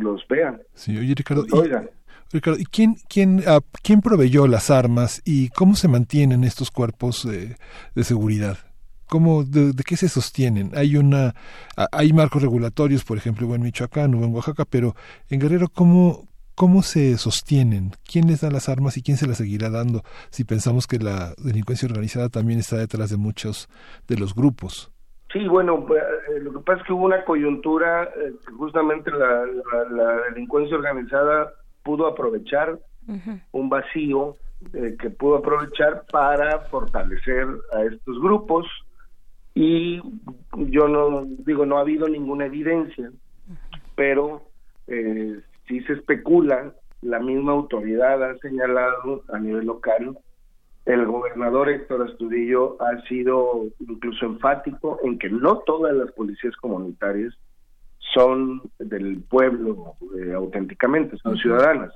[0.00, 0.58] los vea.
[0.72, 1.84] Sí, oye Ricardo, Los oiga.
[1.84, 6.70] y, Ricardo, ¿y quién, quién, ah, quién proveyó las armas y cómo se mantienen estos
[6.70, 7.56] cuerpos eh,
[7.94, 8.58] de seguridad?
[9.06, 10.72] ¿Cómo, de, de qué se sostienen?
[10.74, 11.34] Hay una,
[11.92, 14.94] hay marcos regulatorios, por ejemplo, en Michoacán, hubo en Oaxaca, pero
[15.28, 16.26] en Guerrero, ¿cómo,
[16.56, 17.90] ¿Cómo se sostienen?
[18.08, 21.34] ¿Quién les da las armas y quién se las seguirá dando si pensamos que la
[21.38, 23.68] delincuencia organizada también está detrás de muchos
[24.06, 24.88] de los grupos?
[25.32, 29.44] Sí, bueno, pues, eh, lo que pasa es que hubo una coyuntura eh, justamente la-
[29.90, 31.52] la delincuencia organizada
[31.84, 32.78] pudo aprovechar
[33.52, 34.36] un vacío
[34.72, 38.66] eh, que pudo aprovechar para fortalecer a estos grupos
[39.54, 40.00] y
[40.56, 43.10] yo no digo no ha habido ninguna evidencia
[43.94, 44.42] pero
[44.86, 45.38] eh,
[45.68, 50.18] sí se especula la misma autoridad ha señalado a nivel local
[50.86, 57.34] el gobernador Héctor Astudillo ha sido incluso enfático en que no todas las policías comunitarias
[58.14, 61.92] son del pueblo eh, auténticamente, son ciudadanas,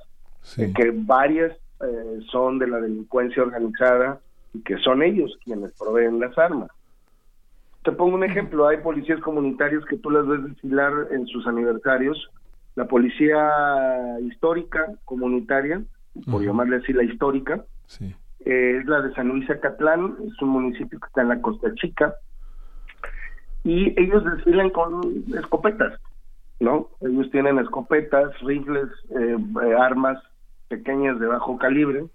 [0.55, 4.19] que varias eh, son de la delincuencia organizada
[4.53, 6.69] y que son ellos quienes proveen las armas.
[7.83, 12.29] Te pongo un ejemplo, hay policías comunitarios que tú las ves desfilar en sus aniversarios,
[12.75, 13.49] la policía
[14.21, 15.81] histórica comunitaria,
[16.29, 17.63] por llamarle así la histórica,
[18.45, 21.73] eh, es la de San Luis Acatlán, es un municipio que está en la Costa
[21.75, 22.13] Chica,
[23.63, 25.01] y ellos desfilan con
[25.37, 25.99] escopetas,
[26.59, 26.89] ¿no?
[27.01, 30.21] Ellos tienen escopetas, rifles, eh, eh, armas
[30.67, 32.05] pequeñas de bajo calibre,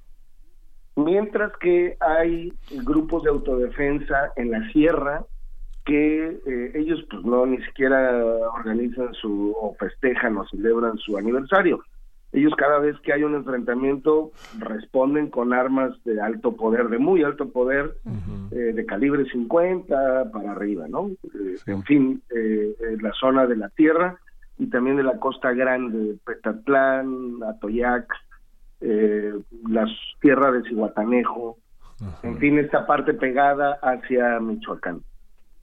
[0.97, 2.53] mientras que hay
[2.85, 5.25] grupos de autodefensa en la sierra
[5.85, 11.83] que eh, ellos pues no ni siquiera organizan su o festejan o celebran su aniversario.
[12.33, 17.23] Ellos cada vez que hay un enfrentamiento responden con armas de alto poder, de muy
[17.23, 17.97] alto poder,
[18.51, 21.12] eh, de calibre 50 para arriba, ¿no?
[21.66, 22.23] En fin,
[23.01, 24.19] la zona de la tierra
[24.59, 28.06] y también de la costa grande, Petatlán, Atoyac,
[28.81, 29.32] eh,
[29.68, 29.86] la
[30.20, 31.59] tierra de Cihuatanejo,
[32.22, 35.01] en fin, esta parte pegada hacia Michoacán.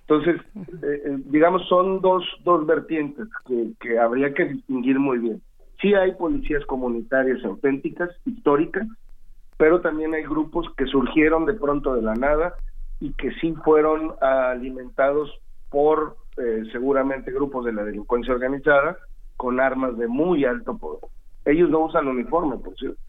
[0.08, 5.42] Entonces, eh, eh, digamos, son dos, dos vertientes que, que habría que distinguir muy bien.
[5.82, 8.88] Sí hay policías comunitarias auténticas, históricas,
[9.58, 12.56] pero también hay grupos que surgieron de pronto de la nada
[13.00, 15.32] y que sí fueron alimentados
[15.70, 18.98] por eh, seguramente grupos de la delincuencia organizada
[19.38, 21.10] con armas de muy alto poder.
[21.46, 23.00] Ellos no usan uniforme, por cierto.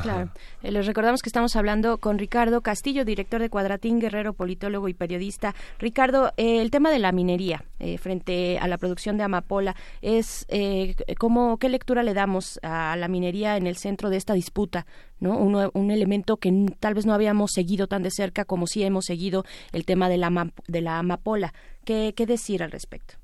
[0.00, 0.30] Claro.
[0.62, 4.94] Eh, les recordamos que estamos hablando con Ricardo Castillo, director de Cuadratín Guerrero, politólogo y
[4.94, 5.54] periodista.
[5.78, 10.46] Ricardo, eh, el tema de la minería eh, frente a la producción de amapola es
[10.48, 14.86] eh, cómo qué lectura le damos a la minería en el centro de esta disputa,
[15.20, 15.36] ¿no?
[15.36, 16.50] Un, un elemento que
[16.80, 20.16] tal vez no habíamos seguido tan de cerca como sí hemos seguido el tema de
[20.16, 21.52] la de la amapola.
[21.84, 23.14] ¿Qué, qué decir al respecto?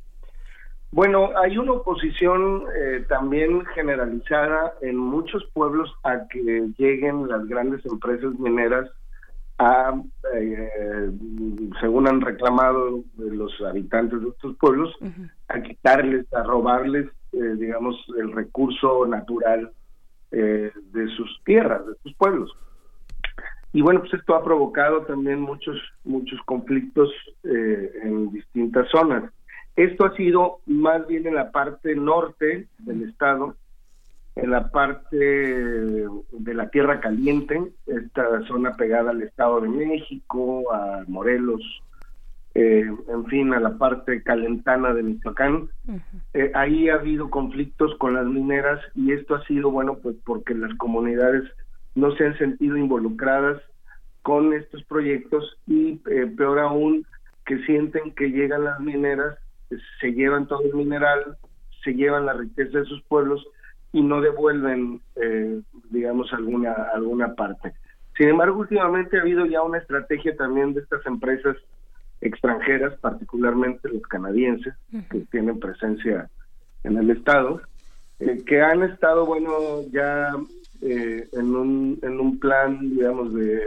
[0.91, 7.85] Bueno, hay una oposición eh, también generalizada en muchos pueblos a que lleguen las grandes
[7.85, 8.89] empresas mineras
[9.59, 10.01] a,
[10.35, 11.11] eh,
[11.81, 14.95] según han reclamado los habitantes de estos pueblos,
[15.49, 19.73] a quitarles, a robarles, eh, digamos, el recurso natural
[20.31, 22.51] eh, de sus tierras, de sus pueblos.
[23.73, 27.11] Y bueno, pues esto ha provocado también muchos, muchos conflictos
[27.45, 29.31] eh, en distintas zonas.
[29.77, 33.55] Esto ha sido más bien en la parte norte del estado,
[34.35, 41.05] en la parte de la Tierra Caliente, esta zona pegada al Estado de México, a
[41.07, 41.63] Morelos,
[42.55, 45.69] eh, en fin, a la parte calentana de Michoacán.
[46.35, 50.55] Eh, ahí ha habido conflictos con las mineras y esto ha sido, bueno, pues porque
[50.55, 51.45] las comunidades
[51.99, 53.63] no se han sentido involucradas
[54.23, 57.07] con estos proyectos y eh, peor aún
[57.47, 59.39] que sienten que llegan las mineras,
[60.01, 61.37] se llevan todo el mineral,
[61.83, 63.47] se llevan la riqueza de sus pueblos,
[63.93, 65.61] y no devuelven, eh,
[65.91, 67.73] digamos, alguna, alguna parte.
[68.17, 71.57] Sin embargo, últimamente ha habido ya una estrategia también de estas empresas
[72.21, 74.75] extranjeras, particularmente los canadienses,
[75.11, 76.29] que tienen presencia
[76.85, 77.63] en el Estado,
[78.19, 80.33] eh, que han estado, bueno, ya
[80.83, 83.61] eh, en, un, en un plan, digamos, de,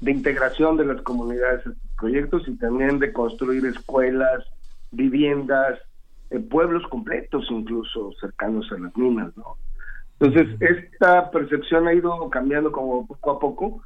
[0.00, 4.44] de integración de las comunidades en estos proyectos y también de construir escuelas,
[4.90, 5.78] viviendas,
[6.30, 9.56] eh, pueblos completos incluso cercanos a las minas, ¿no?
[10.18, 13.82] Entonces, esta percepción ha ido cambiando como poco a poco,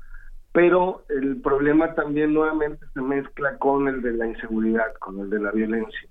[0.53, 5.41] pero el problema también nuevamente se mezcla con el de la inseguridad, con el de
[5.41, 6.09] la violencia.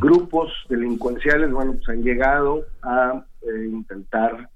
[0.00, 4.50] Grupos delincuenciales, bueno, pues han llegado a eh, intentar,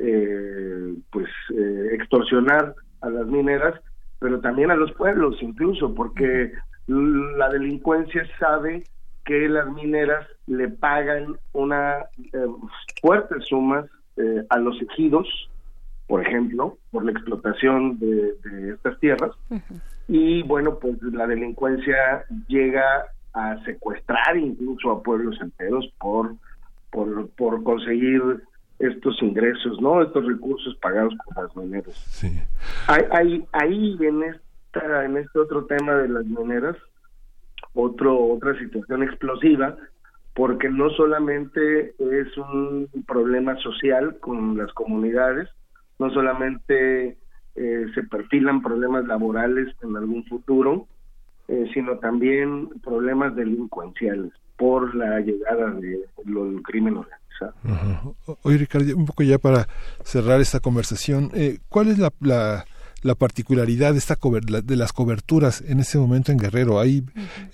[0.00, 3.80] eh, pues, eh, extorsionar a las mineras,
[4.18, 6.52] pero también a los pueblos incluso, porque
[6.86, 8.84] la delincuencia sabe
[9.24, 12.06] que las mineras le pagan una
[13.00, 13.84] fuertes sumas
[14.16, 15.28] eh, a los ejidos,
[16.06, 19.30] por ejemplo, por la explotación de, de estas tierras.
[20.08, 26.34] Y bueno, pues la delincuencia llega a secuestrar incluso a pueblos enteros por,
[26.90, 28.42] por, por conseguir
[28.80, 30.02] estos ingresos, ¿no?
[30.02, 31.94] Estos recursos pagados por las mineras.
[31.94, 32.40] Sí.
[32.88, 36.76] Hay, hay, ahí en esta, en este otro tema de las mineras,
[37.74, 39.76] otro, otra situación explosiva,
[40.34, 45.48] porque no solamente es un problema social con las comunidades,
[45.98, 47.18] no solamente
[47.56, 50.86] eh, se perfilan problemas laborales en algún futuro,
[51.48, 57.54] eh, sino también problemas delincuenciales por la llegada de lo del crimen organizado.
[58.42, 59.66] Oye, Ricardo, un poco ya para
[60.04, 62.66] cerrar esta conversación, eh, ¿cuál es la, la,
[63.02, 66.78] la particularidad de, esta cober- la- de las coberturas en ese momento en Guerrero?
[66.78, 67.02] Ahí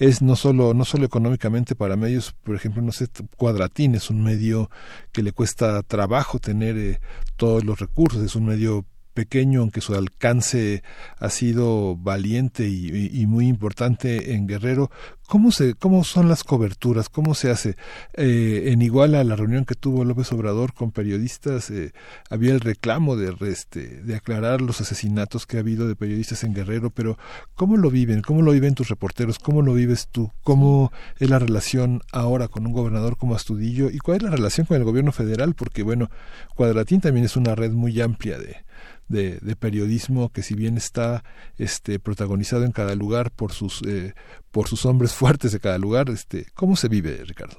[0.01, 3.07] es no solo, no solo económicamente para medios, por ejemplo, no sé,
[3.37, 4.69] Cuadratín es un medio
[5.13, 6.99] que le cuesta trabajo tener eh,
[7.37, 8.85] todos los recursos, es un medio
[9.15, 10.83] pequeño, aunque su alcance
[11.19, 14.91] ha sido valiente y, y- y muy importante en Guerrero.
[15.27, 17.09] ¿Cómo, se, ¿Cómo son las coberturas?
[17.09, 17.77] ¿Cómo se hace?
[18.15, 21.93] Eh, en Iguala, la reunión que tuvo López Obrador con periodistas, eh,
[22.31, 26.55] había el reclamo de, este, de aclarar los asesinatos que ha habido de periodistas en
[26.55, 27.19] Guerrero, pero
[27.55, 28.23] ¿cómo lo viven?
[28.23, 29.41] ¿Cómo lo viven tus reporteros?
[29.41, 30.31] ¿Cómo lo vives tú?
[30.45, 33.91] ¿Cómo es la relación ahora con un gobernador como Astudillo?
[33.91, 35.55] ¿Y cuál es la relación con el gobierno federal?
[35.55, 36.09] Porque, bueno,
[36.55, 38.65] Cuadratín también es una red muy amplia de,
[39.09, 41.25] de, de periodismo que si bien está
[41.59, 44.15] este protagonizado en cada lugar por sus eh,
[44.51, 47.57] por sus hombres fuertes de cada lugar este cómo se vive Ricardo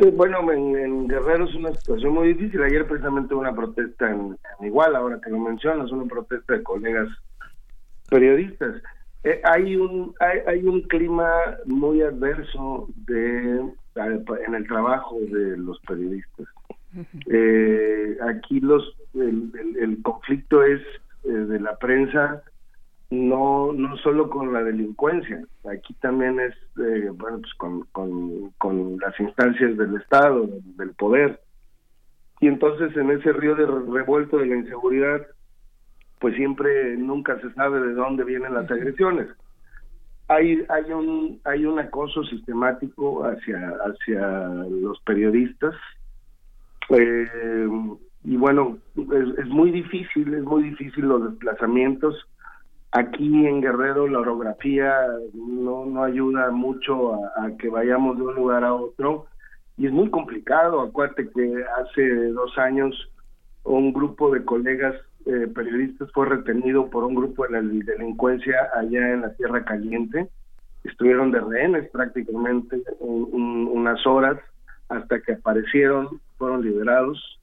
[0.00, 2.62] Eh, Bueno, en, en Guerrero es una situación muy difícil.
[2.62, 7.08] Ayer precisamente una protesta en, en Iguala, ahora que lo mencionas, una protesta de colegas
[8.08, 8.74] periodistas.
[9.24, 11.28] Eh, hay un hay, hay un clima
[11.66, 13.60] muy adverso de
[14.46, 16.46] en el trabajo de los periodistas.
[17.26, 18.82] Eh, aquí los
[19.14, 20.80] el, el- el conflicto es
[21.24, 22.42] eh, de la prensa
[23.12, 28.96] no no solo con la delincuencia aquí también es eh, bueno pues con, con, con
[28.98, 30.48] las instancias del estado
[30.78, 31.40] del poder.
[32.40, 35.20] Y entonces en ese río de re- revuelto de la inseguridad
[36.20, 39.28] pues siempre nunca se sabe de dónde vienen las agresiones.
[40.28, 45.74] Hay hay un hay un acoso sistemático hacia hacia los periodistas
[46.88, 47.68] eh,
[48.24, 52.14] y bueno es, es muy difícil es muy difícil los desplazamientos
[52.92, 54.94] aquí en Guerrero la orografía
[55.34, 59.26] no no ayuda mucho a, que vayamos de un lugar a otro
[59.76, 62.94] y es muy complicado acuérdate que hace dos años
[63.64, 64.94] un grupo de colegas
[65.24, 70.28] eh, periodistas fue retenido por un grupo de la delincuencia allá en la Tierra Caliente.
[70.82, 74.36] Estuvieron de rehenes prácticamente un- un- unas horas
[74.88, 77.38] hasta que aparecieron, fueron liberados.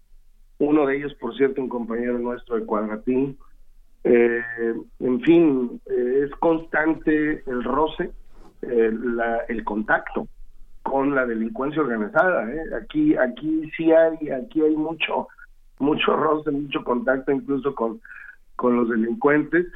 [0.58, 3.38] Uno de ellos, por cierto, un compañero nuestro de Cuadratín.
[4.04, 4.42] Eh,
[5.00, 8.12] en fin, eh, es constante el roce,
[8.62, 10.28] eh, la- el contacto
[10.84, 12.50] con la delincuencia organizada.
[12.52, 12.62] ¿eh?
[12.82, 15.28] Aquí, aquí sí hay, aquí hay mucho,
[15.80, 18.02] mucho roce, mucho contacto, incluso con,
[18.56, 19.68] con los delincuentes.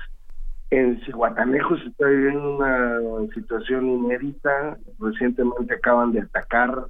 [0.72, 4.78] En Cihuatanejo se está viviendo una situación inédita.
[5.00, 6.88] Recientemente acaban de atacar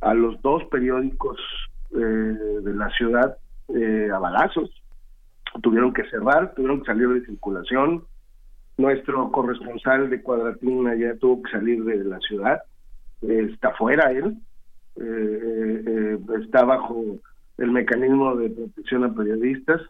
[0.00, 1.40] a los dos periódicos
[1.90, 3.36] de la ciudad
[4.14, 4.70] a balazos.
[5.62, 8.04] Tuvieron que cerrar, tuvieron que salir de circulación.
[8.76, 12.62] Nuestro corresponsal de Cuadratín ya tuvo que salir de la ciudad.
[13.22, 14.36] Eh, está fuera él.
[14.96, 17.04] Eh, eh, está bajo
[17.58, 19.82] el mecanismo de protección a periodistas.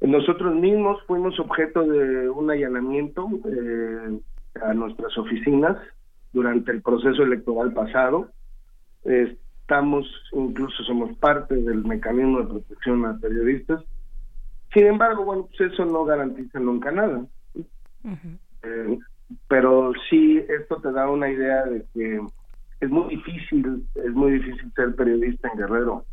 [0.00, 3.26] Nosotros mismos fuimos objeto de un allanamiento
[4.62, 5.78] a nuestras oficinas
[6.32, 8.28] durante el proceso electoral pasado.
[9.04, 13.82] Estamos, incluso somos parte del mecanismo de protección a periodistas.
[14.74, 17.24] Sin embargo, bueno, pues eso no garantiza nunca nada.
[18.04, 18.98] Eh,
[19.48, 22.20] pero sí, esto te da una idea de que
[22.80, 26.04] es muy difícil, es muy difícil ser periodista en Guerrero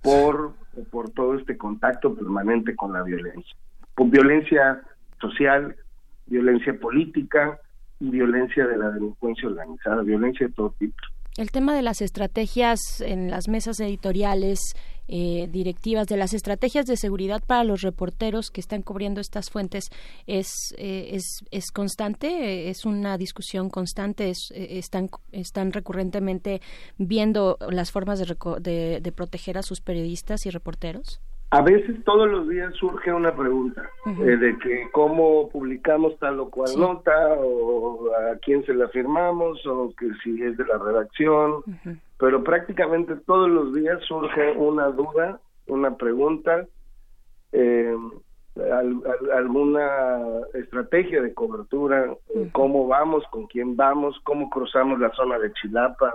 [0.00, 0.54] por,
[0.92, 3.56] por todo este contacto permanente con la violencia.
[3.94, 4.80] Con violencia
[5.20, 5.74] social,
[6.26, 7.58] violencia política
[7.98, 10.96] y violencia de la delincuencia organizada, violencia de todo tipo.
[11.36, 14.60] El tema de las estrategias en las mesas editoriales,
[15.08, 19.90] eh, directivas, de las estrategias de seguridad para los reporteros que están cubriendo estas fuentes,
[20.26, 22.68] ¿es, eh, es, es constante?
[22.70, 24.30] ¿Es una discusión constante?
[24.30, 26.60] Es, eh, están, ¿Están recurrentemente
[26.98, 31.20] viendo las formas de, reco- de, de proteger a sus periodistas y reporteros?
[31.50, 36.50] A veces todos los días surge una pregunta eh, de que cómo publicamos tal o
[36.50, 36.80] cual Sí.
[36.80, 41.62] nota o a quién se la firmamos o que si es de la redacción,
[42.24, 46.66] pero prácticamente todos los días surge una duda, una pregunta,
[47.52, 47.94] eh,
[48.56, 50.22] al- al- alguna
[50.54, 56.14] estrategia de cobertura, eh, cómo vamos, con quién vamos, cómo cruzamos la zona de Chilapa,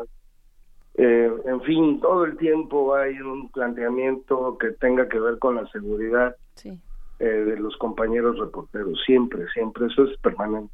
[0.95, 5.68] eh, en fin, todo el tiempo hay un planteamiento que tenga que ver con la
[5.68, 6.72] seguridad Sí.
[7.19, 10.73] eh, de los compañeros reporteros, siempre, siempre, eso es permanente.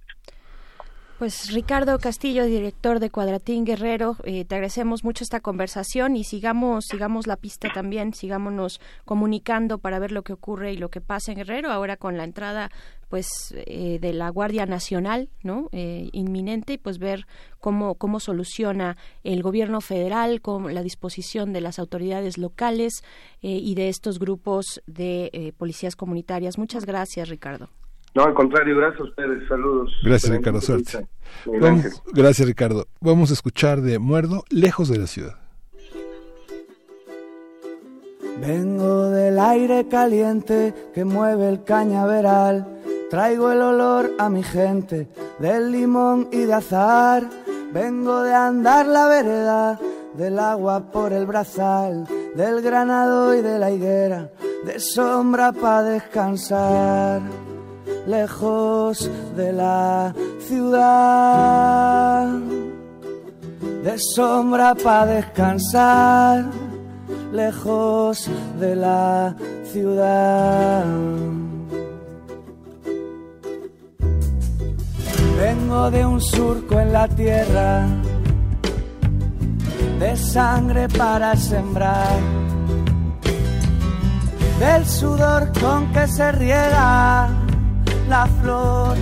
[1.17, 6.87] Pues Ricardo Castillo, director de Cuadratín Guerrero, eh, te agradecemos mucho esta conversación y sigamos,
[6.89, 11.31] sigamos la pista también, sigámonos comunicando para ver lo que ocurre y lo que pasa
[11.31, 12.69] en Guerrero, ahora con la entrada
[13.07, 15.69] pues eh, de la Guardia Nacional, ¿no?
[15.71, 17.25] Eh, inminente y pues ver
[17.59, 23.03] cómo cómo soluciona el gobierno federal con la disposición de las autoridades locales
[23.41, 26.57] eh, y de estos grupos de eh, policías comunitarias.
[26.57, 27.69] Muchas gracias, Ricardo.
[28.15, 29.91] No, al contrario, gracias a ustedes, saludos.
[30.01, 30.61] Gracias, Ricardo.
[30.61, 31.05] Suerte.
[32.13, 32.87] gracias, Ricardo.
[33.01, 35.35] Vamos a escuchar de Muerdo, lejos de la ciudad.
[38.39, 42.65] Vengo del aire caliente que mueve el cañaveral.
[43.09, 45.09] Traigo el olor a mi gente
[45.39, 47.29] del limón y de azar.
[47.73, 49.79] Vengo de andar la vereda,
[50.13, 54.31] del agua por el brazal, del granado y de la higuera,
[54.65, 57.21] de sombra para descansar.
[58.07, 62.27] Lejos de la ciudad,
[63.83, 66.45] de sombra para descansar
[67.31, 68.29] lejos
[68.59, 69.35] de la
[69.71, 70.85] ciudad.
[75.37, 77.85] Vengo de un surco en la tierra,
[79.99, 82.19] de sangre para sembrar,
[84.59, 87.44] del sudor con que se riega
[88.07, 88.97] la flor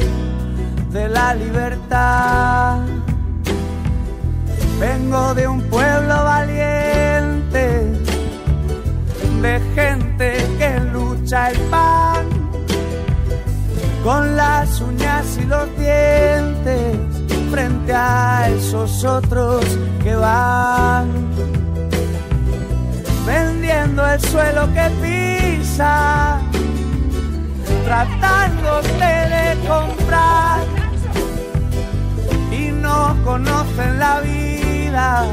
[0.92, 2.80] de la libertad.
[4.80, 7.92] Vengo de un pueblo valiente,
[9.42, 12.26] de gente que lucha el pan
[14.04, 16.98] con las uñas y los dientes
[17.50, 19.64] frente a esos otros
[20.04, 21.08] que van
[23.26, 26.40] vendiendo el suelo que pisa,
[27.86, 28.90] tratándose
[29.36, 30.64] de comprar
[32.52, 35.26] y no conocen la vida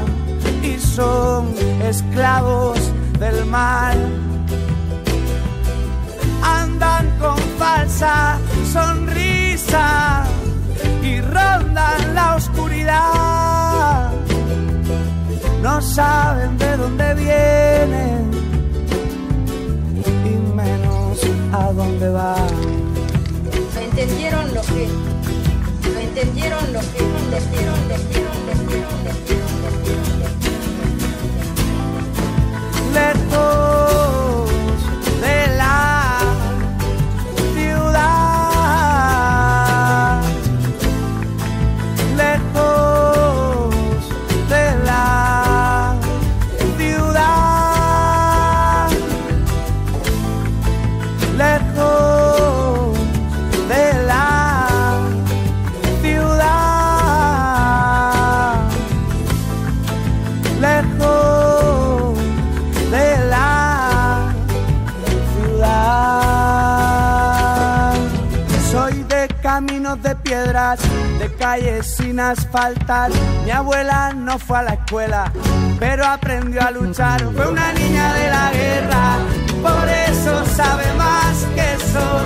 [0.63, 1.53] y son
[1.83, 2.79] esclavos
[3.19, 3.97] del mal.
[6.43, 8.37] Andan con falsa
[8.71, 10.23] sonrisa
[11.03, 14.11] y rondan la oscuridad.
[15.61, 18.50] No saben de dónde vienen
[21.53, 22.47] a dónde van.
[23.73, 24.87] No entendieron lo que,
[25.93, 28.51] no entendieron lo que, no entendieron, lejos de
[71.41, 73.09] calles sin asfaltar.
[73.43, 75.31] Mi abuela no fue a la escuela,
[75.79, 77.19] pero aprendió a luchar.
[77.35, 79.17] Fue una niña de la guerra,
[79.63, 82.23] por eso sabe más que esos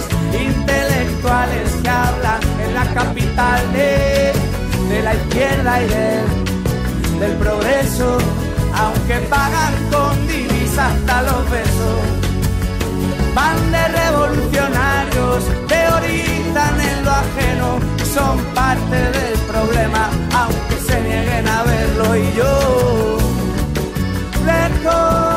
[0.49, 4.33] intelectuales que hablan en la capital de,
[4.89, 5.87] de la izquierda y
[7.19, 8.17] del, progreso,
[8.75, 12.25] aunque pagan con divisas hasta los besos
[13.33, 17.79] van de revolucionarios, teorizan en lo ajeno,
[18.15, 23.17] son parte del problema, aunque se nieguen a verlo y yo,
[24.45, 25.34] lejos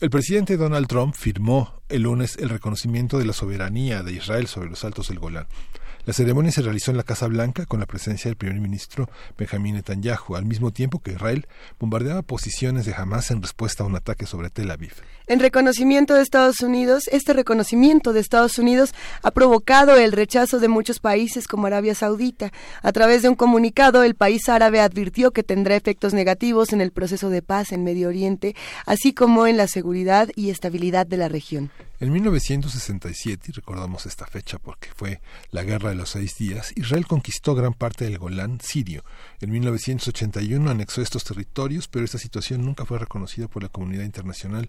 [0.00, 4.70] El presidente Donald Trump firmó el lunes el reconocimiento de la soberanía de Israel sobre
[4.70, 5.48] los altos del Golán.
[6.08, 9.74] La ceremonia se realizó en la Casa Blanca con la presencia del primer ministro Benjamin
[9.74, 11.46] Netanyahu, al mismo tiempo que Israel
[11.78, 14.94] bombardeaba posiciones de Hamas en respuesta a un ataque sobre Tel Aviv.
[15.26, 20.68] En reconocimiento de Estados Unidos, este reconocimiento de Estados Unidos ha provocado el rechazo de
[20.68, 22.54] muchos países como Arabia Saudita.
[22.80, 26.90] A través de un comunicado, el país árabe advirtió que tendrá efectos negativos en el
[26.90, 28.56] proceso de paz en Medio Oriente,
[28.86, 31.70] así como en la seguridad y estabilidad de la región.
[32.00, 35.20] En 1967, y recordamos esta fecha porque fue
[35.50, 39.02] la guerra de los seis días, Israel conquistó gran parte del Golán sirio.
[39.40, 44.68] En 1981 anexó estos territorios, pero esta situación nunca fue reconocida por la comunidad internacional.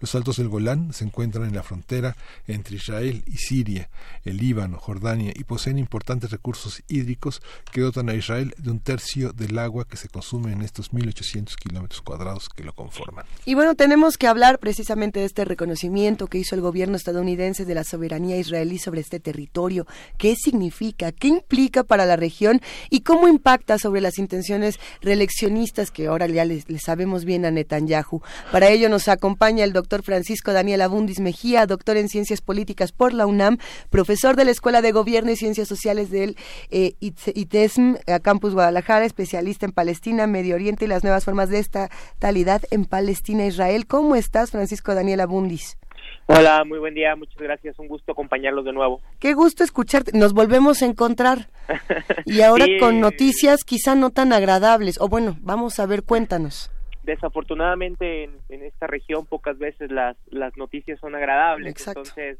[0.00, 2.16] Los altos del Golán se encuentran en la frontera
[2.46, 3.90] entre Israel y Siria,
[4.24, 7.42] el Líbano, Jordania y poseen importantes recursos hídricos
[7.72, 11.56] que dotan a Israel de un tercio del agua que se consume en estos 1.800
[11.56, 13.26] kilómetros cuadrados que lo conforman.
[13.44, 17.74] Y bueno, tenemos que hablar precisamente de este reconocimiento que hizo el gobierno estadounidense de
[17.74, 19.86] la soberanía israelí sobre este territorio.
[20.18, 21.12] ¿Qué significa?
[21.12, 22.60] ¿Qué implica para la región?
[22.90, 28.22] ¿Y cómo impacta sobre las intenciones reeleccionistas que ahora ya le sabemos bien a Netanyahu?
[28.52, 33.12] Para ello nos acompaña el doctor Francisco Daniel Abundis Mejía, doctor en Ciencias Políticas por
[33.14, 33.58] la UNAM,
[33.90, 36.36] profesor de la Escuela de Gobierno y Ciencias Sociales del
[36.70, 41.58] eh, ITESM, a Campus Guadalajara, especialista en Palestina, Medio Oriente y las nuevas formas de
[41.58, 43.86] estatalidad en Palestina Israel.
[43.86, 45.76] ¿Cómo estás, Francisco Daniel Abundis?
[46.32, 49.00] Hola, muy buen día, muchas gracias, un gusto acompañarlos de nuevo.
[49.18, 51.48] Qué gusto escucharte, nos volvemos a encontrar.
[52.24, 52.78] Y ahora Sí.
[52.78, 56.70] con noticias quizá no tan agradables, o bueno, vamos a ver, cuéntanos.
[57.02, 62.00] Desafortunadamente en, en esta región pocas veces las, las noticias son agradables, Exacto.
[62.00, 62.38] entonces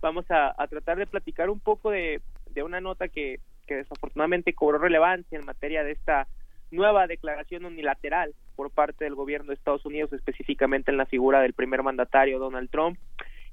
[0.00, 2.20] vamos a, a tratar de platicar un poco de,
[2.54, 3.38] de una nota que,
[3.68, 6.26] que desafortunadamente cobró relevancia en materia de esta
[6.70, 11.52] nueva declaración unilateral por parte del gobierno de Estados Unidos, específicamente en la figura del
[11.54, 12.98] primer mandatario Donald Trump,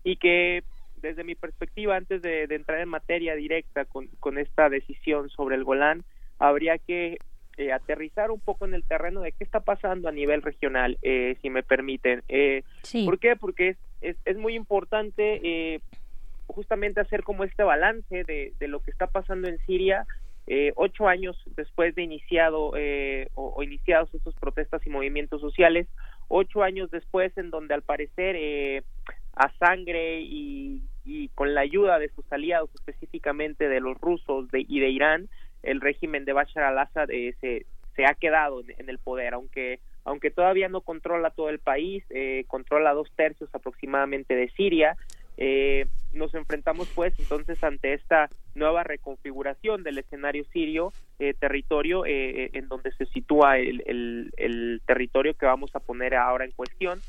[0.06, 0.64] y que
[1.02, 5.56] desde mi perspectiva, antes de, de entrar en materia directa con, con esta decisión sobre
[5.56, 6.04] el Golán,
[6.40, 7.18] habría que
[7.58, 11.36] eh, aterrizar un poco en el terreno de qué está pasando a nivel regional, eh,
[11.42, 12.24] si me permiten.
[12.30, 13.06] Eh, Sí.
[13.06, 13.36] ¿Por qué?
[13.36, 15.80] Porque es, es, es muy importante eh,
[16.48, 20.06] justamente hacer como este balance de, de lo que está pasando en Siria
[20.48, 25.88] eh, ocho años después de iniciado eh, o, o iniciados estos protestas y movimientos sociales,
[26.28, 28.84] ocho años después en donde al parecer eh,
[29.36, 34.66] a sangre y, y con la ayuda de sus aliados, específicamente de los rusos de,
[34.68, 35.30] y de Irán,
[35.64, 40.30] el régimen de Bashar al-Assad eh, se, se ha quedado en, el poder, aunque aunque
[40.30, 44.96] todavía no controla todo el país, eh, controla dos tercios aproximadamente de Siria.
[45.38, 52.52] Eh, nos enfrentamos pues entonces ante esta nueva reconfiguración del escenario sirio, eh, territorio eh,
[52.54, 57.02] en donde se sitúa el territorio que vamos a poner ahora en cuestión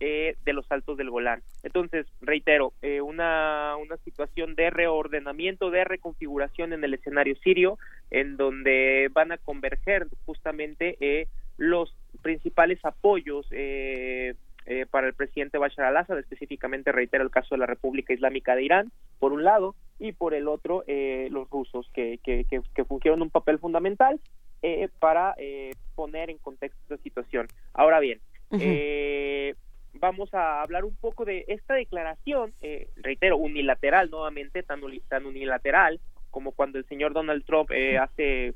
[0.00, 1.42] eh, de los altos del Golán.
[1.62, 7.78] Entonces, reitero, eh, una, una situación de reordenamiento, de reconfiguración en el escenario sirio,
[8.10, 11.26] en donde van a converger justamente eh,
[11.56, 14.34] los principales apoyos eh,
[14.66, 18.64] eh, para el presidente Bashar al-Assad, específicamente reitero el caso de la República Islámica de
[18.64, 22.84] Irán, por un lado, y por el otro, eh, los rusos, que, que, que, que
[22.84, 24.20] fungieron un papel fundamental
[24.62, 27.48] eh, para eh, poner en contexto esta situación.
[27.72, 28.20] Ahora bien,
[28.60, 29.54] eh,
[29.94, 36.00] vamos a hablar un poco de esta declaración, eh, reitero, unilateral nuevamente, tan, tan unilateral
[36.30, 38.54] como cuando el señor Donald Trump eh, hace,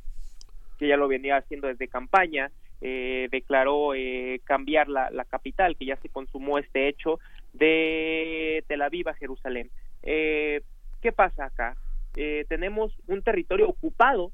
[0.79, 2.51] que ya lo venía haciendo desde campaña,
[2.81, 7.19] eh, declaró eh, cambiar la, la capital, que ya se consumó este hecho,
[7.53, 9.71] de Tel Aviv a Jerusalén.
[10.03, 10.63] Eh,
[11.01, 11.77] ¿Qué pasa acá?
[12.17, 14.33] Eh, tenemos un territorio ocupado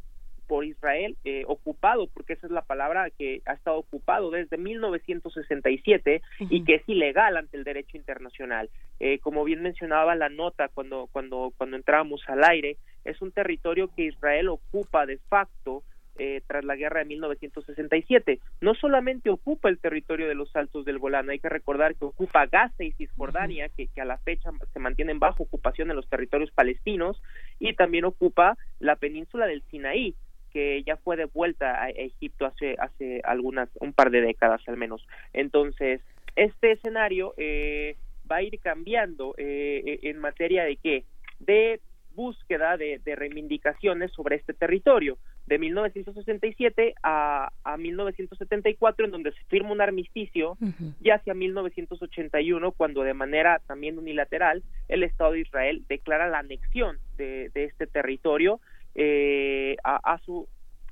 [0.49, 6.23] por Israel, eh, ocupado, porque esa es la palabra que ha estado ocupado desde 1967
[6.41, 8.71] y que es ilegal ante el derecho internacional.
[8.99, 13.91] Eh, como bien mencionaba la nota cuando, cuando, cuando entrábamos al aire, es un territorio
[13.95, 15.85] que Israel ocupa de facto
[16.21, 18.41] eh, tras la guerra de 1967.
[18.61, 22.47] No solamente ocupa el territorio de los Altos del Golán, hay que recordar que ocupa
[22.47, 26.51] Gaza y Cisjordania, que, que a la fecha se mantienen bajo ocupación en los territorios
[26.51, 27.23] palestinos,
[27.61, 30.17] y también ocupa la península del Sinaí,
[30.53, 35.07] que ya fue devuelta a Egipto hace hace algunas un par de décadas al menos.
[35.33, 36.01] Entonces,
[36.37, 37.97] este escenario eh,
[38.31, 41.05] va a ir cambiando eh, en materia de qué?
[41.39, 41.81] De
[42.15, 45.19] búsqueda de, de reivindicaciones sobre este territorio
[45.49, 50.59] de 1967 a, a 1974 en donde se firma un armisticio
[51.01, 56.99] y hacia 1981 cuando de manera también unilateral el Estado de Israel declara la anexión
[57.17, 58.61] de, de este territorio
[59.01, 60.49] eh, a, a su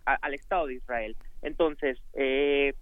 [0.07, 1.17] a- al Estado de Israel.
[1.43, 2.73] Entonces eh,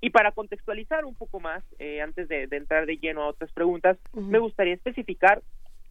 [0.00, 3.50] y para contextualizar un poco más eh, antes de, de entrar de lleno a otras
[3.52, 5.42] preguntas me gustaría especificar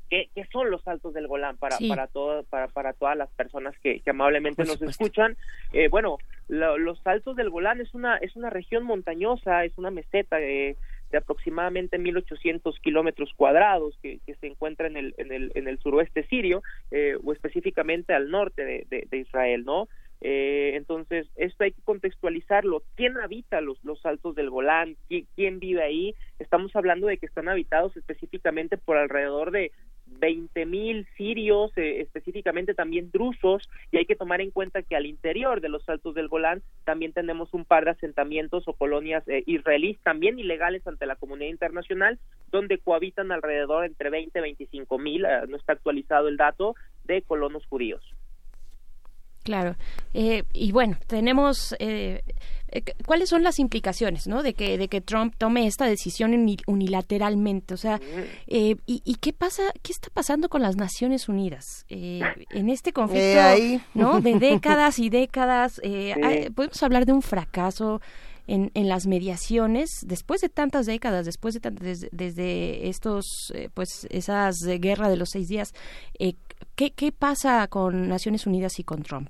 [0.09, 1.89] qué, qué son los Altos del Golán para Sí.
[1.89, 5.35] para todo para para todas las personas que, que amablemente nos escuchan.
[5.73, 9.91] Eh, bueno lo- los Altos del Golán es una es una región montañosa es una
[9.91, 10.77] meseta de,
[11.11, 16.25] de aproximadamente 1800 kilómetros cuadrados que, se encuentra en el en el en el suroeste
[16.27, 16.61] sirio
[16.91, 19.87] eh, o específicamente al norte de, de- de Israel no
[20.21, 22.81] eh, entonces, esto hay que contextualizarlo.
[22.95, 24.97] ¿Quién habita los, los altos del Golán?
[25.09, 26.15] ¿Qui- ¿Quién, vive ahí?
[26.39, 29.71] Estamos hablando de que están habitados específicamente por alrededor de
[30.19, 35.05] 20 mil sirios, eh, específicamente también drusos, y hay que tomar en cuenta que al
[35.05, 39.43] interior de los altos del Golán también tenemos un par de asentamientos o colonias eh,
[39.45, 42.19] israelíes también ilegales ante la comunidad internacional,
[42.51, 46.75] donde cohabitan alrededor entre 20 y 25 mil, eh, no está actualizado el dato,
[47.05, 48.03] de colonos judíos.
[49.47, 49.77] Claro.
[50.13, 52.21] Eh, y bueno, tenemos eh,
[52.69, 54.43] eh, cuáles son las implicaciones, ¿no?
[54.43, 58.01] De que de que Trump tome esta decisión uni- unilateralmente, o sea,
[58.47, 62.19] eh, y, y qué pasa, qué está pasando con las Naciones Unidas Eh,
[62.51, 63.81] en este conflicto, Eh, ahí.
[63.93, 64.19] ¿no?
[64.19, 65.79] De décadas y décadas.
[65.81, 66.21] eh, Sí.
[66.25, 68.01] hay- podemos hablar de un fracaso.
[68.49, 74.07] En, en las mediaciones después de tantas décadas después de desde, desde estos eh, pues
[74.09, 75.73] esas eh, guerra de los seis días
[76.17, 76.35] eh,
[76.77, 79.29] ¿qué, qué pasa con Naciones Unidas y con Trump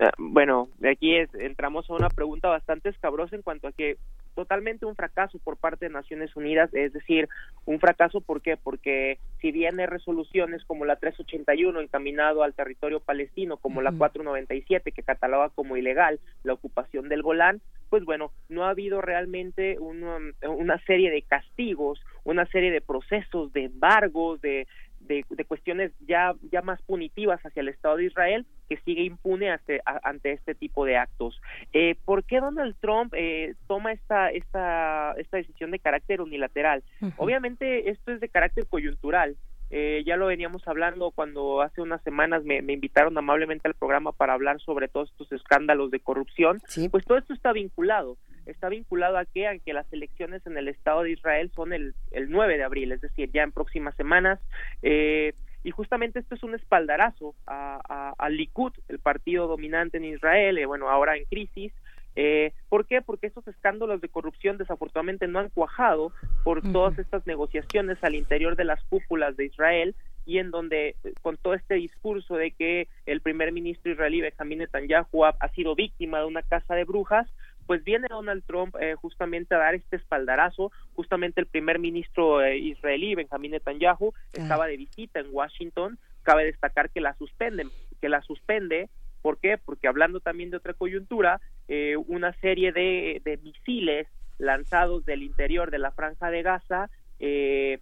[0.00, 3.96] Ah, Bueno, de aquí es, entramos a una pregunta bastante escabrosa en cuanto a que
[4.34, 7.28] totalmente un fracaso por parte de Naciones Unidas, es decir,
[7.66, 8.56] un fracaso ¿por qué?
[8.56, 13.98] Porque si bien hay resoluciones como la 381 encaminado al territorio palestino, como la Ujú.
[13.98, 17.60] 497 que cataloga como ilegal la ocupación del Golán,
[17.90, 23.52] pues bueno, no ha habido realmente una, una serie de castigos, una serie de procesos,
[23.52, 24.68] de embargos, de,
[25.08, 29.50] de, de cuestiones ya, ya más punitivas hacia el Estado de Israel que sigue impune
[29.50, 31.40] ante, a- ante este tipo de actos.
[31.72, 36.84] Eh, ¿Por qué Donald Trump eh, toma esta, esta, esta decisión de carácter unilateral?
[37.16, 39.36] Obviamente esto es de carácter coyuntural.
[39.70, 44.12] Eh, ya lo veníamos hablando cuando hace unas semanas me, me invitaron amablemente al programa
[44.12, 46.60] para hablar sobre todos estos escándalos de corrupción.
[46.88, 48.16] Pues todo esto está vinculado.
[48.46, 51.94] Está vinculado a que, a que las elecciones en el Estado de Israel son el,
[52.12, 54.40] el 9 de abril, es decir, ya en próximas semanas.
[54.82, 55.34] Eh,
[55.64, 60.56] y justamente esto es un espaldarazo a, a- al Likud, el partido dominante en Israel,
[60.56, 61.72] eh, bueno, ahora en crisis.
[62.20, 63.00] Eh, ¿Por qué?
[63.00, 66.10] Porque estos escándalos de corrupción desafortunadamente no han cuajado
[66.42, 69.94] por todas estas negociaciones al interior de las cúpulas de Israel
[70.26, 74.58] y en donde eh, con todo este discurso de que el primer ministro israelí Benjamin
[74.58, 77.28] Netanyahu ha, ha sido víctima de una casa de brujas,
[77.68, 82.58] pues viene Donald Trump eh, justamente a dar este espaldarazo, justamente el primer ministro eh,
[82.58, 87.70] israelí Benjamin Netanyahu estaba de visita en Washington, cabe destacar que la suspenden,
[88.00, 88.88] que la suspende
[89.22, 89.58] ¿Por qué?
[89.58, 94.06] Porque hablando también de otra coyuntura, eh, una serie de, misiles
[94.38, 97.80] lanzados del interior de la franja de Gaza eh,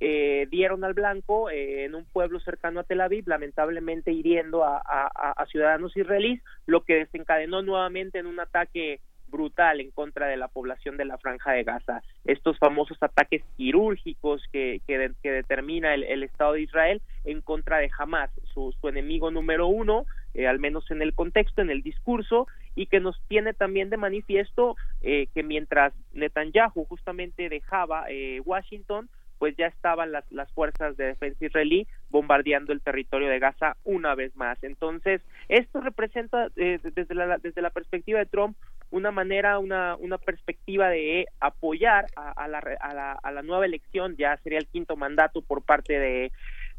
[0.00, 5.44] eh, dieron al blanco eh, en un pueblo cercano a Tel Aviv, lamentablemente hiriendo a,
[5.50, 10.96] ciudadanos israelíes, lo que desencadenó nuevamente en un ataque brutal en contra de la población
[10.96, 12.02] de la franja de Gaza.
[12.24, 14.80] Estos famosos ataques quirúrgicos que
[15.22, 20.06] determina el, el Estado de Israel en contra de Hamas, su, su enemigo número uno,
[20.34, 23.96] eh, al menos en el contexto, en el discurso, y que nos tiene también de
[23.96, 30.96] manifiesto eh, que mientras Netanyahu justamente dejaba eh, Washington, pues ya estaban las, las fuerzas
[30.96, 34.62] de defensa israelí bombardeando el territorio de Gaza una vez más.
[34.64, 38.56] Entonces, esto representa eh, desde, la, desde la perspectiva de Trump
[38.90, 43.66] una manera, una, una perspectiva de apoyar a, a la, a, la, a la nueva
[43.66, 46.32] elección, ya sería el quinto mandato por parte de,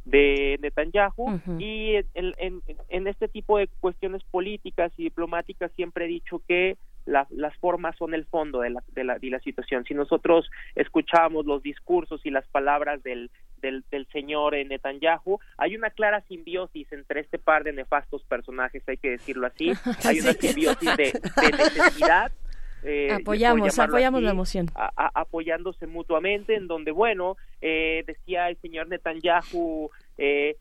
[0.05, 6.07] de Netanyahu y en, en- en este tipo de cuestiones políticas y diplomáticas siempre he
[6.07, 9.83] dicho que la- las formas son el fondo de la, de, la, de la situación.
[9.85, 13.31] Si nosotros escuchamos los discursos y las palabras del,
[13.61, 18.83] del, del señor eh, Netanyahu, hay una clara simbiosis entre este par de nefastos personajes,
[18.87, 19.71] hay que decirlo así.
[20.05, 22.31] Hay una simbiosis de, de necesidad.
[22.83, 24.67] Eh, Apoyamos, apoyamos la moción.
[24.75, 30.55] a- a- apoyándose mutuamente, en donde, bueno, eh, decía el señor Netanyahu, eh,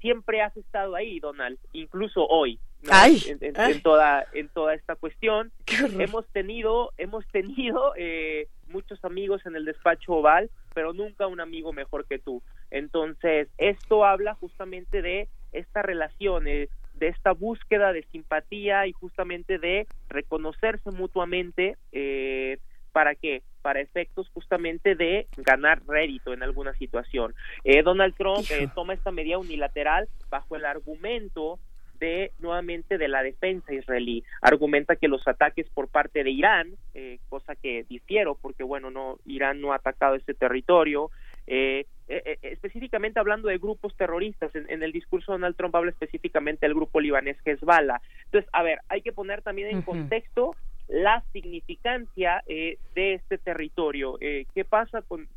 [0.00, 2.90] siempre has estado ahí, Donald, incluso hoy, ¿no?
[2.92, 3.72] Ay, en, en- ay.
[3.72, 5.52] en toda en toda esta cuestión.
[6.16, 11.72] Hemos tenido hemos tenido eh, muchos amigos en el despacho oval, pero nunca un amigo
[11.72, 12.42] mejor que tú.
[12.70, 16.68] Entonces, esto habla justamente de esta relación, eh,
[17.00, 22.58] de esta búsqueda de simpatía y justamente de reconocerse mutuamente eh,
[22.92, 27.34] para qué para efectos justamente de ganar rédito en alguna situación.
[27.64, 31.58] Eh, Donald Trump eh, toma esta medida unilateral bajo el argumento
[31.98, 34.24] de nuevamente de la defensa israelí.
[34.40, 39.18] Argumenta que los ataques por parte de Irán eh, cosa que difiero porque bueno no
[39.26, 41.10] Irán no ha atacado ese territorio
[41.46, 45.74] eh, eh, eh, específicamente hablando de grupos terroristas en, en el discurso de Donald Trump
[45.76, 50.54] habla específicamente del grupo libanés Hezbollah entonces a ver hay que poner también en contexto
[50.88, 54.16] la significancia eh, de este territorio.
[54.20, 55.28] Eh, ¿Qué pasa con,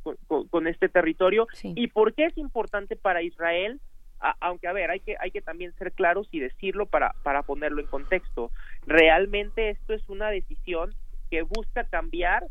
[0.50, 1.48] con- este territorio?
[1.76, 3.80] ¿Y por qué es importante para Israel?
[4.20, 7.44] A- aunque, a ver, hay que, hay que también ser claros y decirlo para, para
[7.44, 8.52] ponerlo en contexto.
[8.88, 10.96] Realmente esto es una decisión
[11.30, 12.48] que busca cambiar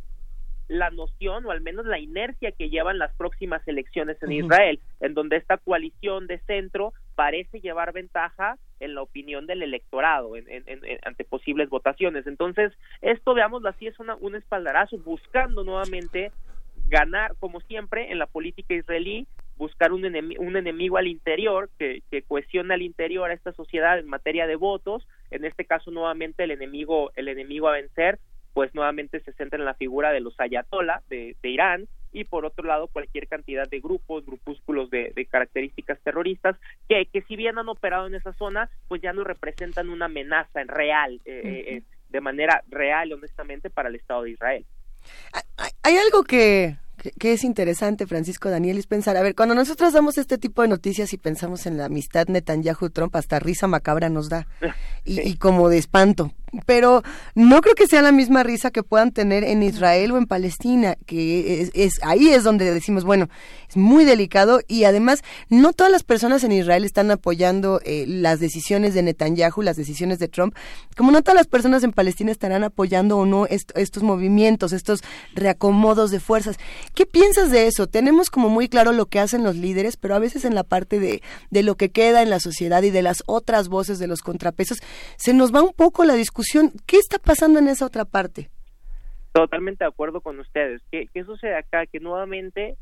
[0.78, 4.28] la noción o al menos la inercia que llevan las próximas elecciones en.
[4.46, 10.36] Israel, en donde esta coalición de centro parece llevar ventaja en la opinión del electorado
[10.36, 12.26] en- en- en- en- ante posibles votaciones.
[12.26, 16.32] Entonces, esto, veámoslo así, es una, un espaldarazo buscando nuevamente
[16.88, 19.26] ganar, como siempre, en la política israelí,
[19.56, 23.98] buscar un, enemi- un enemigo al interior que, que cohesiona al interior a esta sociedad
[23.98, 25.06] en materia de votos.
[25.30, 28.18] En este caso, nuevamente, el enemigo, el enemigo a vencer,
[28.54, 32.44] pues nuevamente se centra en la figura de los ayatollah de, de Irán y por
[32.44, 36.56] otro lado cualquier cantidad de grupos, grupúsculos de, de características terroristas
[36.88, 40.60] que, que si bien han operado en esa zona, pues ya no representan una amenaza
[40.60, 44.66] en real, eh, eh, eh, de manera real, honestamente, para el Estado de Israel.
[45.82, 46.76] Hay algo que,
[47.18, 50.68] que es interesante, Francisco Daniel, es pensar, a ver, cuando nosotros damos este tipo de
[50.68, 54.46] noticias y pensamos en la amistad Netanyahu-Trump, hasta risa macabra nos da,
[55.04, 56.32] y, y como de espanto.
[56.66, 57.02] Pero
[57.34, 60.96] no creo que sea la misma risa que puedan tener en Israel o en Palestina,
[61.06, 63.30] que es, es- ahí es donde decimos, bueno,
[63.70, 68.38] es muy delicado y además no todas las personas en Israel están apoyando eh, las
[68.38, 70.54] decisiones de Netanyahu, las decisiones de Trump,
[70.94, 75.00] como no todas las personas en Palestina estarán apoyando o no est- estos movimientos, estos
[75.34, 76.58] reacomodos de fuerzas.
[76.94, 77.86] ¿Qué piensas de eso?
[77.86, 81.00] Tenemos como muy claro lo que hacen los líderes, pero a veces en la parte
[81.00, 84.20] de, de lo que queda en la sociedad y de las otras voces de los
[84.20, 84.78] contrapesos,
[85.16, 86.72] se nos va un poco la discusión.
[86.86, 88.50] ¿Qué está pasando en esa otra parte?
[89.32, 90.82] Totalmente de acuerdo con ustedes.
[90.90, 91.86] ¿Qué, sucede acá?
[91.86, 92.76] Que nuevamente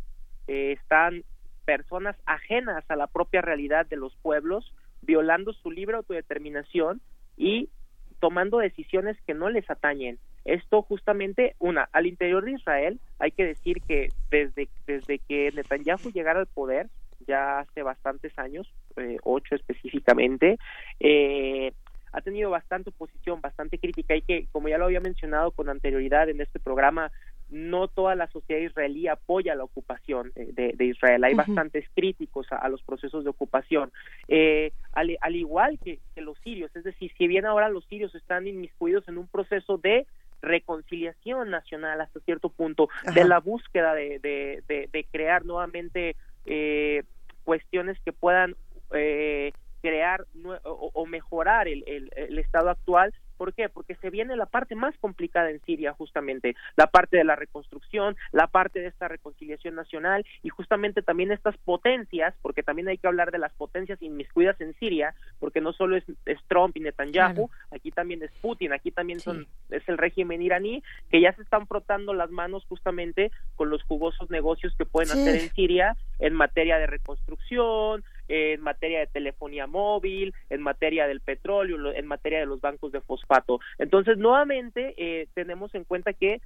[0.49, 1.23] eh, están
[1.65, 7.01] personas ajenas a la propia realidad de los pueblos, violando su libre autodeterminación
[7.37, 7.71] y
[8.19, 10.19] tomando decisiones que no les atañen.
[10.45, 16.11] Esto justamente, una, al interior de Israel, hay que decir que desde, desde que Netanyahu
[16.13, 16.89] llegara al poder,
[17.27, 20.59] ya hace bastantes años, eh, ocho específicamente,
[20.99, 21.73] eh,
[22.13, 26.29] ha tenido bastante oposición, bastante crítica y que, como ya lo había mencionado con anterioridad
[26.29, 27.13] en este programa,
[27.51, 31.23] no toda la sociedad israelí apoya la ocupación eh, de, de Israel.
[31.25, 33.93] Hay bastantes críticos a, a los procesos de ocupación.
[34.29, 38.15] Eh, al, al igual que, que los sirios, es decir, si bien ahora los sirios
[38.15, 40.07] están inmiscuidos en un proceso de
[40.43, 47.03] reconciliación nacional hasta cierto punto, de la búsqueda de, de, de- de crear nuevamente eh,
[47.45, 48.57] cuestiones que puedan
[48.93, 49.53] eh,
[49.83, 50.27] crear
[50.65, 53.13] o, o mejorar el, el- el estado actual.
[53.41, 53.71] ¿Por qué?
[53.71, 58.15] Porque se viene la parte más complicada en Siria, justamente, la parte de la reconstrucción,
[58.33, 63.07] la parte de esta reconciliación nacional y justamente también estas potencias, porque también hay que
[63.07, 67.33] hablar de las potencias inmiscuidas en Siria, porque no solo es, es Trump y Netanyahu,
[67.47, 67.51] Claro.
[67.71, 71.67] aquí también es Putin, aquí también son, es el régimen iraní, que ya se están
[71.67, 75.19] frotando las manos justamente con los jugosos negocios que pueden Sí.
[75.19, 81.21] hacer en Siria en materia de reconstrucción, en materia de telefonía móvil, en materia del
[81.21, 83.59] petróleo, en materia de los bancos de fosfato.
[83.79, 86.41] Entonces, nuevamente, eh, tenemos en cuenta que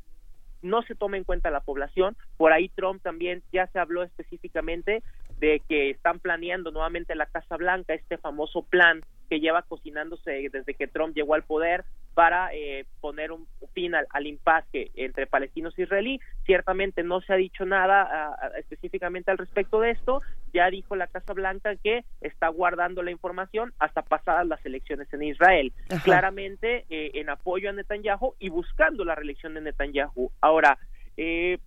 [0.62, 2.16] no se toma en cuenta la población.
[2.38, 5.02] Por ahí Trump también ya se habló específicamente
[5.38, 10.74] de que están planeando nuevamente la Casa Blanca, este famoso plan que lleva cocinándose desde
[10.74, 11.84] que Trump llegó al poder
[12.14, 16.20] para eh, poner un fin al, al impasse entre palestinos e israelí.
[16.46, 20.22] Ciertamente no se ha dicho nada ah, ah, específicamente al respecto de esto.
[20.52, 25.24] Ya dijo la Casa Blanca que está guardando la información hasta pasadas las elecciones en
[25.24, 25.72] Israel.
[25.90, 26.02] Ajá.
[26.04, 30.30] Claramente eh, en apoyo a Netanyahu y buscando la reelección de Netanyahu.
[30.40, 30.78] Ahora,
[31.16, 31.58] eh,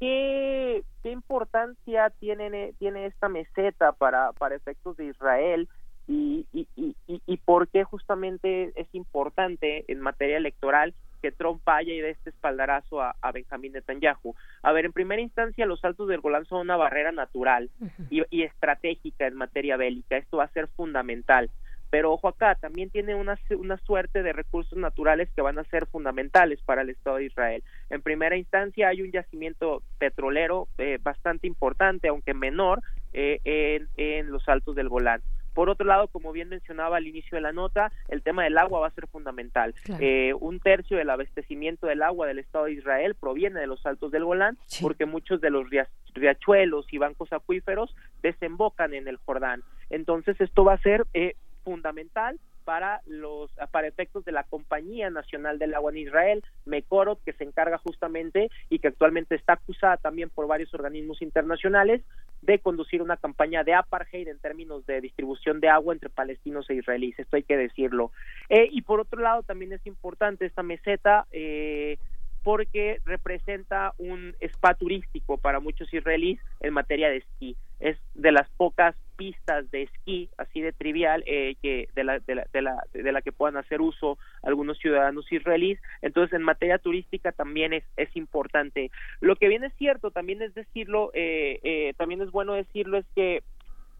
[0.00, 5.68] ¿qué, qué importancia tiene, tiene esta meseta para, para efectos de Israel?
[6.08, 11.62] Y, y, y, y- y por qué justamente es importante en materia electoral que Trump
[11.64, 14.34] vaya y dé este espaldarazo a, a Benjamín Netanyahu.
[14.62, 17.70] A ver, en primera instancia, los altos del Golán son una barrera natural
[18.10, 20.16] y, y estratégica en materia bélica.
[20.16, 21.48] Esto va a ser fundamental.
[21.90, 25.86] Pero ojo acá, también tiene una, una suerte de recursos naturales que van a ser
[25.86, 27.62] fundamentales para el Estado de Israel.
[27.90, 32.80] En primera instancia hay un yacimiento petrolero eh, bastante importante, aunque menor,
[33.12, 35.20] eh, en, en los altos del Golán.
[35.54, 38.80] Por otro lado, como bien mencionaba al inicio de la nota, el tema del agua
[38.80, 39.74] va a ser fundamental.
[39.84, 40.02] Claro.
[40.02, 44.10] Eh, un tercio del abastecimiento del agua del Estado de Israel proviene de los altos
[44.12, 49.62] del Golán, porque muchos de los ria- riachuelos y bancos acuíferos desembocan en el Jordán.
[49.90, 51.34] Entonces, esto va a ser eh,
[51.64, 57.32] fundamental para los para efectos de la compañía nacional del agua en Israel Mekorot que
[57.32, 62.02] se encarga justamente y que actualmente está acusada también por varios organismos internacionales
[62.42, 66.74] de conducir una campaña de apartheid en términos de distribución de agua entre palestinos e
[66.74, 68.10] israelíes esto hay que decirlo.
[68.48, 71.98] Eh, y por otro lado también es importante esta meseta eh,
[72.42, 77.56] porque representa un spa turístico para muchos israelíes en materia de esquí.
[77.80, 82.34] Es de las pocas pistas de esquí, así de trivial, eh, que de la, de,
[82.36, 85.80] la, de, la, de la que puedan hacer uso algunos ciudadanos israelíes.
[86.00, 88.90] Entonces, en materia turística también es, es importante.
[89.20, 93.06] Lo que viene es cierto, también es decirlo, eh, eh, también es bueno decirlo, es
[93.14, 93.42] que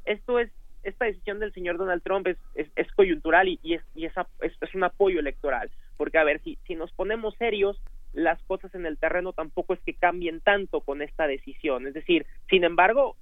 [0.04, 0.50] esto es
[0.82, 4.74] esta decisión del señor Donald Trump es, es, es coyuntural y, es, y es, es
[4.74, 5.70] un apoyo electoral.
[5.96, 7.80] Porque, a ver, si, si nos ponemos serios,
[8.12, 11.86] las cosas en el terreno tampoco es que cambien tanto con esta decisión.
[11.86, 13.16] Es decir, sin embargo,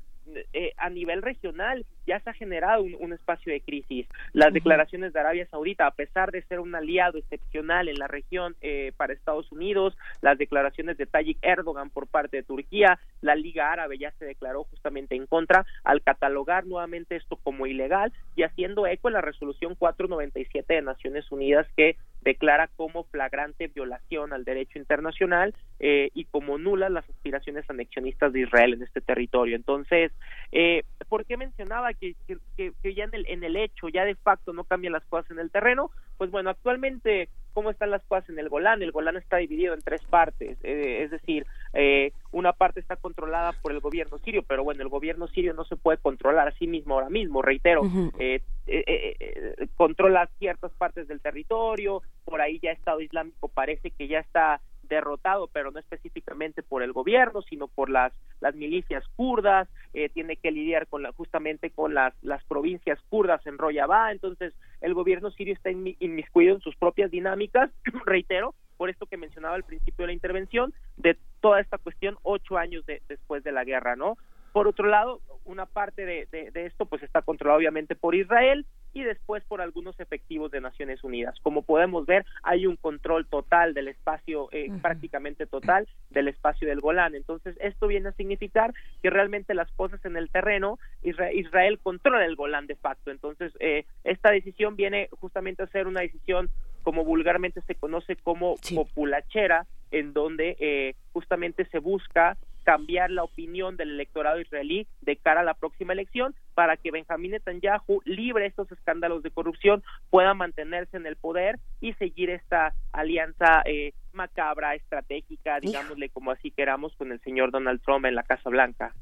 [0.52, 4.06] eh, a nivel regional ya se ha generado un, un espacio de crisis.
[4.32, 8.56] Las declaraciones de Arabia Saudita, a pesar de ser un aliado excepcional en la región
[8.60, 13.72] eh, para Estados Unidos, las declaraciones de Tayyip Erdogan por parte de Turquía, la Liga
[13.72, 18.86] Árabe ya se declaró justamente en contra al catalogar nuevamente esto como ilegal y haciendo
[18.86, 24.78] eco en la resolución 497 de Naciones Unidas que declara como flagrante violación al derecho
[24.78, 29.56] internacional eh, y como nulas las aspiraciones anexionistas de Israel en este territorio.
[29.56, 30.12] Entonces,
[30.52, 32.14] eh, ¿por qué mencionaba que,
[32.56, 35.38] que, ya en el, en el hecho, ya de facto no cambian las cosas en
[35.38, 35.90] el terreno?
[36.18, 38.82] Pues bueno, actualmente, ¿cómo están las cosas en el Golán?
[38.82, 43.52] El Golán está dividido en tres partes, eh, es decir, eh, una parte está controlada
[43.52, 46.66] por el gobierno sirio, pero bueno, el gobierno sirio no se puede controlar a sí
[46.66, 48.12] mismo ahora mismo, reitero, Ujú.
[48.18, 54.06] eh, eh, eh, controla ciertas partes del territorio, por ahí ya Estado Islámico parece que
[54.06, 54.60] ya está
[54.90, 60.36] derrotado, pero no específicamente por el gobierno, sino por las las milicias kurdas, eh, tiene
[60.36, 64.52] que lidiar con la, justamente con las las provincias kurdas en Rojava, entonces
[64.82, 67.70] el gobierno sirio está inmi- inmiscuido en sus propias dinámicas,
[68.04, 72.58] reitero, por esto que mencionaba al principio de la intervención, de toda esta cuestión ocho
[72.58, 74.16] años de- después de la guerra, ¿no?
[74.52, 78.66] Por otro lado, una parte de, de- de esto pues está controlada obviamente por Israel
[78.92, 81.38] y después por algunos efectivos de Naciones Unidas.
[81.42, 84.80] Como podemos ver, hay un control total del espacio, eh, Ujú.
[84.80, 87.14] prácticamente total del espacio del Golán.
[87.14, 92.24] Entonces, esto viene a significar que realmente las cosas en el terreno, Isra- Israel controla
[92.24, 93.10] el Golán de facto.
[93.12, 96.50] Entonces, eh, esta decisión viene justamente a ser una decisión
[96.82, 102.36] como vulgarmente se conoce como populachera, en donde eh, justamente se busca
[102.70, 107.32] cambiar la opinión del electorado israelí de cara a la próxima elección para que Benjamín
[107.32, 112.72] Netanyahu, libre de estos escándalos de corrupción, pueda mantenerse en el poder y seguir esta
[112.92, 118.22] alianza eh, macabra, estratégica, digámosle como así queramos, con el señor Donald Trump en la
[118.22, 118.94] Casa Blanca.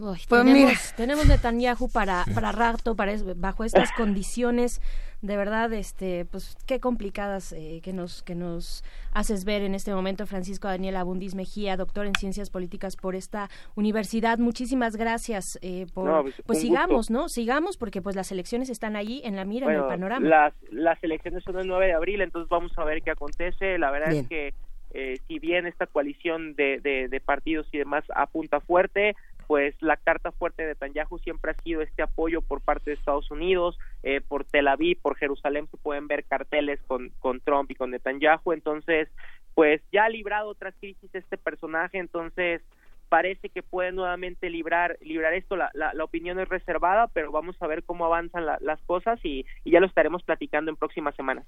[0.00, 0.78] Uy, Pues tenemos, mira.
[0.96, 4.80] tenemos Netanyahu para, para rato, para bajo estas condiciones,
[5.22, 9.92] de verdad, este, pues qué complicadas eh, que nos que nos haces ver en este
[9.92, 14.38] momento, Francisco Daniel Abundis Mejía, doctor en ciencias políticas por esta universidad.
[14.38, 17.28] Muchísimas gracias eh, por, No, pues, pues sigamos, ¿no?
[17.28, 20.28] Sigamos porque pues las elecciones están ahí en la mira, en el panorama.
[20.28, 23.78] Las, las elecciones son el 9 de abril, entonces vamos a ver qué acontece.
[23.78, 24.22] La verdad Bien.
[24.22, 24.54] es que
[24.94, 29.16] eh, si bien esta coalición de, de, de partidos y demás apunta fuerte,
[29.48, 33.30] pues la carta fuerte de Netanyahu siempre ha sido este apoyo por parte de Estados
[33.30, 37.74] Unidos, eh, por Tel Aviv, por Jerusalén se pueden ver carteles con, con Trump y
[37.74, 39.08] con Netanyahu, entonces
[39.54, 42.60] pues ya ha librado otra crisis este personaje, entonces
[43.08, 47.66] parece que puede nuevamente librar librar esto la, la, opinión es reservada pero vamos a
[47.66, 51.46] ver cómo avanzan la- las cosas y, y ya lo estaremos platicando en próximas semanas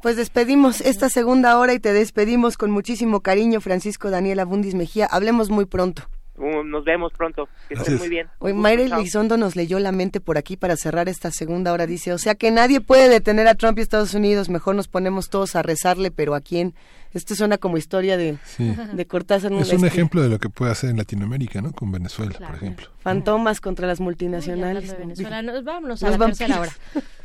[0.00, 5.06] Pues despedimos esta segunda hora y te despedimos con muchísimo cariño, Francisco Daniel Abundis Mejía.
[5.10, 6.04] Hablemos muy pronto.
[6.36, 8.96] Uh, nos vemos pronto que estén muy bien Hoy Mayra.
[8.98, 11.86] Elizondo nos leyó la mente por aquí para cerrar esta segunda hora.
[11.86, 14.48] Dice, o sea que nadie puede detener a Trump y Estados Unidos.
[14.48, 16.74] Mejor nos ponemos todos a rezarle, pero ¿a quién?
[17.12, 18.74] Esto suena como historia de, Sí.
[18.92, 19.52] de Cortázar.
[19.52, 21.70] Es un este, ejemplo de lo que puede hacer en Latinoamérica, ¿no?
[21.72, 22.88] Con Venezuela, por ejemplo.
[22.98, 24.90] Fantomas contra las Uy, multinacionales.
[24.90, 26.72] de Venezuela, nos- vámonos a Los la tercera hora.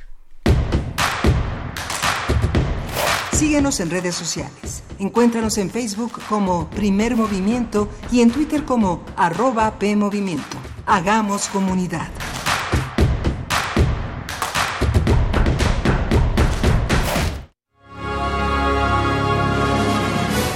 [3.40, 4.84] Síguenos en redes sociales.
[5.00, 10.58] Encuéntranos en Facebook como Primer Movimiento y en Twitter como arroba PMovimiento.
[10.86, 12.10] Hagamos comunidad.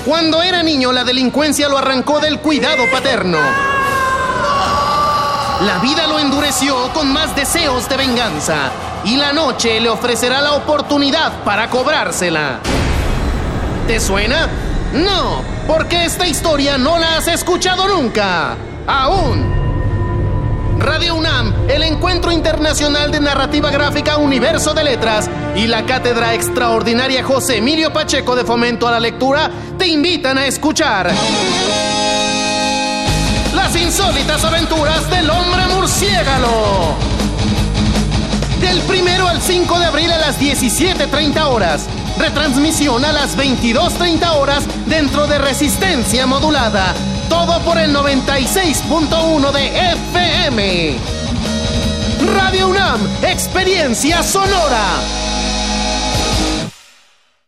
[0.06, 3.38] Cuando era niño, la delincuencia lo arrancó del cuidado paterno.
[5.62, 8.93] La vida lo endureció con más deseos de venganza.
[9.06, 12.60] Y la noche le ofrecerá la oportunidad para cobrársela.
[13.88, 14.48] ¿Te suena?
[14.94, 18.56] No, porque esta historia no la has escuchado nunca.
[18.88, 19.64] Aún.
[20.80, 27.24] Radio UNAM, el Encuentro Internacional de Narrativa Gráfica Universo de Letras y la Cátedra Extraordinaria
[27.24, 31.12] José Emilio Pacheco de Fomento a la Lectura te invitan a escuchar
[33.54, 37.13] las insólitas aventuras del hombre murciélago.
[38.64, 41.90] Del primero al 5 de abril a las 17.30 horas.
[42.18, 46.94] Retransmisión a las 22.30 horas dentro de Resistencia Modulada.
[47.28, 50.96] Todo por el 96.1 de FM.
[52.34, 54.86] Radio UNAM, experiencia sonora.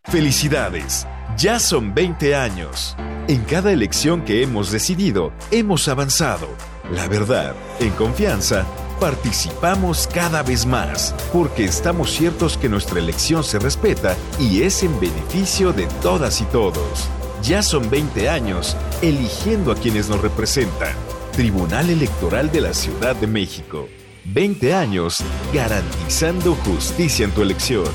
[0.04, 2.98] Felicidades, ya son 20 años.
[3.30, 6.75] En cada elección que hemos decidido, hemos avanzado.
[6.92, 8.64] La verdad, en confianza,
[9.00, 15.00] participamos cada vez más, porque estamos ciertos que nuestra elección se respeta y es en
[15.00, 17.10] beneficio de todas y todos.
[17.42, 20.94] Ya son 20 años eligiendo a quienes nos representan.
[21.32, 23.88] Tribunal Electoral de la Ciudad de México.
[24.26, 27.86] 20 años garantizando justicia en tu elección.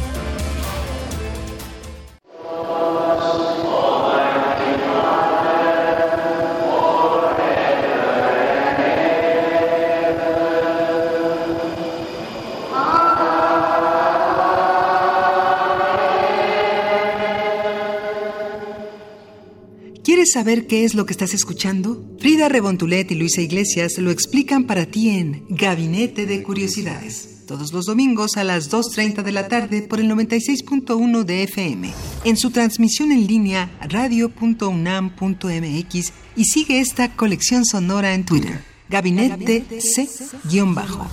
[20.30, 22.06] ¿Quieres saber qué es lo que estás escuchando?
[22.20, 27.46] Frida Rebontulet y Luisa Iglesias lo explican para ti en Gabinete de Curiosidades.
[27.48, 31.92] Todos los domingos a las 2.30 de la tarde por el 96.1 de FM.
[32.22, 38.62] En su transmisión en línea radio.unam.mx y sigue esta colección sonora en Twitter.
[38.88, 41.08] Gabinete C-bajo.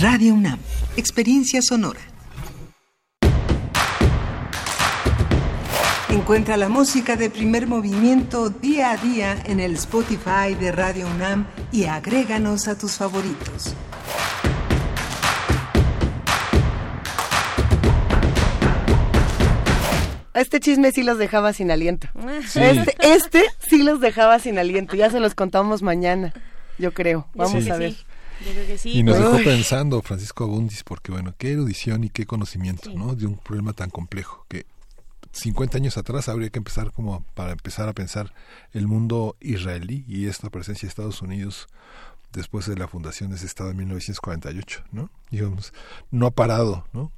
[0.00, 0.58] Radio UNAM.
[0.98, 2.15] Experiencia sonora.
[6.26, 11.46] Encuentra la música de primer movimiento día a día en el Spotify de Radio UNAM
[11.70, 13.76] y agréganos a tus favoritos.
[20.34, 22.08] Este chisme sí los dejaba sin aliento.
[22.48, 22.58] Sí.
[22.60, 24.96] Este, este sí los dejaba sin aliento.
[24.96, 26.34] Ya se los contamos mañana,
[26.76, 27.28] yo creo.
[27.36, 27.92] Vamos a ver.
[27.92, 28.04] sí.
[28.44, 28.98] Yo creo que sí.
[28.98, 29.44] Y nos dejó Uy.
[29.44, 33.14] pensando Francisco Abundis, porque bueno, qué erudición y qué conocimiento, ¿no?
[33.14, 34.66] De un problema tan complejo que
[35.36, 38.32] 50 años atrás habría que empezar como para empezar a pensar
[38.72, 41.68] el mundo israelí y esta presencia de Estados Unidos
[42.32, 45.10] después de la fundación de ese estado en 1948, ¿no?
[45.30, 45.72] Digamos,
[46.10, 47.12] no ha parado, ¿no?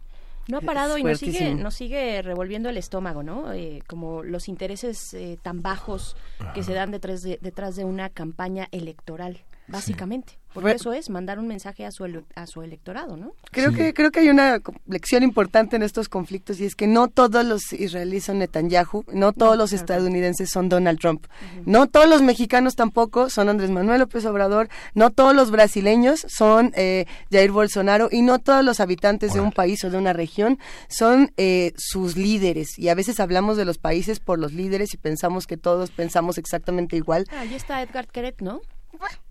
[0.48, 3.52] No ha parado y nos sigue, nos sigue revolviendo el estómago, ¿no?
[3.52, 6.16] Eh, como los intereses eh, tan bajos
[6.54, 10.38] que se dan detrás de, detrás de una campaña electoral, básicamente.
[10.54, 13.32] Porque eso es mandar un mensaje a su, ele- a su electorado, ¿no?
[13.52, 17.06] Creo que creo que hay una lección importante en estos conflictos y es que no
[17.08, 21.26] todos los israelíes son Netanyahu, no todos los estadounidenses son Donald Trump,
[21.66, 26.72] no todos los mexicanos tampoco son Andrés Manuel López Obrador, no todos los brasileños son
[26.74, 30.58] eh, Jair Bolsonaro y no todos los habitantes de un país o de una región
[30.88, 34.96] son eh, sus líderes y a veces hablamos de los países por los líderes y
[34.96, 37.26] pensamos que todos pensamos exactamente igual.
[37.38, 38.60] Ahí está Edgar Keret, ¿no?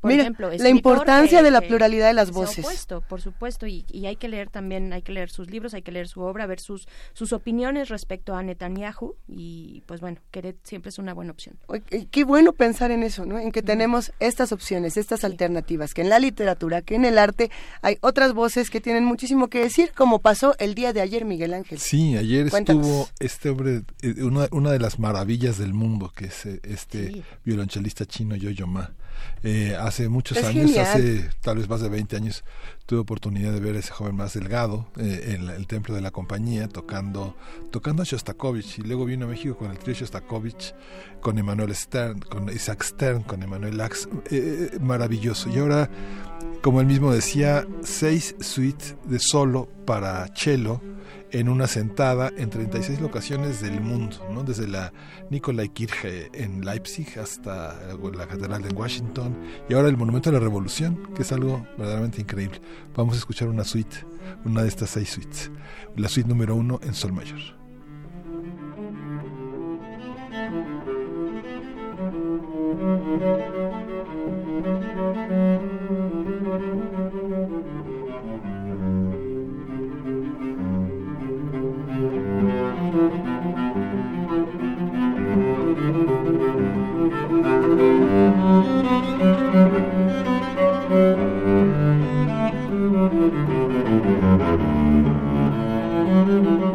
[0.01, 2.59] Por Mira, ejemplo, la importancia que- de la pluralidad de las voces.
[2.63, 5.81] opuesto, por supuesto, y, y hay que leer también, hay que leer sus libros, hay
[5.81, 10.57] que leer su obra, ver sus sus opiniones respecto a Netanyahu y pues bueno, Queret
[10.63, 11.57] siempre es una buena opción.
[11.91, 13.39] Y Qué bueno pensar en eso, ¿no?
[13.39, 17.49] En que tenemos estas opciones, estas alternativas, que en la literatura, que en el arte
[17.81, 21.53] hay otras voces que tienen muchísimo que decir, como pasó el día de ayer, Miguel
[21.53, 21.79] Ángel.
[21.79, 22.85] Sí, ayer Cuéntanos.
[22.85, 27.11] estuvo este hombre, eh, una, una de las maravillas del mundo, que es eh, este
[27.11, 27.23] Sí.
[27.43, 28.91] violonchelista chino Yo-Yo Ma.
[29.43, 30.85] Eh, hace muchos Es años, genial.
[30.87, 32.43] hace tal vez más de 20 años,
[32.87, 36.01] tuve oportunidad de ver a ese joven más delgado eh, en la- el templo de
[36.01, 37.35] la compañía tocando
[37.69, 40.73] tocando a Shostakovich y luego vino a México con el trío Shostakovich,
[41.21, 45.49] con Emanuel Stern, con Isaac Stern, con Emanuel Lax, eh, eh, maravilloso.
[45.49, 45.89] Y ahora,
[46.63, 50.81] como él mismo decía, seis suites de solo para cello
[51.31, 54.43] en una sentada en 36 locaciones del mundo, ¿no?
[54.43, 54.93] desde la
[55.29, 57.77] Nikolai Kirche en Leipzig hasta
[58.15, 59.35] la Catedral de Washington
[59.67, 62.61] y ahora el Monumento a la Revolución, que es algo verdaderamente increíble.
[62.95, 64.05] Vamos a escuchar una suite,
[64.45, 65.51] una de estas seis suites,
[65.95, 67.57] la suite número uno en Sol Mayor.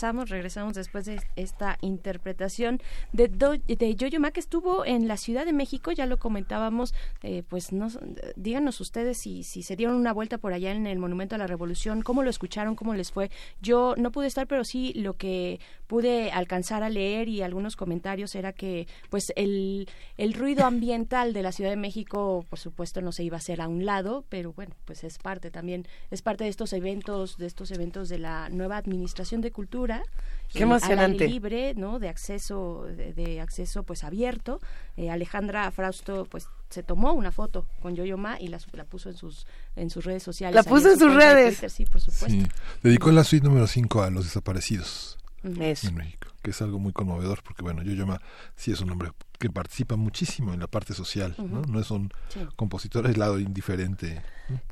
[0.00, 2.80] Regresamos, regresamos después de esta interpretación
[3.12, 6.94] de, Do- de Yo-Yo Ma que estuvo en la Ciudad de México, ya lo comentábamos,
[7.22, 7.88] eh, pues no,
[8.36, 11.46] díganos ustedes si, si se dieron una vuelta por allá en el Monumento a la
[11.46, 13.30] Revolución, cómo lo escucharon, cómo les fue.
[13.60, 18.34] Yo no pude estar, pero sí lo que pude alcanzar a leer y algunos comentarios
[18.34, 23.12] era que pues el, el ruido ambiental de la Ciudad de México, por supuesto, no
[23.12, 26.44] se iba a hacer a un lado, pero bueno, pues es parte también, es parte
[26.44, 30.02] de estos eventos, de estos eventos de la nueva administración de cultura.
[30.52, 31.02] Qué eh, emocionante.
[31.04, 31.98] Al aire libre, ¿no?
[31.98, 34.60] De acceso, de, de acceso pues abierto.
[34.96, 39.08] Eh, Alejandra Frausto pues se tomó una foto con Yo-Yo Ma y la, la puso
[39.10, 39.46] en sus
[39.76, 40.54] en sus redes sociales.
[40.54, 41.54] La puso en sus redes.
[41.54, 42.26] Twitter, sí, por supuesto.
[42.28, 42.46] Sí.
[42.82, 45.62] Dedicó la suite número 5 a los desaparecidos Ujú.
[45.62, 48.20] en México, que es algo muy conmovedor porque, bueno, Yo-Yo Ma
[48.56, 49.10] sí es un hombre
[49.40, 51.62] que participa muchísimo en la parte social, ¿no?
[51.62, 52.40] No es un Sí.
[52.56, 54.22] compositor aislado, indiferente.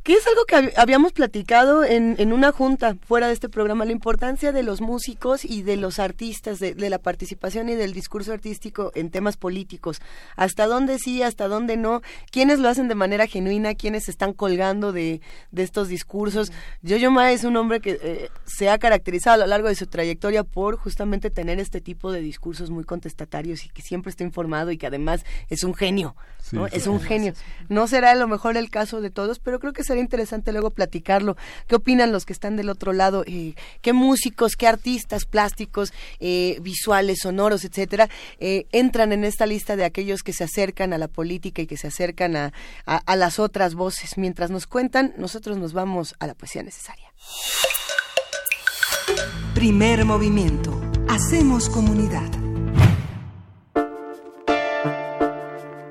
[0.03, 3.85] Que es algo que hab- habíamos platicado en, en una junta fuera de este programa,
[3.85, 7.93] la importancia de los músicos y de los artistas, de, de la participación y del
[7.93, 10.01] discurso artístico en temas políticos.
[10.37, 14.93] Hasta dónde sí, hasta dónde no, quiénes lo hacen de manera genuina, quiénes están colgando
[14.93, 15.21] de,
[15.53, 16.51] de estos discursos.
[16.83, 19.87] Yo-Yo Ma es un hombre que eh, se ha caracterizado a lo largo de su
[19.87, 24.58] trayectoria por justamente tener este tipo de discursos muy contestatarios y que siempre está informado
[24.73, 26.17] y que además es un genio.
[26.43, 26.67] Sí, ¿no?
[26.69, 27.35] sí, Es un genio.
[27.69, 30.71] No será a lo mejor el caso de todos, pero creo que sería interesante luego
[30.71, 31.37] platicarlo.
[31.67, 33.23] ¿Qué opinan los que están del otro lado?
[33.27, 38.09] Eh, ¿Qué músicos, qué artistas plásticos, eh, visuales, sonoros, etcétera,
[38.41, 41.77] eh, entran en esta lista de aquellos que se acercan a la política y que
[41.77, 42.53] se acercan a,
[42.87, 44.17] a- a las otras voces?
[44.17, 47.13] Mientras nos cuentan, nosotros nos vamos a la poesía necesaria.
[49.55, 50.81] Primer movimiento.
[51.09, 52.31] Hacemos comunidad.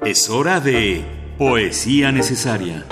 [0.07, 1.03] Es hora de
[1.37, 2.85] Poesía Necesaria.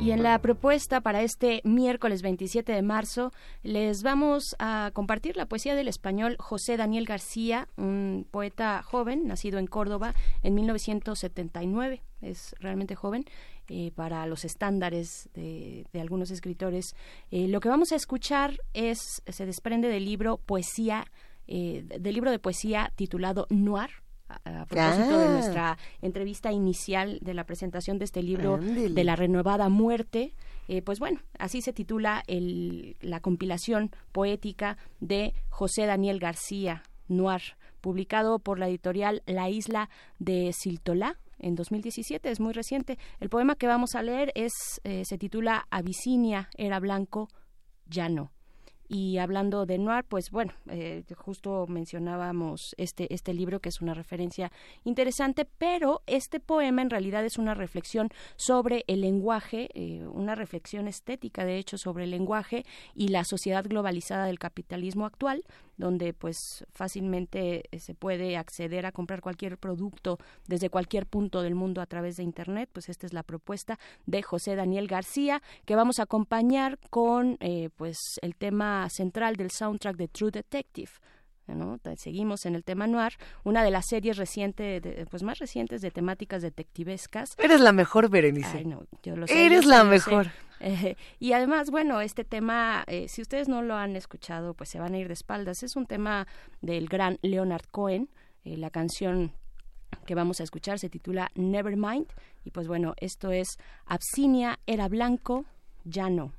[0.00, 3.32] Y en la propuesta para este miércoles 27 de marzo
[3.64, 9.58] les vamos a compartir la poesía del español José Daniel García, un poeta joven, nacido
[9.58, 10.14] en Córdoba
[10.44, 13.24] en 1979, es realmente joven.
[13.68, 16.94] eh, para los estándares de, algunos escritores.
[17.30, 21.06] Eh, lo que vamos a escuchar es se desprende del libro Poesía,
[21.46, 23.90] eh, del libro de poesía titulado Noir,
[24.28, 25.32] a, a propósito de Ah.
[25.32, 30.34] nuestra entrevista inicial de la presentación de este libro de la renovada muerte.
[30.68, 37.42] Eh, pues bueno, así se titula el, la compilación poética de José Daniel García Noir,
[37.82, 42.98] publicado por la editorial La Isla de Siltolá en 2017, es muy reciente.
[43.20, 44.52] El poema que vamos a leer es
[44.84, 47.28] eh, se titula Abisinia era blanco,
[47.86, 48.30] ya no.
[48.88, 53.94] Y hablando de noir, pues bueno, eh, justo mencionábamos este, este libro que es una
[53.94, 54.52] referencia
[54.84, 60.86] interesante, pero este poema en realidad es una reflexión sobre el lenguaje, eh, una reflexión
[60.88, 65.44] estética de hecho sobre el lenguaje y la sociedad globalizada del capitalismo actual,
[65.76, 71.54] donde pues fácilmente eh, se puede acceder a comprar cualquier producto desde cualquier punto del
[71.54, 75.76] mundo a través de internet, pues esta es la propuesta de José Daniel García que
[75.76, 80.90] vamos a acompañar con eh, pues el tema central del soundtrack de True Detective.
[81.96, 83.12] Seguimos en el tema noir,
[83.44, 87.34] una de las series recientes, de- pues más recientes de temáticas detectivescas.
[87.38, 88.58] Eres la mejor, Berenice.
[88.58, 89.84] Ay, no, yo lo sé, Eres yo la sé.
[89.84, 90.26] mejor.
[90.60, 94.78] Eh, y además, bueno, este tema, eh, si ustedes no lo han escuchado, pues se
[94.80, 95.62] van a ir de espaldas.
[95.62, 96.26] Es un tema
[96.62, 98.08] del gran Leonard Cohen.
[98.44, 99.32] Eh, la canción
[100.06, 102.06] que vamos a escuchar se titula Nevermind.
[102.44, 105.44] Y pues bueno, esto es Absinia era blanco,
[105.84, 106.32] ya no.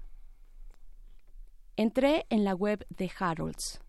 [1.77, 3.81] Entré en la web de Harolds.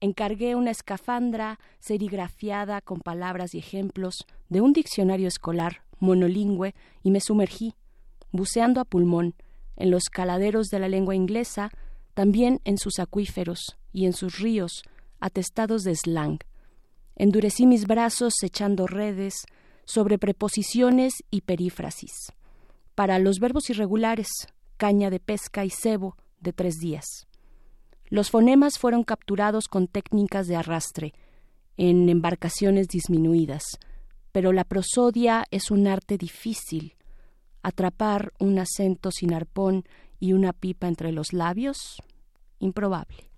[0.00, 7.20] Encargué una escafandra serigrafiada con palabras y ejemplos de un diccionario escolar monolingüe y me
[7.20, 7.74] sumergí,
[8.30, 9.34] buceando a pulmón,
[9.76, 11.70] en los caladeros de la lengua inglesa,
[12.14, 14.84] también en sus acuíferos y en sus ríos,
[15.18, 16.38] atestados de slang.
[17.16, 19.34] Endurecí mis brazos echando redes
[19.84, 22.32] sobre preposiciones y perífrasis.
[22.94, 24.28] Para los verbos irregulares,
[24.76, 27.26] caña de pesca y cebo de tres días.
[28.12, 31.14] Los fonemas fueron capturados con técnicas de arrastre,
[31.78, 33.62] en embarcaciones disminuidas,
[34.32, 36.94] pero la prosodia es un arte difícil.
[37.62, 39.84] Atrapar un acento sin arpón
[40.20, 42.02] y una pipa entre los labios,
[42.58, 43.30] improbable.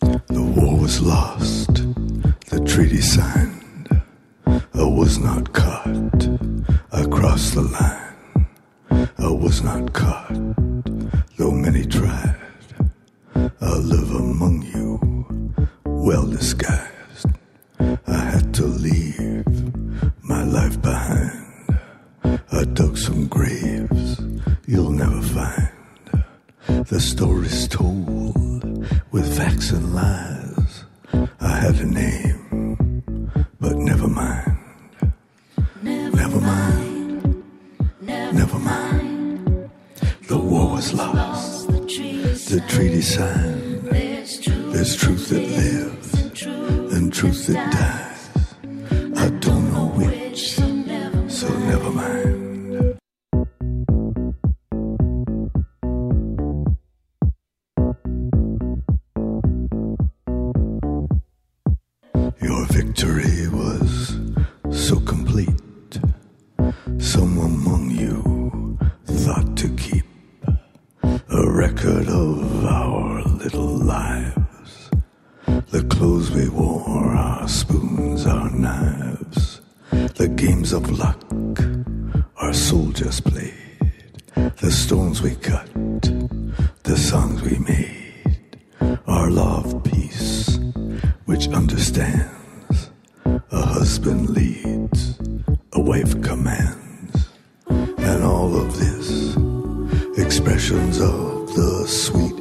[0.00, 1.74] The war was lost,
[2.50, 3.57] the treaty signed.
[4.78, 6.28] I was not caught
[6.92, 8.46] across the line.
[9.18, 10.34] I was not caught,
[11.36, 12.36] though many tried.
[13.60, 17.26] I live among you, well disguised.
[17.80, 19.46] I had to leave
[20.22, 21.78] my life behind.
[22.52, 24.20] I dug some graves
[24.66, 25.72] you'll never find.
[26.86, 30.84] The stories told with facts and lies.
[31.40, 34.57] I had a name, but never mind.
[36.38, 37.44] Never mind.
[38.32, 39.70] Never mind.
[40.28, 41.66] The war was lost.
[41.66, 43.82] The treaty signed.
[44.72, 46.14] There's truth that lives
[46.94, 48.54] and truth that dies.
[49.18, 50.52] I don't know which,
[51.28, 52.37] so never mind.
[80.68, 81.24] Games of luck
[82.36, 83.54] our soldiers played,
[84.60, 85.68] the stones we cut,
[86.82, 88.58] the songs we made,
[89.06, 90.58] our love peace,
[91.24, 92.90] which understands.
[93.50, 95.18] A husband leads,
[95.72, 97.28] a wife commands,
[97.68, 99.36] and all of this
[100.18, 102.38] expressions of the sweet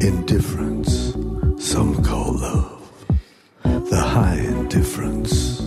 [0.00, 1.14] indifference
[1.58, 3.04] some call love,
[3.90, 5.60] the high indifference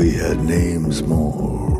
[0.00, 1.79] we had names more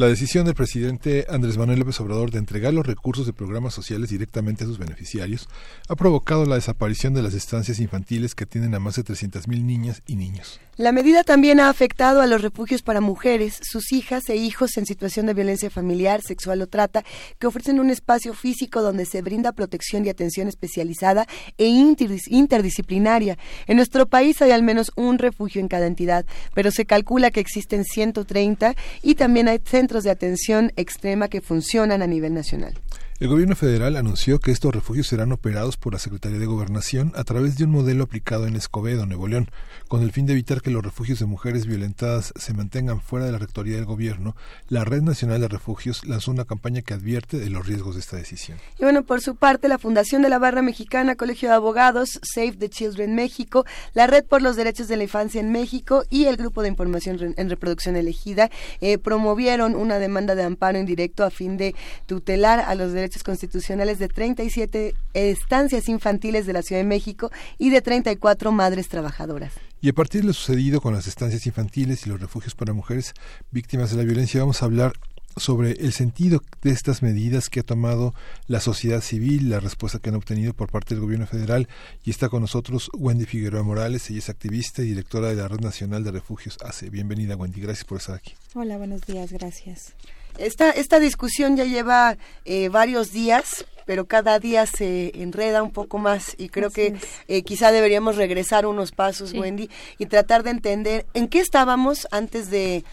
[0.00, 4.08] La decisión del presidente Andrés Manuel López Obrador de entregar los recursos de programas sociales
[4.08, 5.46] directamente a sus beneficiarios
[5.90, 10.00] ha provocado la desaparición de las estancias infantiles que atienden a más de 300.000 niñas
[10.06, 10.58] y niños.
[10.78, 14.86] La medida también ha afectado a los refugios para mujeres, sus hijas e hijos en
[14.86, 17.04] situación de violencia familiar, sexual o trata,
[17.38, 21.26] que ofrecen un espacio físico donde se brinda protección y atención especializada
[21.58, 23.36] e interdis- interdisciplinaria.
[23.66, 26.24] En nuestro país hay al menos un refugio en cada entidad,
[26.54, 32.00] pero se calcula que existen 130 y también hay centros de atención extrema que funcionan
[32.02, 32.74] a nivel nacional.
[33.20, 37.22] El gobierno federal anunció que estos refugios serán operados por la Secretaría de Gobernación a
[37.22, 39.50] través de un modelo aplicado en Escobedo, Nuevo León,
[39.88, 43.32] con el fin de evitar que los refugios de mujeres violentadas se mantengan fuera de
[43.32, 44.36] la rectoría del gobierno.
[44.70, 48.16] La Red Nacional de Refugios lanzó una campaña que advierte de los riesgos de esta
[48.16, 48.56] decisión.
[48.78, 52.52] Y bueno, por su parte, la Fundación de la Barra Mexicana, Colegio de Abogados, Save
[52.52, 56.38] the Children México, la Red por los Derechos de la Infancia en México y el
[56.38, 58.48] Grupo de Información en Reproducción Elegida
[58.80, 61.74] eh, promovieron una demanda de amparo indirecto a fin de
[62.06, 67.70] tutelar a los derechos constitucionales de 37 estancias infantiles de la Ciudad de México y
[67.70, 69.52] de 34 madres trabajadoras.
[69.82, 73.14] Y a partir de lo sucedido con las estancias infantiles y los refugios para mujeres
[73.50, 74.92] víctimas de la violencia, vamos a hablar
[75.36, 78.14] sobre el sentido de estas medidas que ha tomado
[78.46, 81.68] la sociedad civil, la respuesta que han obtenido por parte del gobierno federal.
[82.04, 85.60] Y está con nosotros Wendy Figueroa Morales, ella es activista y directora de la Red
[85.60, 86.90] Nacional de Refugios ACE.
[86.90, 88.34] Bienvenida, Wendy, gracias por estar aquí.
[88.54, 89.94] Hola, buenos días, gracias.
[90.38, 95.98] Esta, esta discusión ya lleva eh, varios días, pero cada día se enreda un poco
[95.98, 96.94] más y creo que
[97.28, 99.38] eh, quizá deberíamos regresar unos pasos, Sí.
[99.38, 102.84] Wendy, y tratar de entender en qué estábamos antes de,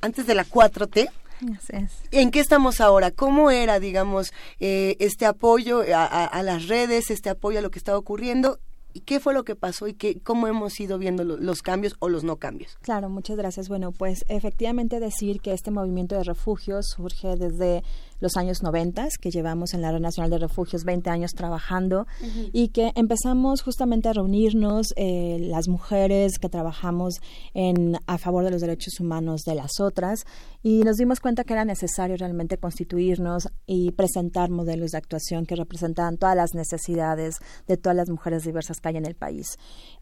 [0.00, 1.08] antes de la 4T.
[1.56, 1.90] Así es.
[2.12, 3.10] ¿En qué estamos ahora?
[3.10, 7.70] ¿Cómo era, digamos, eh, este apoyo a, a- a las redes, este apoyo a lo
[7.70, 8.58] que estaba ocurriendo?
[8.94, 11.96] ¿Y qué fue lo que pasó y qué, cómo hemos ido viendo lo- los cambios
[11.98, 12.76] o los no cambios?
[12.82, 13.68] Claro, muchas gracias.
[13.68, 17.82] Bueno, pues efectivamente decir que este movimiento de refugios surge desde
[18.22, 22.06] los años 90, que llevamos en la Red Nacional de Refugios 20 años trabajando
[22.52, 27.16] y que empezamos justamente a reunirnos eh, las mujeres que trabajamos
[27.52, 30.24] en a favor de los derechos humanos de las otras
[30.62, 35.56] y nos dimos cuenta que era necesario realmente constituirnos y presentar modelos de actuación que
[35.56, 37.34] representaran todas las necesidades
[37.66, 39.58] de todas las mujeres diversas que hay en el país.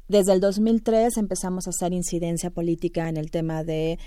[0.09, 3.99] Desde el 2003 empezamos a hacer incidencia política en el tema de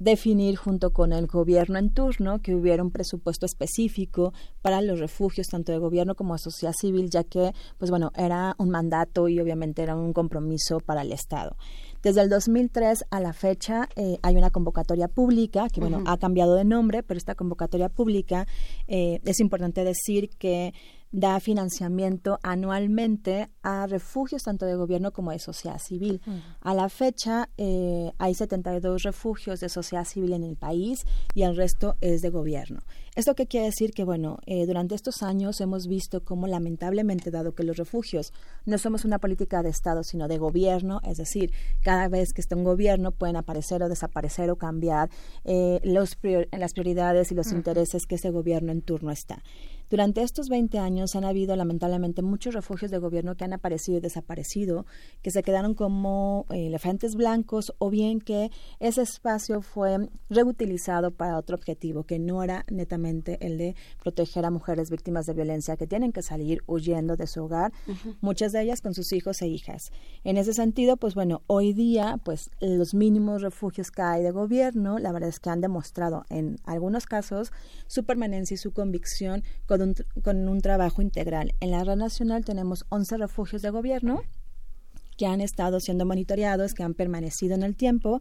[0.00, 5.46] definir junto con el gobierno en turno que hubiera un presupuesto específico para los refugios
[5.46, 9.38] tanto de gobierno como de sociedad civil, ya que, pues bueno, era un mandato y
[9.38, 11.56] obviamente era un compromiso para el Estado.
[12.02, 16.54] Desde el 2003 a la fecha eh, hay una convocatoria pública que, bueno, ha cambiado
[16.54, 18.46] de nombre, pero esta convocatoria pública
[18.88, 20.72] eh, es importante decir que
[21.12, 26.20] da financiamiento anualmente a refugios tanto de gobierno como de sociedad civil.
[26.60, 31.56] A la fecha eh, hay 72 refugios de sociedad civil en el país y el
[31.56, 32.80] resto es de gobierno.
[33.16, 33.90] ¿Esto qué quiere decir?
[33.90, 38.32] Que, bueno, eh, durante estos años hemos visto cómo lamentablemente, dado que los refugios
[38.64, 42.54] no somos una política de Estado, sino de gobierno, es decir, cada vez que está
[42.54, 45.10] un gobierno pueden aparecer o desaparecer o cambiar
[45.44, 46.16] eh, los
[46.52, 49.42] las prioridades y los intereses que ese gobierno en turno está.
[49.90, 54.00] Durante estos 20 años han habido lamentablemente muchos refugios de gobierno que han aparecido y
[54.00, 54.86] desaparecido,
[55.20, 61.36] que se quedaron como eh, elefantes blancos o bien que ese espacio fue reutilizado para
[61.36, 65.88] otro objetivo que no era netamente el de proteger a mujeres víctimas de violencia que
[65.88, 67.72] tienen que salir huyendo de su hogar,
[68.20, 69.90] muchas de ellas con sus hijos e hijas.
[70.22, 75.00] En ese sentido, pues bueno, hoy día pues los mínimos refugios que hay de gobierno,
[75.00, 77.50] la verdad es que han demostrado en algunos casos
[77.88, 79.79] su permanencia y su convicción con
[80.22, 81.54] con un trabajo integral.
[81.60, 84.22] En la red nacional tenemos 11 refugios de gobierno
[85.16, 88.20] que han estado siendo monitoreados, que han permanecido en el tiempo,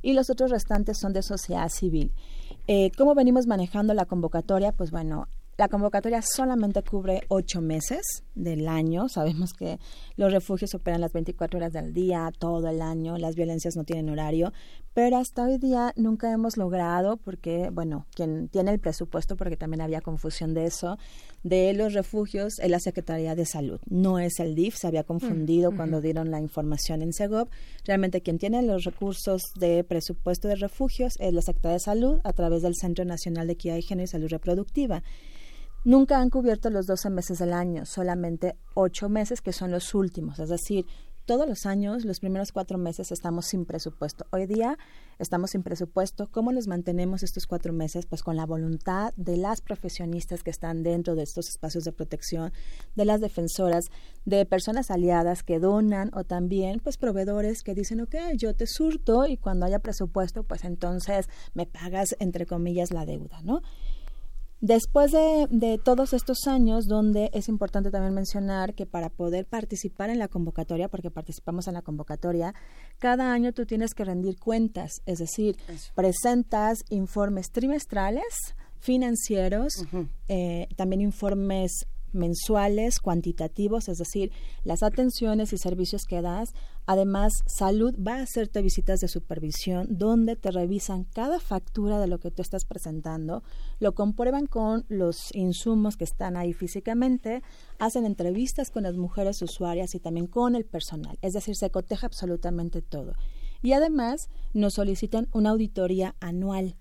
[0.00, 2.12] y los otros restantes son de sociedad civil.
[2.66, 4.72] Eh, ¿Cómo venimos manejando la convocatoria?
[4.72, 5.26] Pues bueno,
[5.58, 9.08] la convocatoria solamente cubre ocho meses del año.
[9.08, 9.80] Sabemos que
[10.16, 14.08] los refugios operan las 24 horas del día, todo el año, las violencias no tienen
[14.08, 14.52] horario,
[14.98, 19.80] pero hasta hoy día nunca hemos logrado, porque, bueno, quien tiene el presupuesto, porque también
[19.80, 20.98] había confusión de eso,
[21.44, 23.78] de los refugios es la Secretaría de Salud.
[23.88, 27.48] No es el DIF, se había confundido Mm, cuando dieron la información en SEGOV.
[27.84, 32.32] Realmente quien tiene los recursos de presupuesto de refugios es la Secretaría de Salud a
[32.32, 35.04] través del Centro Nacional de Equidad de Género y Salud Reproductiva.
[35.84, 40.40] Nunca han cubierto los 12 meses del año, solamente 8 meses que son los últimos,
[40.40, 40.86] es decir,
[41.28, 44.24] todos los años, los primeros cuatro meses estamos sin presupuesto.
[44.30, 44.78] Hoy día
[45.18, 46.30] estamos sin presupuesto.
[46.30, 48.06] ¿Cómo nos mantenemos estos cuatro meses?
[48.06, 52.50] Pues con la voluntad de las profesionistas que están dentro de estos espacios de protección,
[52.96, 53.90] de las defensoras,
[54.24, 59.26] de personas aliadas que donan o también pues proveedores que dicen, ok, yo te surto
[59.26, 63.60] y cuando haya presupuesto, pues entonces me pagas entre comillas la deuda, ¿no?
[64.60, 70.10] Después de, de, todos estos años, donde es importante también mencionar que para poder participar
[70.10, 72.54] en la convocatoria, porque participamos en la convocatoria,
[72.98, 75.92] cada año tú tienes que rendir cuentas, es decir, Eso.
[75.94, 78.24] presentas informes trimestrales,
[78.78, 80.08] financieros, uh -huh.
[80.28, 84.32] eh, también informes mensuales, cuantitativos, es decir,
[84.64, 86.54] las atenciones y servicios que das.
[86.86, 92.18] Además, salud va a hacerte visitas de supervisión donde te revisan cada factura de lo
[92.18, 93.42] que tú estás presentando,
[93.78, 97.42] lo comprueban con los insumos que están ahí físicamente,
[97.78, 102.06] hacen entrevistas con las mujeres usuarias y también con el personal, es decir, se coteja
[102.06, 103.12] absolutamente todo.
[103.62, 106.76] Y además nos solicitan una auditoría anual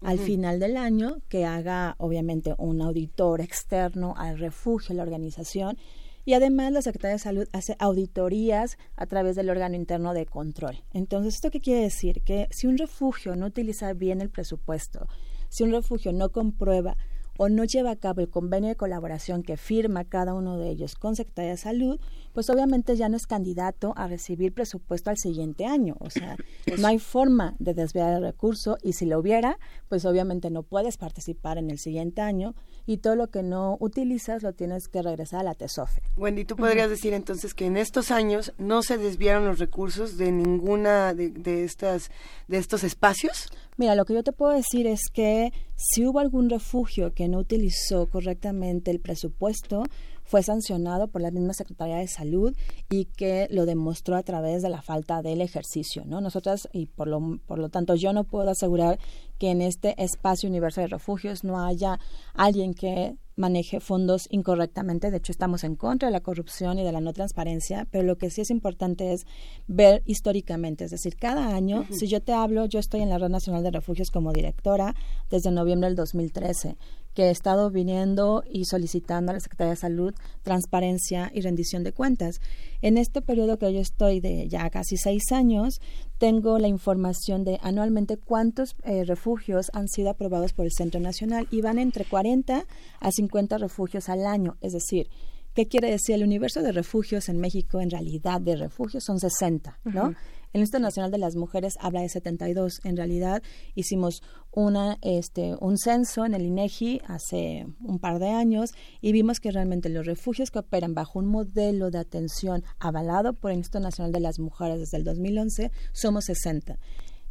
[0.00, 0.24] al uh -huh.
[0.24, 5.76] final del año que haga obviamente un auditor externo al refugio, la organización
[6.24, 10.82] y además la Secretaría de Salud hace auditorías a través del órgano interno de control.
[10.92, 12.22] Entonces, ¿esto qué quiere decir?
[12.22, 15.08] Que si un refugio no utiliza bien el presupuesto,
[15.48, 16.96] si un refugio no comprueba
[17.38, 20.94] o no lleva a cabo el convenio de colaboración que firma cada uno de ellos
[20.94, 21.98] con Secretaría de Salud,
[22.32, 25.96] pues obviamente ya no es candidato a recibir presupuesto al siguiente año.
[26.00, 26.36] O sea,
[26.78, 30.96] no hay forma de desviar el recurso y si lo hubiera, pues obviamente no puedes
[30.96, 32.54] participar en el siguiente año
[32.86, 36.02] y todo lo que no utilizas lo tienes que regresar a la TESOFE.
[36.16, 36.90] Wendy, ¿tú podrías uh -huh.
[36.90, 41.64] decir entonces que en estos años no se desviaron los recursos de ninguna de, de,
[41.64, 42.10] estas,
[42.48, 43.48] de estos espacios?
[43.76, 47.38] Mira, lo que yo te puedo decir es que si hubo algún refugio que no
[47.38, 49.84] utilizó correctamente el presupuesto,
[50.30, 52.56] fue sancionado por la misma Secretaría de Salud
[52.88, 56.20] y que lo demostró a través de la falta del ejercicio, ¿no?
[56.20, 59.00] Nosotras, y por lo, por lo tanto yo no puedo asegurar
[59.38, 61.98] que en este espacio universal de refugios no haya
[62.34, 65.10] alguien que maneje fondos incorrectamente.
[65.10, 68.16] De hecho, estamos en contra de la corrupción y de la no transparencia, pero lo
[68.16, 69.26] que sí es importante es
[69.66, 70.84] ver históricamente.
[70.84, 71.92] Es decir, cada año, uh -huh.
[71.92, 74.94] si yo te hablo, yo estoy en la Red Nacional de Refugios como directora
[75.28, 76.76] desde noviembre del 2013
[77.20, 81.92] que he estado viniendo y solicitando a la Secretaría de Salud transparencia y rendición de
[81.92, 82.40] cuentas.
[82.80, 85.82] En este periodo que yo estoy de ya casi seis años,
[86.16, 91.46] tengo la información de anualmente cuántos eh, refugios han sido aprobados por el Centro Nacional
[91.50, 92.64] y van entre 40
[93.00, 94.56] a 50 refugios al año.
[94.62, 95.10] Es decir,
[95.54, 96.14] ¿Qué quiere decir?
[96.14, 100.14] El universo de refugios en México, en realidad de refugios, son 60, ¿no?
[100.52, 102.80] El Instituto Nacional de las Mujeres habla de 72.
[102.82, 103.42] En realidad
[103.76, 108.70] hicimos una, este, un censo en el INEGI hace un par de años
[109.00, 113.52] y vimos que realmente los refugios que operan bajo un modelo de atención avalado por
[113.52, 116.78] el Instituto Nacional de las Mujeres desde el 2011 somos 60.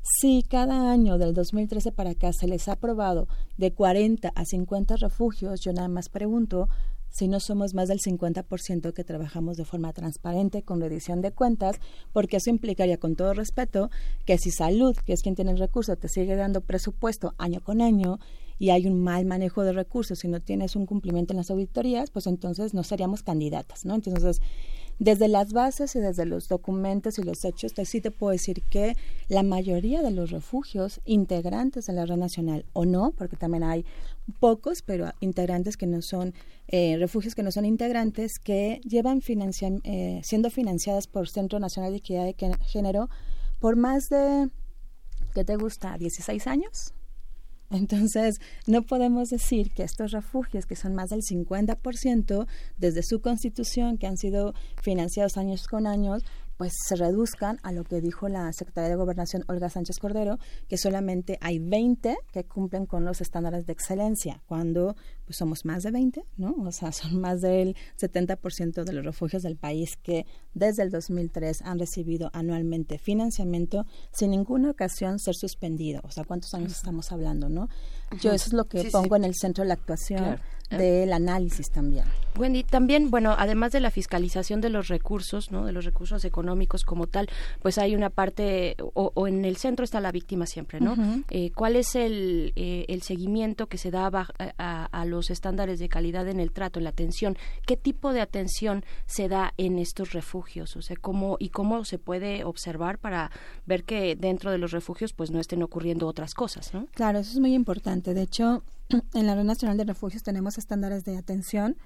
[0.02, 4.96] Si cada año del 2013 para acá se les ha aprobado de 40 a 50
[4.96, 6.70] refugios, yo nada más pregunto
[7.10, 11.78] si no somos más del 50% que trabajamos de forma transparente con redición de cuentas,
[12.14, 13.90] porque eso implicaría, con todo respeto,
[14.26, 17.82] que si salud, que es quien tiene el recurso, te sigue dando presupuesto año con
[17.82, 18.20] año
[18.58, 22.12] y hay un mal manejo de recursos y no tienes un cumplimiento en las auditorías,
[22.12, 23.96] pues entonces no seríamos candidatas, ¿no?
[23.96, 24.42] Entonces,
[25.00, 28.62] desde las bases y desde los documentos y los hechos, te, sí te puedo decir
[28.64, 28.96] que
[29.30, 33.86] la mayoría de los refugios integrantes de la red nacional, o no, porque también hay
[34.40, 36.34] pocos, pero integrantes que no son,
[36.68, 41.98] eh, refugios que no son integrantes, que llevan eh, siendo financiadas por Centro Nacional de
[41.98, 43.10] Equidad de Género
[43.60, 44.50] por más de,
[45.34, 45.98] ¿qué te gusta?
[45.98, 46.94] ¿16 años?
[47.70, 53.98] Entonces, no podemos decir que estos refugios, que son más del 50% desde su constitución,
[53.98, 56.24] que han sido financiados años con años,
[56.60, 60.78] pues se reduzcan a lo que dijo la secretaria de Gobernación Olga Sánchez Cordero, que
[60.78, 65.92] solamente hay 20 que cumplen con los estándares de excelencia, cuando pues somos más de
[65.92, 66.54] 20, ¿no?
[66.66, 71.62] O sea, son más del 70% de los refugios del país que desde el 2003
[71.62, 76.02] han recibido anualmente financiamiento sin ninguna ocasión ser suspendido.
[76.04, 77.70] O sea, ¿cuántos años estamos hablando, no?
[78.20, 82.04] Yo eso es lo que pongo en el centro de la actuación del análisis también.
[82.40, 85.66] Wendy, también, bueno, además de la fiscalización de los recursos, ¿no?
[85.66, 87.30] De los recursos económicos como tal,
[87.62, 90.96] pues hay una parte, o, en el centro está la víctima siempre, ¿no?
[91.30, 94.10] Eh, ¿Cuál es el, eh, el seguimiento que se da
[94.58, 97.38] a, a, los estándares de calidad en el trato, en la atención?
[97.66, 100.76] ¿Qué tipo de atención se da en estos refugios?
[100.76, 103.32] O sea, ¿cómo, y cómo se puede observar para
[103.66, 106.88] ver que dentro de los refugios pues no estén ocurriendo otras cosas, ¿no?
[106.94, 108.14] Claro, eso es muy importante.
[108.14, 108.64] De hecho,
[109.14, 111.78] en la Red Nacional de Refugios tenemos estándares de atención,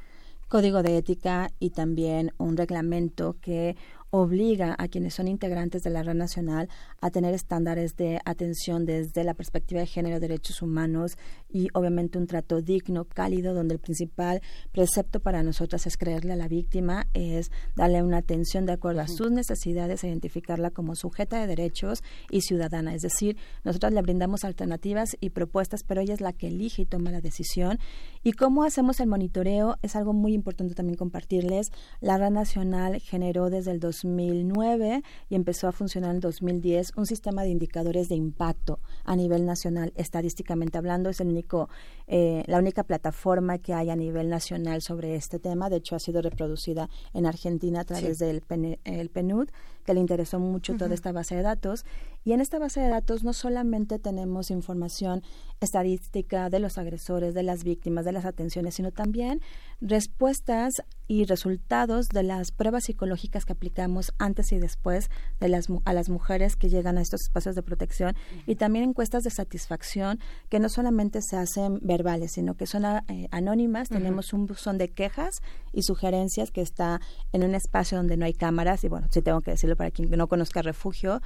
[0.53, 3.75] código de ética y también un reglamento que
[4.15, 6.69] obliga a quienes son integrantes de la red nacional
[7.01, 11.17] a tener estándares de atención desde la perspectiva de género, derechos humanos
[11.49, 16.35] y obviamente un trato digno, cálido, donde el principal precepto para nosotras es creerle a
[16.35, 21.47] la víctima, es darle una atención de acuerdo a sus necesidades, identificarla como sujeta de
[21.47, 22.93] derechos y ciudadana.
[22.93, 26.85] Es decir, nosotros le brindamos alternativas y propuestas, pero ella es la que elige y
[26.85, 27.79] toma la decisión.
[28.21, 29.79] ¿Y cómo hacemos el monitoreo?
[29.81, 31.71] Es algo muy importante también compartirles.
[31.99, 37.43] La red nacional generó desde el 2009 y empezó a funcionar en 2010 un sistema
[37.43, 41.09] de indicadores de impacto a nivel nacional, estadísticamente hablando.
[41.09, 41.69] Es el único,
[42.07, 45.69] eh, la única plataforma que hay a nivel nacional sobre este tema.
[45.69, 49.49] De hecho, ha sido reproducida en Argentina a través del PNUD,
[49.85, 51.85] que le interesó mucho toda esta base de datos.
[52.23, 55.23] Y en esta base de datos no solamente tenemos información
[55.59, 59.41] estadística de los agresores, de las víctimas, de las atenciones, sino también
[59.81, 60.73] respuestas
[61.07, 65.09] y resultados de las pruebas psicológicas que aplicamos antes y después
[65.39, 68.15] de las, a las mujeres que llegan a estos espacios de protección
[68.47, 73.27] y también encuestas de satisfacción que no solamente se hacen verbales, sino que son eh,
[73.31, 73.89] anónimas.
[73.89, 75.41] Tenemos un buzón de quejas
[75.71, 76.99] y sugerencias que está
[77.31, 80.09] en un espacio donde no hay cámaras y bueno, si tengo que decirlo para quien
[80.09, 81.21] no conozca refugio,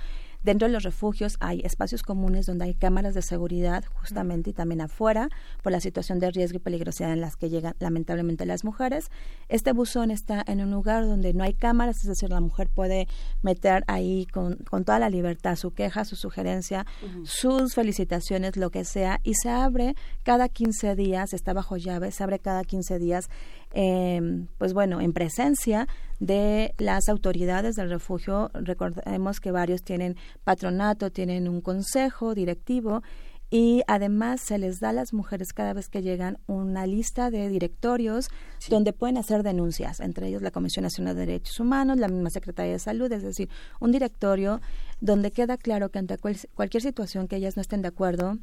[0.47, 4.79] Dentro de los refugios hay espacios comunes donde hay cámaras de seguridad justamente y también
[4.79, 5.27] afuera
[5.61, 9.11] por la situación de riesgo y peligrosidad en las que llegan lamentablemente las mujeres.
[9.49, 13.09] Este buzón está en un lugar donde no hay cámaras, es decir, la mujer puede
[13.41, 16.85] meter ahí con, con toda la libertad su queja, su sugerencia,
[17.25, 22.23] sus felicitaciones, lo que sea, y se abre cada 15 días, está bajo llave, se
[22.23, 23.25] abre cada 15 días
[23.73, 25.87] eh, pues bueno, en presencia
[26.19, 28.49] de las autoridades del refugio.
[28.53, 33.03] Recordemos que varios tienen patronato, tienen un consejo directivo
[33.49, 37.47] y además se les da a las mujeres cada vez que llegan una lista de
[37.47, 38.27] directorios
[38.69, 42.73] donde pueden hacer denuncias, entre ellos la Comisión Nacional de Derechos Humanos, la misma Secretaría
[42.73, 44.59] de Salud, es decir, un directorio
[44.99, 48.37] donde queda claro que ante cualquier situación que ellas no estén de acuerdo,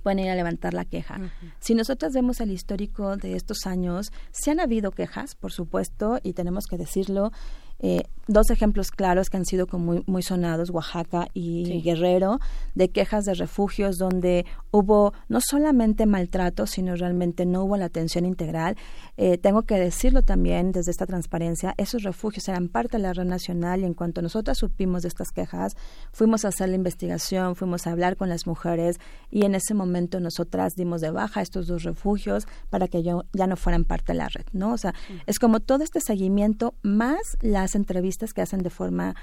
[0.00, 1.18] pueden ir a levantar la queja.
[1.58, 6.32] Si nosotros vemos el histórico de estos años, se han habido quejas, por supuesto, y
[6.32, 7.32] tenemos que decirlo,
[7.80, 12.38] eh, dos ejemplos claros que han sido muy, muy sonados, Oaxaca y Guerrero,
[12.74, 18.24] de quejas de refugios donde hubo no solamente maltrato, sino realmente no hubo la atención
[18.24, 18.76] integral.
[19.16, 23.24] Eh, tengo que decirlo también desde esta transparencia, esos refugios eran parte de la red
[23.24, 25.76] nacional y en cuanto nosotras supimos de estas quejas,
[26.12, 29.00] fuimos a hacer la investigación, fuimos a hablar con las mujeres
[29.30, 33.48] y en ese momento nosotras dimos de baja estos dos refugios para que yo, ya
[33.48, 34.72] no fueran parte de la red, ¿no?
[34.72, 34.94] O sea,
[35.26, 39.14] es como todo este seguimiento más las entrevistas que hacen de forma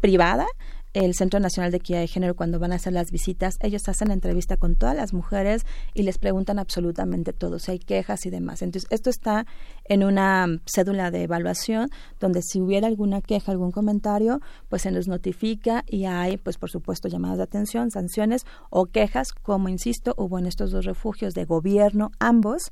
[0.00, 0.46] privada
[0.94, 4.08] el Centro Nacional de Equidad de Género cuando van a hacer las visitas, ellos hacen
[4.08, 8.30] la entrevista con todas las mujeres y les preguntan absolutamente todo, si hay quejas y
[8.30, 8.62] demás.
[8.62, 9.44] Entonces, esto está
[9.86, 15.08] en una cédula de evaluación donde si hubiera alguna queja, algún comentario, pues se nos
[15.08, 20.38] notifica y hay, pues por supuesto, llamadas de atención, sanciones o quejas, como insisto, hubo
[20.38, 22.70] en estos dos refugios de gobierno, ambos,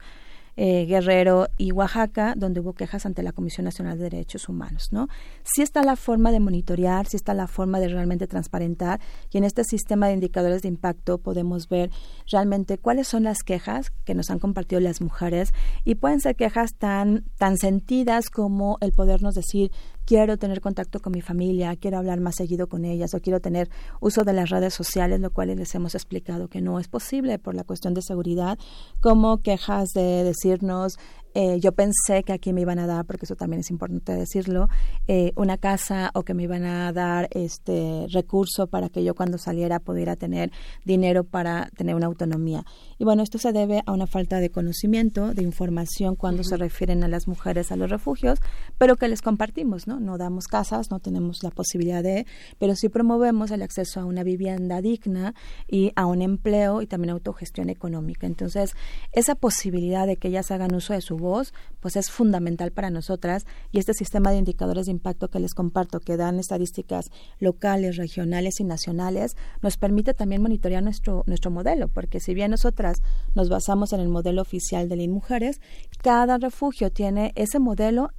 [0.56, 5.08] eh, Guerrero y Oaxaca, donde hubo quejas ante la Comisión Nacional de Derechos Humanos, ¿no?
[5.42, 9.00] Sí está la forma de monitorear, sí está la forma de realmente transparentar
[9.30, 11.90] y en este sistema de indicadores de impacto podemos ver
[12.30, 15.52] realmente cuáles son las quejas que nos han compartido las mujeres
[15.84, 19.70] y pueden ser quejas tan tan sentidas como el podernos decir
[20.04, 23.70] quiero tener contacto con mi familia, quiero hablar más seguido con ellas o quiero tener
[24.00, 27.54] uso de las redes sociales, lo cual les hemos explicado que no es posible por
[27.54, 28.58] la cuestión de seguridad,
[29.00, 30.98] como quejas de decirnos
[31.34, 34.68] eh, yo pensé que aquí me iban a dar, porque eso también es importante decirlo,
[35.08, 39.38] eh, una casa o que me iban a dar este recurso para que yo cuando
[39.38, 40.50] saliera pudiera tener
[40.84, 42.64] dinero para tener una autonomía.
[42.98, 47.02] Y bueno, esto se debe a una falta de conocimiento, de información cuando se refieren
[47.04, 48.40] a las mujeres a los refugios,
[48.78, 50.00] pero que les compartimos, ¿no?
[50.00, 52.26] No damos casas, no tenemos la posibilidad de,
[52.58, 55.34] pero sí promovemos el acceso a una vivienda digna
[55.66, 58.26] y a un empleo y también autogestión económica.
[58.26, 58.74] Entonces,
[59.12, 63.46] esa posibilidad de que ellas hagan uso de su voz, pues es fundamental para nosotras
[63.70, 67.06] y este sistema de indicadores de impacto que les comparto, que dan estadísticas
[67.38, 72.98] locales, regionales y nacionales, nos permite también monitorear nuestro, nuestro modelo, porque si bien nosotras
[73.34, 75.62] nos basamos en el modelo oficial de LIN Mujeres,
[76.02, 78.10] cada refugio tiene ese modelo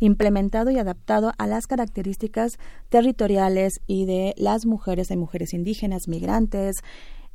[0.00, 2.58] implementado y adaptado a las características
[2.88, 6.76] territoriales y de las mujeres, de mujeres indígenas, migrantes,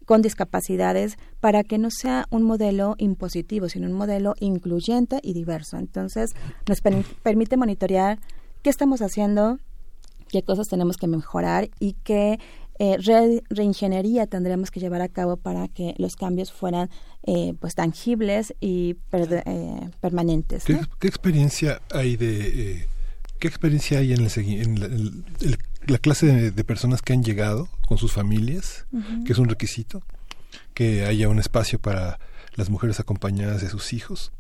[0.06, 5.78] con discapacidades para que no sea un modelo impositivo, sino un modelo incluyente y diverso.
[5.78, 6.32] Entonces,
[6.68, 8.20] nos permite monitorear
[8.62, 9.58] qué estamos haciendo,
[10.30, 12.40] qué cosas tenemos que mejorar y qué
[12.80, 12.98] eh,
[13.50, 16.90] reingeniería tendremos que llevar a cabo para que los cambios fueran
[17.24, 20.64] eh, pues tangibles y eh, permanentes.
[20.66, 22.88] ¿Qué, experiencia hay de
[23.40, 28.86] qué experiencia hay en, el, la clase de, personas que han llegado con sus familias,
[29.26, 30.04] que es un requisito,
[30.74, 32.20] que haya un espacio para
[32.56, 34.32] las mujeres acompañadas de sus hijos.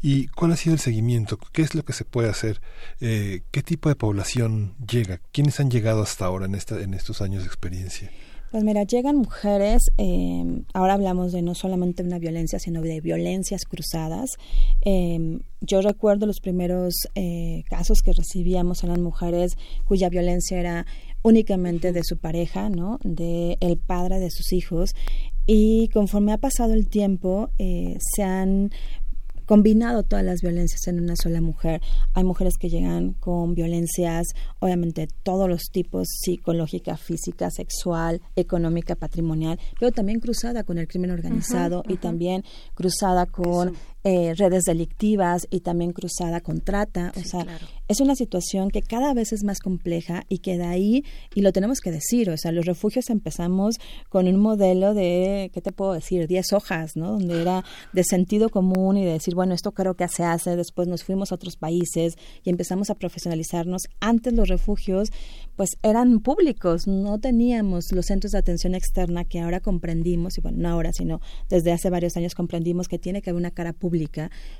[0.00, 1.38] ¿Y cuál ha sido el seguimiento?
[1.52, 2.60] ¿Qué es lo que se puede hacer?
[3.00, 5.20] Eh, ¿Qué tipo de población llega?
[5.32, 8.10] ¿Quiénes han llegado hasta ahora en, esta, en estos años de experiencia?
[8.52, 13.64] Pues mira, llegan mujeres, eh, ahora hablamos de no solamente una violencia, sino de violencias
[13.64, 14.32] cruzadas.
[14.82, 19.56] Eh, yo recuerdo los primeros eh, casos que recibíamos eran mujeres
[19.86, 20.86] cuya violencia era
[21.22, 22.98] únicamente de su pareja, ¿no?
[23.02, 24.90] De el padre de sus hijos.
[25.46, 28.70] Y conforme ha pasado el tiempo, se han
[29.46, 31.80] combinado todas las violencias en una sola mujer.
[32.14, 39.58] Hay mujeres que llegan con violencias, obviamente todos los tipos, psicológica, física, sexual, económica, patrimonial,
[39.78, 43.74] pero también cruzada con el crimen organizado y también cruzada con
[44.04, 47.12] eh, redes delictivas y también cruzada con trata.
[47.16, 47.46] o sea,
[47.86, 51.52] es una situación que cada vez es más compleja y que de ahí, y lo
[51.52, 53.76] tenemos que decir, o sea, los refugios empezamos
[54.08, 56.26] con un modelo de, ¿qué te puedo decir?
[56.26, 57.12] 10 hojas, ¿no?
[57.12, 60.88] Donde era de sentido común y de decir, bueno, esto creo que se hace, después
[60.88, 63.82] nos fuimos a otros países y empezamos a profesionalizarnos.
[64.00, 65.10] Antes los refugios,
[65.54, 70.58] pues eran públicos, no teníamos los centros de atención externa que ahora comprendimos, y bueno,
[70.58, 73.91] no ahora, sino desde hace varios años comprendimos que tiene que haber una cara pública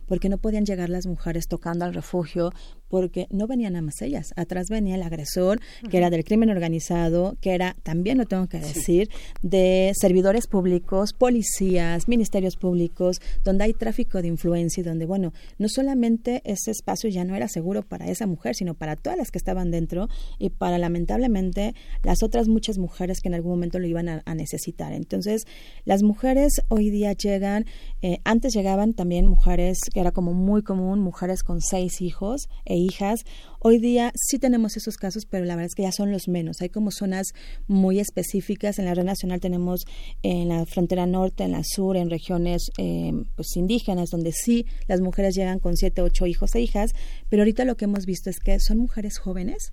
[0.07, 2.53] porque no podían llegar las mujeres tocando al refugio,
[2.93, 7.39] porque no venían nada más ellas, atrás venía el agresor, que era del crimen organizado,
[7.41, 9.09] que era, también lo tengo que decir,
[9.41, 15.71] de servidores públicos, policías, ministerios públicos, donde hay tráfico de influencia y donde, bueno, no
[15.71, 19.39] solamente ese espacio ya no era seguro para esa mujer, sino para todas las que
[19.39, 24.11] estaban dentro y para lamentablemente las otras muchas mujeres que en algún momento lo iban
[24.11, 24.93] a, necesitar.
[24.93, 25.47] Entonces,
[25.87, 27.65] las mujeres hoy día llegan,
[28.03, 32.82] eh, antes llegaban también mujeres, que era como muy común, mujeres con seis hijos e
[32.83, 33.25] hijas.
[33.61, 36.61] Hoy día sí tenemos esos casos, pero la verdad es que ya son los menos.
[36.61, 37.29] Hay como zonas
[37.67, 38.79] muy específicas.
[38.79, 39.85] En la red nacional tenemos
[40.23, 45.01] en la frontera norte, en la sur, en regiones eh, pues indígenas, donde sí las
[45.01, 46.93] mujeres llegan con siete, ocho hijos e hijas,
[47.29, 49.73] pero ahorita lo que hemos visto es que son mujeres jóvenes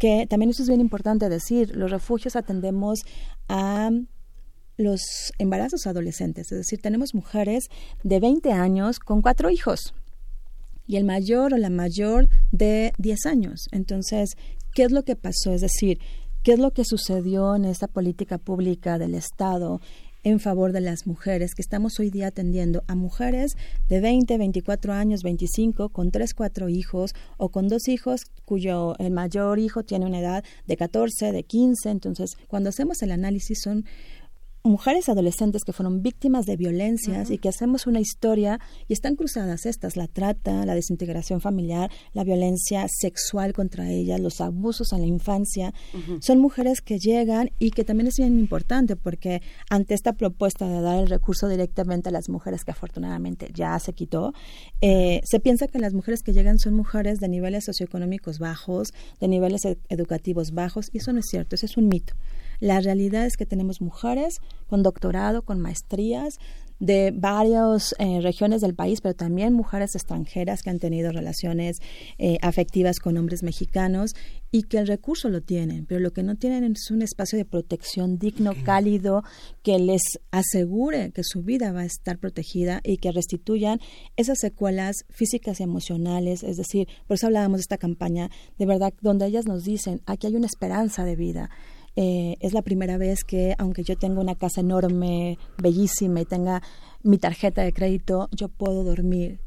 [0.00, 3.00] que también eso es bien importante decir, los refugios atendemos
[3.48, 3.90] a
[4.78, 5.02] los
[5.38, 7.68] embarazos adolescentes, es decir, tenemos mujeres
[8.02, 9.92] de 20 años con cuatro hijos
[10.90, 13.68] y el mayor o la mayor de 10 años.
[13.70, 14.30] Entonces,
[14.74, 15.52] ¿qué es lo que pasó?
[15.52, 16.00] Es decir,
[16.42, 19.80] ¿qué es lo que sucedió en esta política pública del Estado
[20.24, 23.52] en favor de las mujeres, que estamos hoy día atendiendo a mujeres
[23.88, 29.12] de 20, 24 años, 25, con 3, 4 hijos o con dos hijos cuyo el
[29.12, 31.88] mayor hijo tiene una edad de 14, de 15.
[31.88, 33.84] Entonces, cuando hacemos el análisis son
[34.62, 39.64] mujeres adolescentes que fueron víctimas de violencias y que hacemos una historia y están cruzadas
[39.64, 45.06] estas, la trata, la desintegración familiar, la violencia sexual contra ellas, los abusos en la
[45.06, 45.72] infancia.
[46.20, 49.40] Son mujeres que llegan y que también es bien importante porque
[49.70, 53.92] ante esta propuesta de dar el recurso directamente a las mujeres que afortunadamente ya se
[53.94, 54.32] quitó,
[54.82, 59.28] eh, se piensa que las mujeres que llegan son mujeres de niveles socioeconómicos bajos, de
[59.28, 62.14] niveles ed- educativos bajos y eso no es cierto, ese es un mito.
[62.60, 64.36] La realidad es que tenemos mujeres
[64.68, 66.38] con doctorado, con maestrías
[66.80, 71.76] de varias eh, regiones del país, pero también mujeres extranjeras que han tenido relaciones
[72.18, 74.12] eh, afectivas con hombres mexicanos
[74.50, 77.44] y que el recurso lo tienen, pero lo que no tienen es un espacio de
[77.44, 79.22] protección digno, cálido,
[79.62, 83.78] que les asegure que su vida va a estar protegida y que restituyan
[84.16, 88.94] esas secuelas físicas y emocionales, es decir, por eso hablábamos de esta campaña, de verdad,
[89.02, 91.50] donde ellas nos dicen, aquí hay una esperanza de vida.
[91.96, 96.62] Eh, es la primera vez que, aunque yo tenga una casa enorme, bellísima y tenga
[97.02, 99.40] mi tarjeta de crédito, yo puedo dormir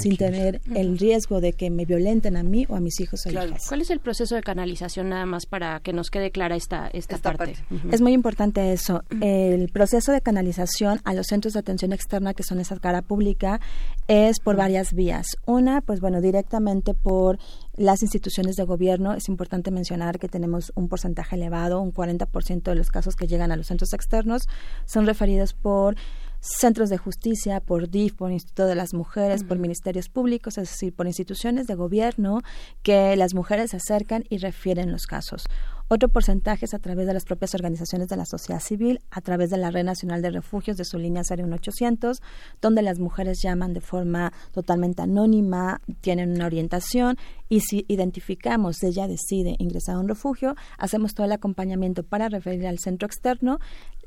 [0.00, 3.30] sin tener el riesgo de que me violenten a mí o a mis hijos o
[3.30, 3.66] hijas.
[3.68, 7.18] ¿Cuál es el proceso de canalización nada más para que nos quede clara esta, esta,
[7.18, 7.56] parte?
[7.90, 9.02] Es muy importante eso.
[9.20, 13.60] El proceso de canalización a los centros de atención externa, que son esa cara pública,
[14.06, 15.26] es por varias vías.
[15.46, 17.38] Una, pues bueno, directamente por
[17.78, 19.14] las instituciones de gobierno.
[19.14, 23.52] Es importante mencionar que tenemos un porcentaje elevado, un 40% de los casos que llegan
[23.52, 24.48] a los centros externos
[24.84, 25.96] son referidos por
[26.40, 30.94] centros de justicia, por DIF, por Instituto de las Mujeres, por ministerios públicos, es decir,
[30.94, 32.40] por instituciones de gobierno
[32.82, 35.44] que las mujeres se acercan y refieren los casos.
[35.90, 39.48] Otro porcentaje es a través de las propias organizaciones de la sociedad civil, a través
[39.48, 42.20] de la Red Nacional de Refugios de su línea 01800,
[42.60, 47.16] donde las mujeres llaman de forma totalmente anónima, tienen una orientación
[47.48, 52.66] y si identificamos, ella decide ingresar a un refugio, hacemos todo el acompañamiento para referir
[52.66, 53.58] al centro externo.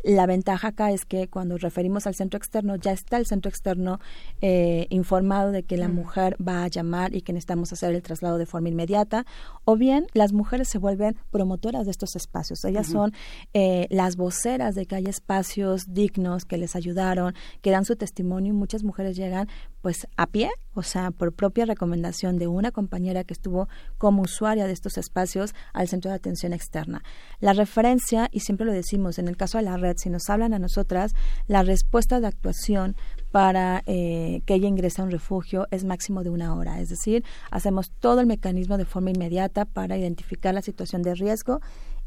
[0.03, 3.99] La ventaja acá es que cuando referimos al centro externo, ya está el centro externo
[4.41, 8.37] eh, informado de que la mujer va a llamar y que necesitamos hacer el traslado
[8.37, 9.25] de forma inmediata,
[9.65, 12.63] o bien las mujeres se vuelven promotoras de estos espacios.
[12.65, 13.13] Ellas son
[13.53, 18.53] eh, las voceras de que hay espacios dignos que les ayudaron, que dan su testimonio
[18.53, 19.47] y muchas mujeres llegan
[19.81, 24.67] pues a pie, o sea, por propia recomendación de una compañera que estuvo como usuaria
[24.67, 27.03] de estos espacios al centro de atención externa.
[27.39, 30.53] La referencia, y siempre lo decimos, en el caso de la red, si nos hablan
[30.53, 31.13] a nosotras,
[31.47, 32.95] la respuesta de actuación
[33.31, 36.79] para eh, que ella ingrese a un refugio es máximo de una hora.
[36.79, 41.59] Es decir, hacemos todo el mecanismo de forma inmediata para identificar la situación de riesgo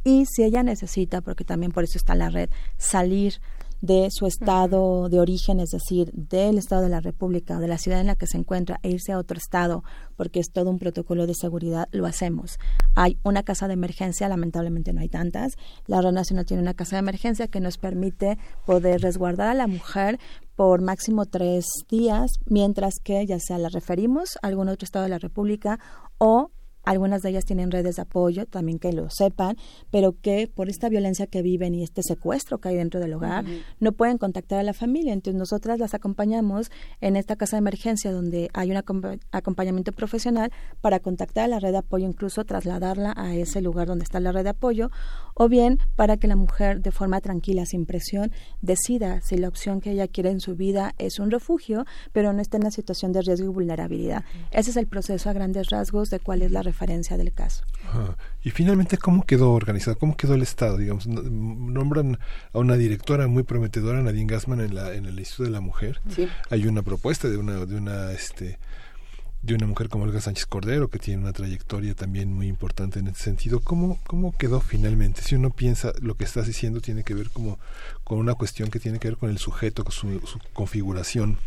[0.05, 3.41] y si ella necesita, porque también por eso está la red, salir
[3.85, 7.77] de su estado de origen, es decir, del estado de la República o de la
[7.77, 9.85] ciudad en la que se encuentra e irse a otro estado,
[10.17, 12.59] porque es todo un protocolo de seguridad, lo hacemos.
[12.95, 15.53] Hay una casa de emergencia, lamentablemente no hay tantas.
[15.87, 19.67] La Red Nacional tiene una casa de emergencia que nos permite poder resguardar a la
[19.67, 20.19] mujer
[20.57, 25.11] por máximo tres días, mientras que ya sea la referimos a algún otro estado de
[25.11, 25.79] la República
[26.17, 26.51] o
[26.85, 29.57] algunas de ellas tienen redes de apoyo, también que lo sepan,
[29.91, 33.45] pero que por esta violencia que viven y este secuestro que hay dentro del hogar,
[33.81, 35.13] no pueden contactar a la familia.
[35.13, 40.53] Entonces nosotras las acompañamos en esta casa de emergencia donde hay un acompa- acompañamiento profesional
[40.81, 44.33] para contactar a la red de apoyo, incluso trasladarla a ese lugar donde está la
[44.33, 44.91] red de apoyo,
[45.35, 48.31] o bien para que la mujer de forma tranquila, sin presión,
[48.61, 52.41] decida si la opción que ella quiere en su vida es un refugio, pero no
[52.41, 54.25] está en una situación de riesgo y vulnerabilidad.
[54.51, 57.65] Ese es el proceso a grandes rasgos de cuál es la referencia del caso.
[57.89, 58.17] Ajá.
[58.43, 59.97] Y finalmente, ¿cómo quedó organizado?
[59.97, 60.77] ¿Cómo quedó el Estado?
[60.77, 62.19] Digamos, no- nombran
[62.53, 66.01] a una directora muy prometedora, Nadine Gassman, en, la, en el Instituto de la Mujer.
[66.15, 66.29] Sí.
[66.51, 68.59] Hay una propuesta de una, de una, este,
[69.43, 73.07] de una mujer como Olga Sánchez Cordero, que tiene una trayectoria también muy importante en
[73.09, 73.61] ese sentido.
[73.61, 75.23] ¿Cómo, cómo quedó finalmente?
[75.23, 77.59] Si uno piensa, lo que estás diciendo tiene que ver como
[78.03, 81.39] con una cuestión que tiene que ver con el sujeto, con su, su configuración.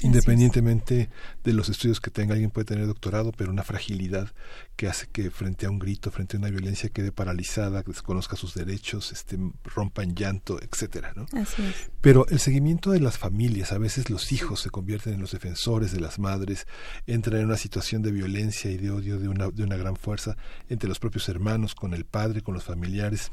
[0.00, 1.08] Independientemente
[1.44, 4.32] de los estudios que tenga, alguien puede tener doctorado, pero una fragilidad
[4.76, 8.54] que hace que frente a un grito, frente a una violencia quede paralizada, desconozca sus
[8.54, 11.26] derechos, este, rompa en llanto, etcétera, ¿no?
[11.38, 11.90] Así es.
[12.00, 15.92] Pero el seguimiento de las familias, a veces los hijos se convierten en los defensores
[15.92, 16.66] de las madres,
[17.06, 20.36] entran en una situación de violencia y de odio de una, de una gran fuerza
[20.68, 23.32] entre los propios hermanos, con el padre, con los familiares.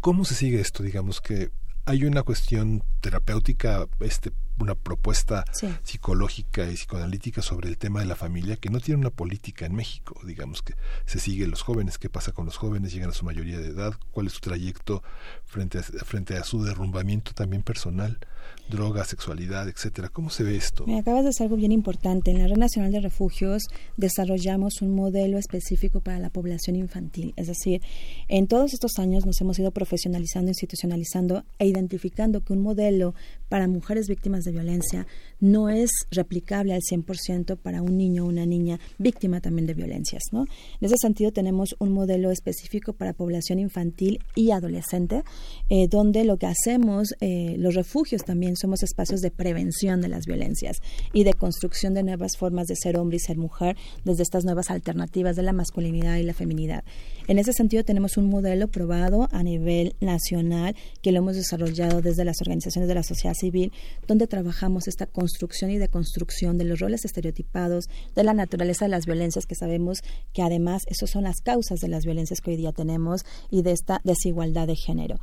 [0.00, 0.82] ¿Cómo se sigue esto?
[0.82, 1.50] Digamos que
[1.86, 5.74] hay una cuestión terapéutica este, una propuesta Sí.
[5.82, 9.74] psicológica y psicoanalítica sobre el tema de la familia que no tiene una política en
[9.74, 10.18] México.
[10.24, 10.74] Digamos que
[11.06, 13.94] se sigue los jóvenes, qué pasa con los jóvenes, llegan a su mayoría de edad,
[14.10, 15.02] cuál es su trayecto
[15.44, 18.18] frente a, frente a su derrumbamiento también personal,
[18.68, 20.08] droga, sexualidad, etcétera.
[20.08, 20.86] ¿Cómo se ve esto?
[20.86, 22.30] Me acabas de decir algo bien importante.
[22.30, 23.64] En la Red Nacional de Refugios
[23.96, 27.34] desarrollamos un modelo específico para la población infantil.
[27.36, 27.82] Es decir,
[28.28, 33.14] en todos estos años nos hemos ido profesionalizando, institucionalizando e identificando que un modelo
[33.48, 35.06] para mujeres víctimas de violencia
[35.40, 40.22] no es replicable al 100% para un niño o una niña víctima también de violencias.
[40.32, 40.42] ¿no?
[40.80, 45.22] En ese sentido, tenemos un modelo específico para población infantil y adolescente,
[45.68, 50.26] eh, donde lo que hacemos, eh, los refugios también somos espacios de prevención de las
[50.26, 50.80] violencias
[51.12, 54.70] y de construcción de nuevas formas de ser hombre y ser mujer desde estas nuevas
[54.70, 56.84] alternativas de la masculinidad y la feminidad.
[57.26, 62.24] En ese sentido, tenemos un modelo probado a nivel nacional que lo hemos desarrollado desde
[62.24, 63.72] las organizaciones de la sociedad civil,
[64.06, 69.06] donde trabajamos esta construcción y deconstrucción de los roles estereotipados, de la naturaleza de las
[69.06, 70.00] violencias, que sabemos
[70.32, 73.72] que además esas son las causas de las violencias que hoy día tenemos y de
[73.72, 75.18] esta desigualdad de género.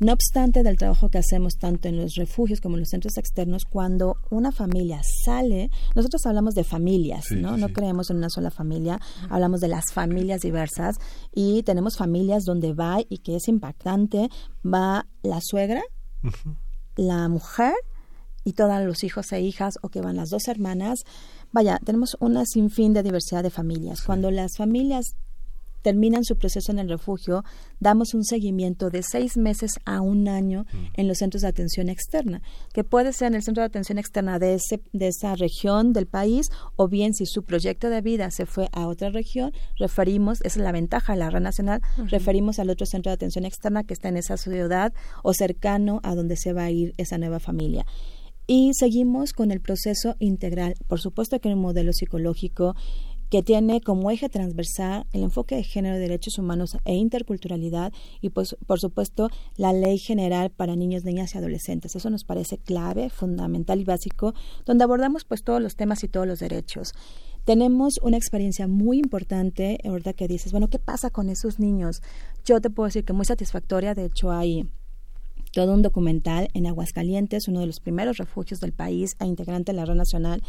[0.00, 3.64] No obstante del trabajo que hacemos tanto en los refugios como en los centros externos,
[3.64, 7.54] cuando una familia sale, nosotros hablamos de familias, Sí, ¿no?
[7.54, 9.00] sí, no creemos en una sola familia,
[9.30, 10.96] hablamos de las familias diversas
[11.32, 14.28] y tenemos familias donde va y que es impactante,
[14.64, 15.82] va la suegra,
[16.96, 17.74] la mujer
[18.44, 21.00] y todos los hijos e hijas o que van las dos hermanas.
[21.52, 24.02] Vaya, tenemos una sinfín de diversidad de familias.
[24.02, 25.14] Cuando las familias
[25.84, 27.44] terminan su proceso en el refugio,
[27.78, 30.64] damos un seguimiento de seis meses a un año
[30.94, 32.40] en los centros de atención externa,
[32.72, 36.06] que puede ser en el centro de atención externa de, ese, de esa región del
[36.06, 36.46] país,
[36.76, 40.64] o bien si su proyecto de vida se fue a otra región, referimos, esa es
[40.64, 44.08] la ventaja de la red nacional, referimos al otro centro de atención externa que está
[44.08, 47.84] en esa ciudad o cercano a donde se va a ir esa nueva familia.
[48.46, 50.74] Y seguimos con el proceso integral.
[50.86, 52.74] Por supuesto que en un modelo psicológico
[53.30, 58.56] que tiene como eje transversal el enfoque de género, derechos humanos e interculturalidad y pues
[58.66, 61.96] por supuesto la ley general para niños, niñas y adolescentes.
[61.96, 66.26] Eso nos parece clave, fundamental y básico, donde abordamos pues todos los temas y todos
[66.26, 66.92] los derechos.
[67.44, 72.00] Tenemos una experiencia muy importante, ahorita que dices, bueno, ¿qué pasa con esos niños?
[72.46, 74.66] Yo te puedo decir que muy satisfactoria, de hecho hay
[75.52, 79.76] todo un documental en Aguascalientes, uno de los primeros refugios del país e integrante de
[79.76, 80.42] la red nacional,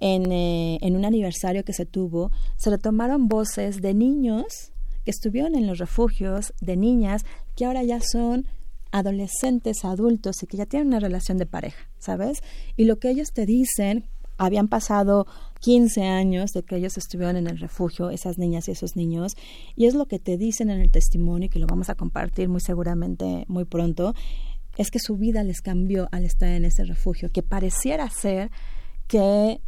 [0.00, 4.72] en, eh, en un aniversario que se tuvo, se retomaron voces de niños
[5.04, 7.24] que estuvieron en los refugios, de niñas
[7.56, 8.46] que ahora ya son
[8.92, 12.42] adolescentes, adultos y que ya tienen una relación de pareja, ¿sabes?
[12.76, 14.06] Y lo que ellos te dicen,
[14.36, 15.26] habían pasado
[15.60, 19.36] 15 años de que ellos estuvieron en el refugio, esas niñas y esos niños,
[19.76, 22.48] y es lo que te dicen en el testimonio y que lo vamos a compartir
[22.48, 24.14] muy seguramente muy pronto,
[24.76, 28.50] es que su vida les cambió al estar en ese refugio, que pareciera ser
[29.06, 29.60] que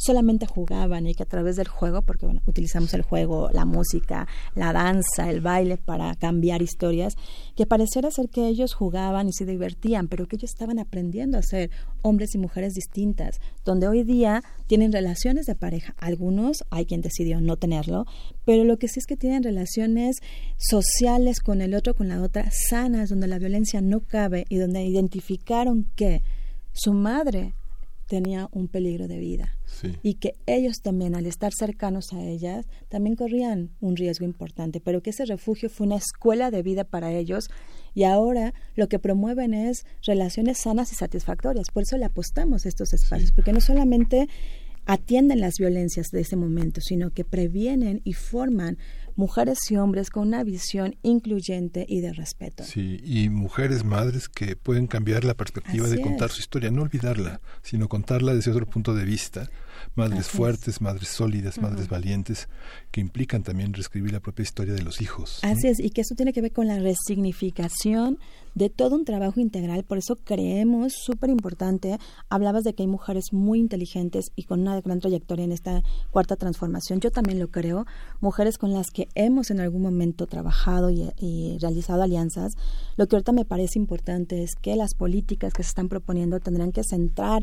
[0.00, 4.26] solamente jugaban y que a través del juego, porque bueno, utilizamos el juego, la música,
[4.54, 7.16] la danza, el baile para cambiar historias,
[7.54, 11.42] que pareciera ser que ellos jugaban y se divertían, pero que ellos estaban aprendiendo a
[11.42, 11.70] ser
[12.00, 15.94] hombres y mujeres distintas, donde hoy día tienen relaciones de pareja.
[15.98, 18.06] Algunos, hay quien decidió no tenerlo,
[18.46, 20.16] pero lo que sí es que tienen relaciones
[20.56, 24.82] sociales con el otro, con la otra, sanas, donde la violencia no cabe y donde
[24.82, 26.22] identificaron que
[26.72, 27.52] su madre
[28.10, 29.94] tenía un peligro de vida Sí.
[30.02, 35.00] y que ellos también al estar cercanos a ellas también corrían un riesgo importante, pero
[35.00, 37.48] que ese refugio fue una escuela de vida para ellos
[37.94, 41.68] y ahora lo que promueven es relaciones sanas y satisfactorias.
[41.72, 44.28] Por eso le apostamos a estos espacios, porque no solamente
[44.86, 48.76] atienden las violencias de ese momento, sino que previenen y forman
[49.20, 52.64] mujeres y hombres con una visión incluyente y de respeto.
[52.64, 56.36] Sí, y mujeres, madres que pueden cambiar la perspectiva Así de contar es.
[56.36, 59.50] su historia, no olvidarla, sino contarla desde otro punto de vista.
[59.94, 60.36] Madres Así es.
[60.36, 62.48] fuertes, madres sólidas, madres valientes,
[62.90, 65.40] que implican también reescribir la propia historia de los hijos.
[65.42, 65.50] ¿no?
[65.50, 68.18] Así es, y que eso tiene que ver con la resignificación
[68.54, 71.98] de todo un trabajo integral, por eso creemos, súper importante,
[72.28, 76.36] hablabas de que hay mujeres muy inteligentes y con una gran trayectoria en esta cuarta
[76.36, 77.86] transformación, yo también lo creo,
[78.20, 82.54] mujeres con las que hemos en algún momento trabajado y, realizado alianzas,
[82.96, 86.72] lo que ahorita me parece importante es que las políticas que se están proponiendo tendrán
[86.72, 87.42] que centrar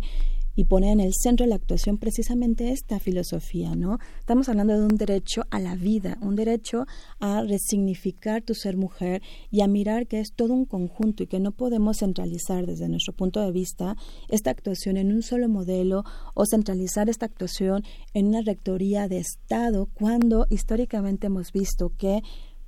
[0.57, 3.99] y poner en el centro de la actuación precisamente esta filosofía, ¿no?
[4.19, 6.87] Estamos hablando de un derecho a la vida, un derecho
[7.19, 9.21] a resignificar tu ser mujer
[9.51, 13.13] y a mirar que es todo un conjunto y que no podemos centralizar desde nuestro
[13.13, 13.95] punto de vista
[14.29, 16.03] esta actuación en un solo modelo
[16.33, 17.83] o centralizar esta actuación
[18.15, 22.23] en una rectoría de Estado cuando históricamente hemos visto que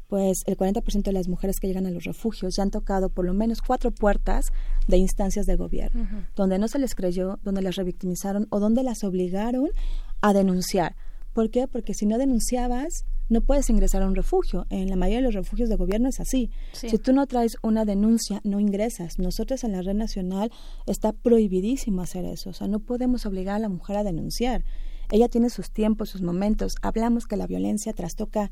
[0.10, 3.26] pues el 40% de las mujeres que llegan a los refugios ya han tocado por
[3.26, 4.48] lo menos cuatro puertas
[4.88, 9.04] de instancias de gobierno, donde no se les creyó, donde las revictimizaron o donde las
[9.04, 9.70] obligaron
[10.22, 10.96] a denunciar.
[11.34, 11.68] ¿Por qué?
[11.68, 14.66] Porque si no denunciabas, no puedes ingresar a un refugio.
[14.72, 16.50] En la mayoría de los refugios de gobierno es así.
[16.74, 19.20] Si tú no traes una denuncia, no ingresas.
[19.20, 20.52] Nosotros en la red nacional
[20.88, 22.50] está prohibidísimo hacer eso.
[22.50, 24.66] O sea, no podemos obligar a la mujer a denunciar.
[25.12, 26.74] Ella tiene sus tiempos, sus momentos.
[26.82, 28.50] Hablamos que la violencia trastoca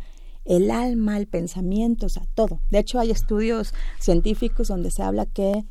[0.47, 2.61] el alma, el pensamiento, o sea, todo.
[2.71, 5.63] De hecho, hay estudios científicos donde se habla que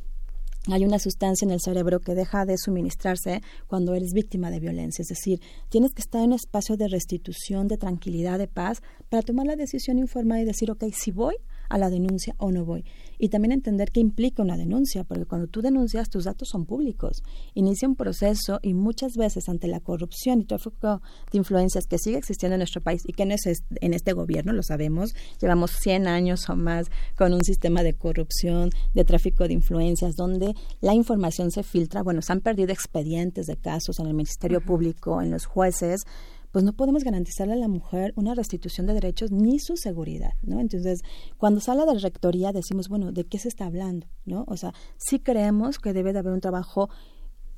[0.69, 5.01] hay una sustancia en el cerebro que deja de suministrarse cuando eres víctima de violencia.
[5.01, 9.23] Es decir, tienes que estar en un espacio de restitución, de tranquilidad, de paz, para
[9.23, 11.35] tomar la decisión informada y decir, ok, si voy
[11.69, 12.83] a la denuncia o no voy
[13.19, 17.23] y también entender qué implica una denuncia, porque cuando tú denuncias tus datos son públicos.
[17.53, 22.17] Inicia un proceso y muchas veces ante la corrupción y tráfico de influencias que sigue
[22.17, 26.07] existiendo en nuestro país y que no es en este gobierno, lo sabemos, llevamos 100
[26.07, 26.87] años o más
[27.17, 32.03] con un sistema de corrupción, de tráfico de influencias, donde la información se filtra.
[32.03, 36.05] Bueno, se han perdido expedientes de casos en el Ministerio Público, en los jueces
[36.57, 40.59] pues no podemos garantizarle a la mujer una restitución de derechos ni su seguridad, ¿no?
[40.59, 41.03] Entonces,
[41.37, 44.07] cuando se habla de rectoría decimos, bueno, ¿de qué se está hablando?
[44.25, 44.43] ¿no?
[44.47, 46.89] O sea, sí creemos que debe de haber un trabajo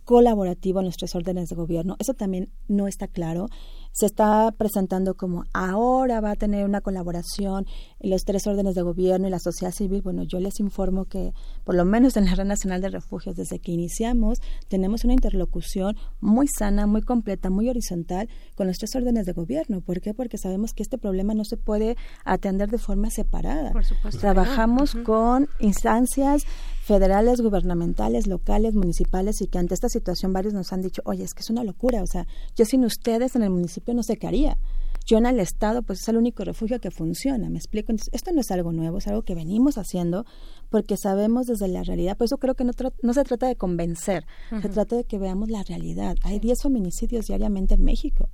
[0.03, 1.95] colaborativo en los tres órdenes de gobierno.
[1.97, 3.47] Eso también no está claro
[3.91, 7.65] se está presentando como ahora va a tener una colaboración
[7.99, 10.01] en los tres órdenes de gobierno y la sociedad civil.
[10.01, 13.59] Bueno, yo les informo que por lo menos en la Red Nacional de Refugios, desde
[13.59, 19.25] que iniciamos, tenemos una interlocución muy sana, muy completa, muy horizontal con los tres órdenes
[19.25, 19.81] de gobierno.
[19.81, 20.13] ¿Por qué?
[20.13, 23.71] Porque sabemos que este problema no se puede atender de forma separada.
[23.71, 24.19] Por supuesto.
[24.19, 26.45] Trabajamos con instancias
[26.89, 31.35] federales, gubernamentales, locales, municipales y que ante esta situación varios nos han dicho, oye, es
[31.35, 34.27] que es una locura, o sea, yo sin ustedes en el municipio no sé qué
[34.27, 34.57] haría.
[35.05, 37.91] Yo en el Estado, pues es el único refugio que funciona, ¿me explico?
[37.91, 40.25] Entonces, esto no es algo nuevo, es algo que venimos haciendo
[40.69, 44.25] porque sabemos desde la realidad, por eso creo que no, no se trata de convencer,
[44.61, 46.15] se trata de que veamos la realidad.
[46.23, 48.29] Hay 10 feminicidios diariamente en México.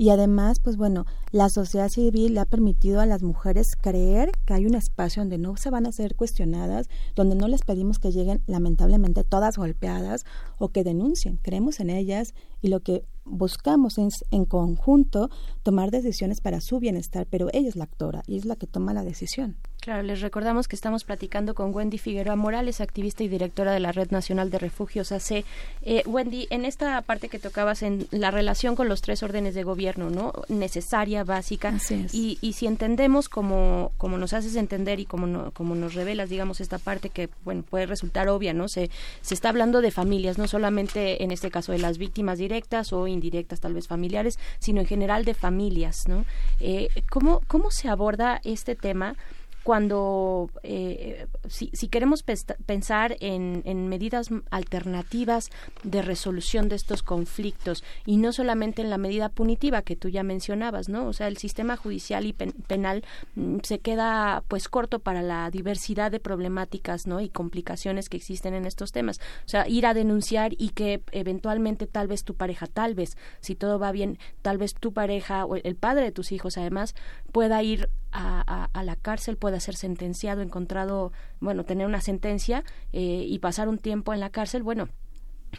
[0.00, 4.54] Y además, pues bueno, la sociedad civil le ha permitido a las mujeres creer que
[4.54, 8.10] hay un espacio donde no se van a ser cuestionadas, donde no les pedimos que
[8.10, 10.24] lleguen lamentablemente todas golpeadas
[10.56, 11.38] o que denuncien.
[11.42, 15.30] Creemos en ellas y lo que buscamos es en conjunto
[15.62, 18.94] tomar decisiones para su bienestar, pero ella es la actora y es la que toma
[18.94, 19.56] la decisión.
[19.80, 23.92] Claro, les recordamos que estamos platicando con Wendy Figueroa Morales, activista y directora de la
[23.92, 25.42] Red Nacional de Refugios AC.
[25.82, 29.62] Eh, Wendy, en esta parte que tocabas en la relación con los tres órdenes de
[29.62, 30.34] gobierno, ¿no?
[30.48, 31.72] Necesaria, básica.
[32.12, 36.60] Y, y si entendemos como, como nos haces entender y como, como nos revelas, digamos,
[36.60, 38.68] esta parte que, bueno, puede resultar obvia, ¿no?
[38.68, 38.90] Se,
[39.22, 43.06] se está hablando de familias, no solamente en este caso de las víctimas directas o
[43.06, 46.26] indirectas, tal vez familiares, sino en general de familias, ¿no?
[46.60, 49.16] Eh, ¿cómo, ¿Cómo se aborda este tema?
[49.62, 55.50] Cuando eh, si, queremos pensar en, en, medidas alternativas
[55.82, 60.22] de resolución de estos conflictos y no solamente en la medida punitiva que tú ya
[60.22, 61.06] mencionabas, ¿no?
[61.06, 66.10] O sea, el sistema judicial y penal mm, se queda pues corto para la diversidad
[66.10, 67.20] de problemáticas, ¿no?
[67.20, 69.18] Y complicaciones que existen en estos temas.
[69.44, 73.54] O sea, ir a denunciar y que eventualmente tal vez tu pareja, tal vez, si
[73.54, 76.94] todo va bien, tal vez tu pareja o el padre de tus hijos además
[77.32, 83.24] pueda ir a, a, la cárcel, pueda ser sentenciado, encontrado, bueno, tener una sentencia eh,
[83.26, 84.88] y pasar un tiempo en la cárcel, bueno,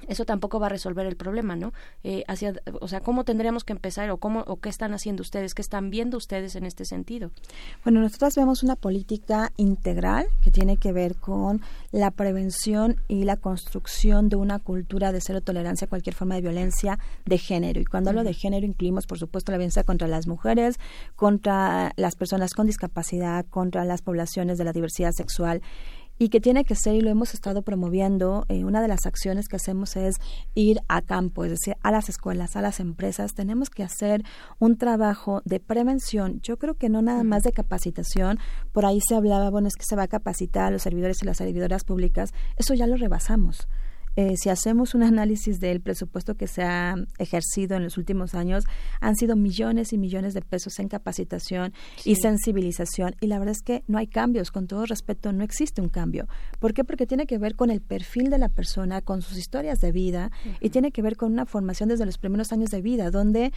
[0.08, 1.74] eso tampoco va a resolver el problema, ¿no?
[2.04, 5.54] Eh, hacia, o sea, ¿cómo tendríamos que empezar o cómo o qué están haciendo ustedes,
[5.54, 7.32] qué están viendo ustedes en este sentido?
[7.84, 11.62] Bueno, nosotros vemos una política integral que tiene que ver con
[11.92, 16.42] la prevención y la construcción de una cultura de cero tolerancia a cualquier forma de
[16.42, 17.82] violencia de género.
[17.82, 20.80] Y cuando hablo de género incluimos, por supuesto, la violencia contra las mujeres,
[21.16, 25.62] contra las personas con discapacidad, contra las poblaciones de la diversidad sexual
[26.22, 29.48] y que tiene que ser, y lo hemos estado promoviendo, eh, una de las acciones
[29.48, 30.18] que hacemos es
[30.54, 33.34] ir a campo, es decir, a las escuelas, a las empresas.
[33.34, 34.22] Tenemos que hacer
[34.60, 36.40] un trabajo de prevención.
[36.44, 38.38] Yo creo que no nada más de capacitación.
[38.72, 41.26] Por ahí se hablaba, bueno, es que se va a capacitar a los servidores y
[41.26, 42.36] las servidoras públicas.
[42.56, 43.68] Eso ya lo rebasamos.
[44.16, 48.66] Eh, si hacemos un análisis del presupuesto que se ha ejercido en los últimos años,
[49.00, 51.74] han sido millones y millones de pesos en capacitación
[52.04, 53.16] y sensibilización.
[53.22, 56.28] Y la verdad es que no hay cambios, con todo respeto, no existe un cambio.
[56.60, 56.84] ¿Por qué?
[56.84, 60.32] Porque tiene que ver con el perfil de la persona, con sus historias de vida
[60.60, 63.52] y tiene que ver con una formación desde los primeros años de vida, donde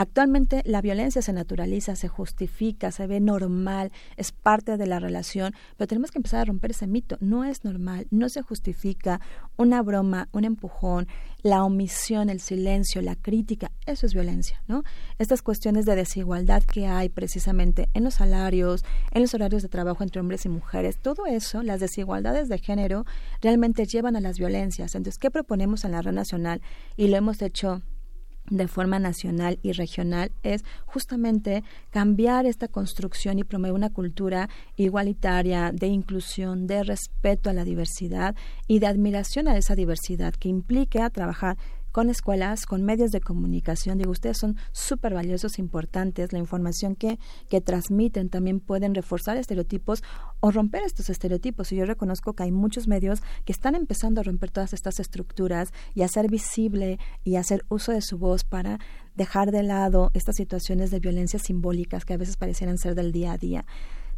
[0.00, 5.54] Actualmente la violencia se naturaliza, se justifica, se ve normal, es parte de la relación,
[5.76, 7.16] pero tenemos que empezar a romper ese mito.
[7.18, 9.20] No es normal, no se justifica
[9.56, 11.08] una broma, un empujón,
[11.42, 14.84] la omisión, el silencio, la crítica, eso es violencia, ¿no?
[15.18, 20.04] Estas cuestiones de desigualdad que hay precisamente en los salarios, en los horarios de trabajo
[20.04, 23.04] entre hombres y mujeres, todo eso, las desigualdades de género
[23.42, 24.94] realmente llevan a las violencias.
[24.94, 26.62] Entonces, ¿qué proponemos en la red nacional?
[26.96, 27.82] Y lo hemos hecho
[28.50, 35.72] de forma nacional y regional es justamente cambiar esta construcción y promover una cultura igualitaria,
[35.72, 38.34] de inclusión, de respeto a la diversidad
[38.66, 41.56] y de admiración a esa diversidad que implique a trabajar
[41.92, 43.98] con escuelas, con medios de comunicación.
[43.98, 46.32] Digo, ustedes son súper valiosos, importantes.
[46.32, 47.18] La información que,
[47.48, 50.02] que transmiten también pueden reforzar estereotipos
[50.40, 51.72] o romper estos estereotipos.
[51.72, 55.72] Y yo reconozco que hay muchos medios que están empezando a romper todas estas estructuras
[55.94, 58.78] y hacer visible y hacer uso de su voz para
[59.14, 63.32] dejar de lado estas situaciones de violencia simbólicas que a veces parecieran ser del día
[63.32, 63.66] a día.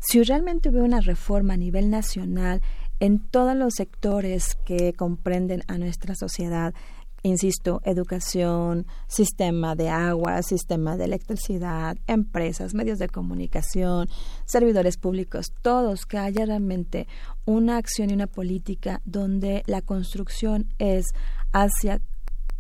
[0.01, 2.63] Si realmente hubiera una reforma a nivel nacional
[3.01, 6.75] en todos los sectores que comprenden a nuestra sociedad,
[7.23, 14.09] insisto, educación, sistema de agua, sistema de electricidad, empresas, medios de comunicación,
[14.45, 17.07] servidores públicos, todos, que haya realmente
[17.45, 21.07] una acción y una política donde la construcción es
[21.53, 22.01] hacia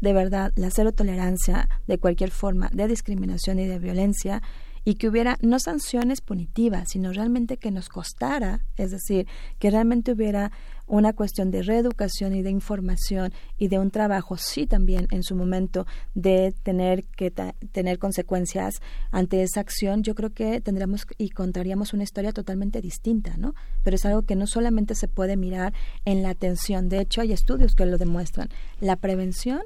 [0.01, 4.43] de verdad la cero tolerancia de cualquier forma de discriminación y de violencia
[4.85, 9.27] y que hubiera no sanciones punitivas, sino realmente que nos costara, es decir,
[9.59, 10.53] que realmente hubiera
[10.91, 15.36] una cuestión de reeducación y de información y de un trabajo, sí también en su
[15.36, 21.94] momento de tener que tener consecuencias ante esa acción, yo creo que tendríamos y contaríamos
[21.94, 23.55] una historia totalmente distinta, ¿no?
[23.85, 25.73] Pero es algo que no solamente se puede mirar
[26.05, 28.49] en la atención, de hecho hay estudios que lo demuestran.
[28.81, 29.60] La prevención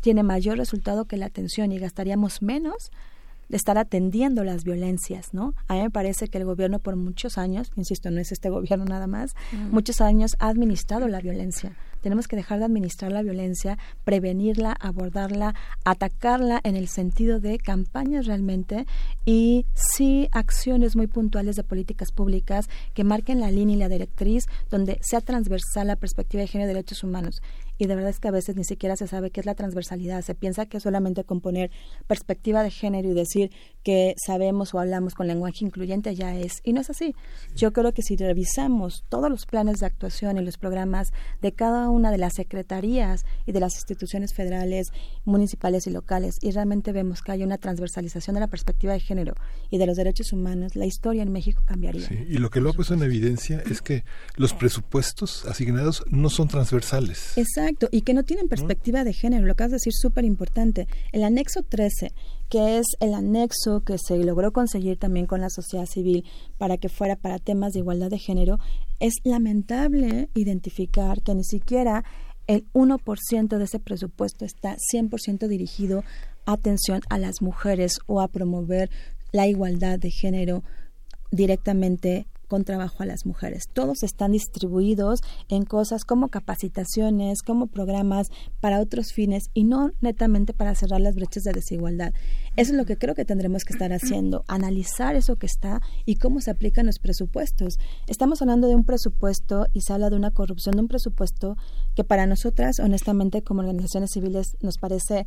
[0.00, 2.92] tiene mayor resultado que la atención y gastaríamos menos
[3.54, 5.54] de estar atendiendo las violencias, ¿no?
[5.68, 8.84] A mí me parece que el gobierno por muchos años, insisto, no es este gobierno
[8.84, 9.36] nada más,
[9.70, 11.76] muchos años ha administrado la violencia.
[12.00, 18.26] Tenemos que dejar de administrar la violencia, prevenirla, abordarla, atacarla en el sentido de campañas
[18.26, 18.86] realmente
[19.24, 24.46] y sí acciones muy puntuales de políticas públicas que marquen la línea y la directriz
[24.68, 27.40] donde sea transversal la perspectiva de género y derechos humanos
[27.78, 30.22] y de verdad es que a veces ni siquiera se sabe qué es la transversalidad.
[30.22, 31.70] Se piensa que solamente con poner
[32.06, 33.50] perspectiva de género y decir
[33.84, 36.60] que sabemos o hablamos con lenguaje incluyente ya es.
[36.64, 37.14] Y no es así.
[37.54, 41.08] Yo creo que si revisamos todos los planes de actuación y los programas
[41.42, 44.88] de cada una de las secretarías y de las instituciones federales,
[45.24, 49.34] municipales y locales y realmente vemos que hay una transversalización de la perspectiva de género
[49.70, 52.08] y de los derechos humanos, la historia en México cambiaría.
[52.10, 54.04] y lo que lo ha puesto en evidencia es que
[54.36, 57.36] los presupuestos asignados no son transversales.
[57.36, 60.86] Exacto, y que no tienen perspectiva de género, lo acabas de decir súper importante.
[61.12, 62.12] El anexo 13,
[62.48, 66.24] que es el anexo que se logró conseguir también con la sociedad civil
[66.58, 68.58] para que fuera para temas de igualdad de género,
[69.00, 72.04] es lamentable identificar que ni siquiera
[72.46, 76.04] el 1% de ese presupuesto está 100% dirigido
[76.46, 78.90] a atención a las mujeres o a promover
[79.32, 80.62] la igualdad de género
[81.30, 83.68] directamente con trabajo a las mujeres.
[83.72, 90.52] Todos están distribuidos en cosas como capacitaciones, como programas para otros fines y no netamente
[90.52, 92.12] para cerrar las brechas de desigualdad.
[92.56, 96.16] Eso es lo que creo que tendremos que estar haciendo, analizar eso que está y
[96.16, 97.78] cómo se aplican los presupuestos.
[98.06, 101.56] Estamos hablando de un presupuesto y se habla de una corrupción de un presupuesto
[101.94, 105.26] que para nosotras, honestamente, como organizaciones civiles, nos parece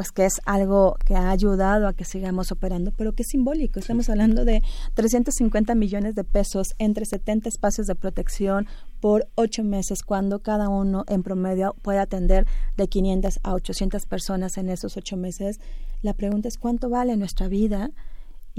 [0.00, 3.78] pues que es algo que ha ayudado a que sigamos operando, pero que es simbólico.
[3.78, 4.62] Estamos hablando de
[4.94, 8.66] 350 millones de pesos entre 70 espacios de protección
[9.00, 12.46] por ocho meses, cuando cada uno en promedio puede atender
[12.78, 15.60] de 500 a 800 personas en esos ocho meses.
[16.00, 17.90] La pregunta es cuánto vale nuestra vida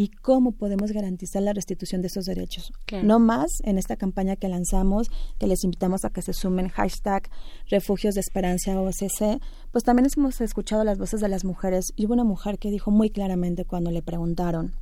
[0.02, 2.74] y cómo podemos garantizar la restitución de esos derechos.
[3.04, 7.30] No más en esta campaña que lanzamos, que les invitamos a que se sumen hashtag
[7.70, 9.40] refugios de esperanza OCC,
[9.72, 12.90] pues también hemos escuchado las voces de las mujeres y hubo una mujer que dijo
[12.90, 14.74] muy claramente cuando le preguntaron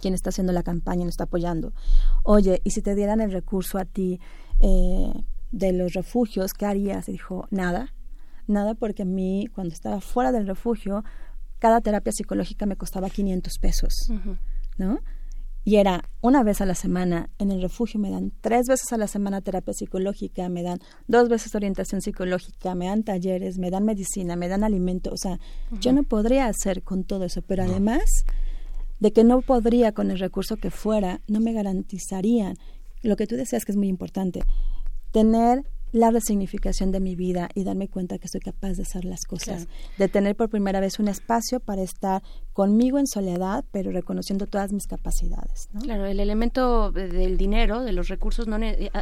[0.00, 1.74] quién está haciendo la campaña y nos está apoyando,
[2.22, 4.18] oye, y si te dieran el recurso a ti
[4.60, 5.12] eh,
[5.52, 7.06] de los refugios, ¿qué harías?
[7.10, 7.92] Y dijo, nada,
[8.46, 11.04] nada porque a mí cuando estaba fuera del refugio
[11.64, 14.10] cada terapia psicológica me costaba 500 pesos,
[14.76, 15.00] ¿no?
[15.66, 18.98] Y era una vez a la semana en el refugio, me dan tres veces a
[18.98, 23.84] la semana terapia psicológica, me dan dos veces orientación psicológica, me dan talleres, me dan
[23.84, 25.10] medicina, me dan alimento.
[25.10, 25.38] O sea,
[25.80, 28.04] yo no podría hacer con todo eso, pero además
[29.00, 32.56] de que no podría con el recurso que fuera, no me garantizarían
[33.02, 34.40] lo que tú deseas que es muy importante,
[35.12, 35.64] tener
[35.94, 39.68] la resignificación de mi vida y darme cuenta que soy capaz de hacer las cosas,
[39.96, 42.20] de tener por primera vez un espacio para estar
[42.52, 45.68] conmigo en soledad, pero reconociendo todas mis capacidades.
[45.82, 48.58] Claro, el elemento del dinero, de los recursos, no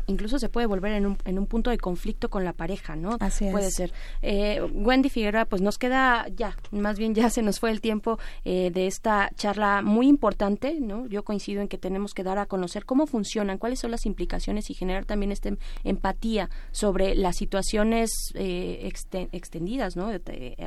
[0.07, 3.17] incluso se puede volver en un, en un punto de conflicto con la pareja, ¿no?
[3.21, 3.95] Así puede ser.
[4.21, 8.19] Eh, Wendy Figueroa, pues nos queda ya, más bien ya se nos fue el tiempo
[8.45, 11.07] eh, de esta charla muy importante, ¿no?
[11.07, 14.69] Yo coincido en que tenemos que dar a conocer cómo funcionan, cuáles son las implicaciones
[14.69, 15.51] y generar también esta
[15.85, 16.51] empatía
[16.83, 18.91] sobre las situaciones eh,
[19.31, 20.11] extendidas, ¿no?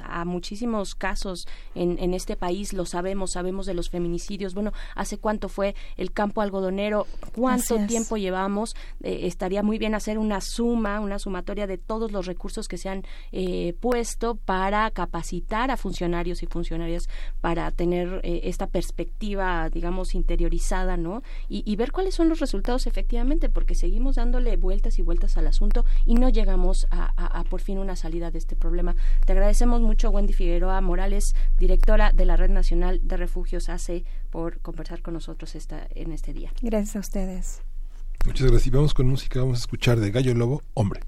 [0.02, 1.46] A muchísimos casos
[1.76, 4.54] en, en este país lo sabemos, sabemos de los feminicidios.
[4.54, 7.06] Bueno, ¿hace cuánto fue el campo algodonero?
[7.36, 8.76] ¿Cuánto tiempo llevamos?
[9.04, 12.88] Eh, estaría muy bien hacer una suma, una sumatoria de todos los recursos que se
[12.88, 13.04] han
[13.34, 17.10] eh, puesto para capacitar a funcionarios y funcionarias
[17.42, 21.24] para tener eh, esta perspectiva, digamos, interiorizada, ¿no?
[21.50, 25.84] Y, ver cuáles son los resultados efectivamente, porque seguimos dándole vueltas y vueltas al asunto
[26.06, 28.96] y no llegamos a, a por fin una salida de este problema.
[29.26, 34.06] Te agradecemos mucho, Wendy Figueroa Morales, directora de la Red Nacional Nacional de Refugios hace
[34.32, 36.52] por conversar con nosotros esta, en este día.
[36.64, 37.62] Gracias a ustedes.
[38.26, 38.66] Muchas gracias.
[38.66, 41.02] Y vamos con música, vamos a escuchar de Gallo Lobo, Hombre.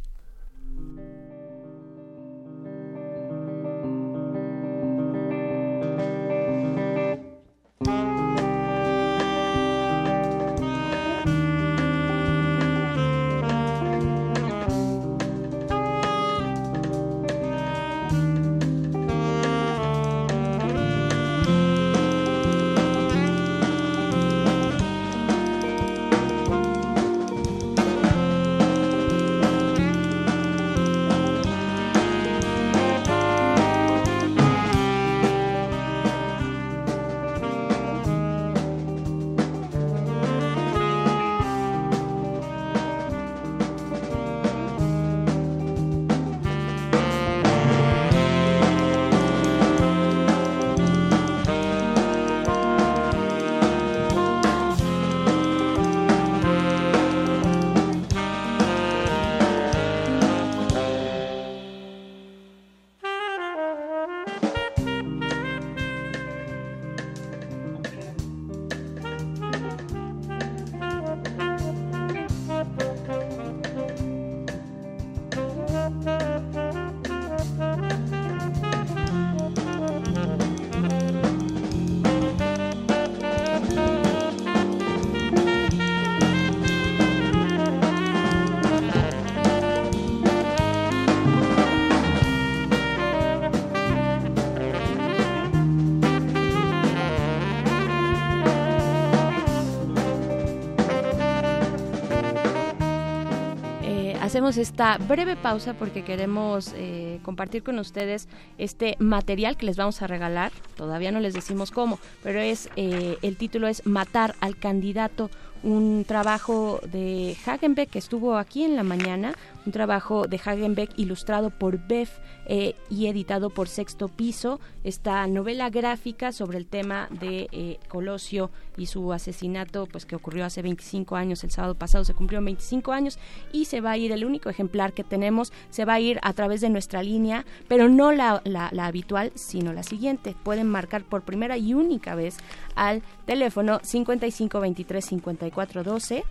[104.55, 110.07] Esta breve pausa porque queremos eh, compartir con ustedes este material que les vamos a
[110.07, 110.53] regalar.
[110.77, 115.29] Todavía no les decimos cómo, pero es eh, el título es Matar al candidato
[115.63, 119.33] un trabajo de Hagenbeck que estuvo aquí en la mañana,
[119.67, 125.69] un trabajo de Hagenbeck ilustrado por Beff eh, y editado por Sexto Piso, esta novela
[125.69, 131.17] gráfica sobre el tema de eh, Colosio y su asesinato, pues que ocurrió hace 25
[131.17, 133.19] años, el sábado pasado se cumplió 25 años
[133.51, 136.31] y se va a ir, el único ejemplar que tenemos, se va a ir a
[136.31, 140.33] través de nuestra línea, pero no la, la, la habitual, sino la siguiente.
[140.43, 142.37] Pueden marcar por primera y única vez
[142.75, 146.23] al teléfono 55 23 54 12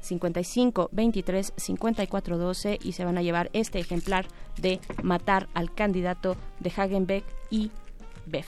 [0.00, 6.36] 55 23 54 12 y se van a llevar este ejemplar de Matar al candidato
[6.60, 7.70] de Hagenbeck y
[8.26, 8.46] Beff.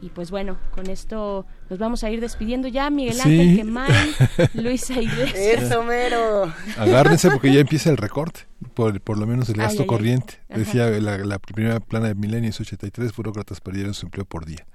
[0.00, 2.90] Y pues bueno, con esto nos vamos a ir despidiendo ya.
[2.90, 4.14] Miguel Ángel Quemay,
[4.54, 5.62] Luisa Iglesias.
[5.62, 6.52] Eso mero.
[6.76, 8.40] Agárrense porque ya empieza el recorte,
[8.74, 10.40] por, por lo menos el gasto corriente.
[10.48, 14.66] Decía la, la, primera plana de Milenio 83, burócratas perdieron su empleo por día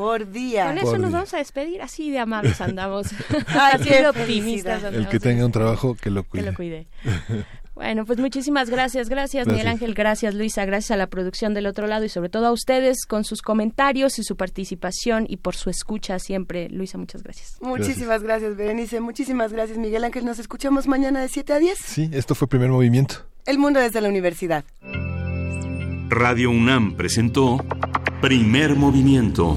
[0.00, 0.64] por día.
[0.68, 3.08] Con eso nos vamos a despedir, así de amables andamos,
[3.46, 6.42] así de optimistas El que tenga un trabajo que lo cuide.
[6.42, 6.86] Que lo cuide.
[7.72, 11.86] Bueno, pues muchísimas gracias, gracias, Miguel Ángel, gracias Luisa, gracias a la producción del otro
[11.86, 15.70] lado y sobre todo a ustedes con sus comentarios y su participación y por su
[15.70, 16.68] escucha siempre.
[16.68, 17.56] Luisa, muchas gracias.
[17.62, 20.26] Muchísimas gracias, Berenice, muchísimas gracias, Miguel Ángel.
[20.26, 21.78] Nos escuchamos mañana de 7 a 10.
[21.78, 23.26] Sí, esto fue Primer Movimiento.
[23.46, 24.62] El mundo desde la universidad.
[26.10, 27.64] Radio UNAM presentó
[28.20, 29.56] Primer Movimiento.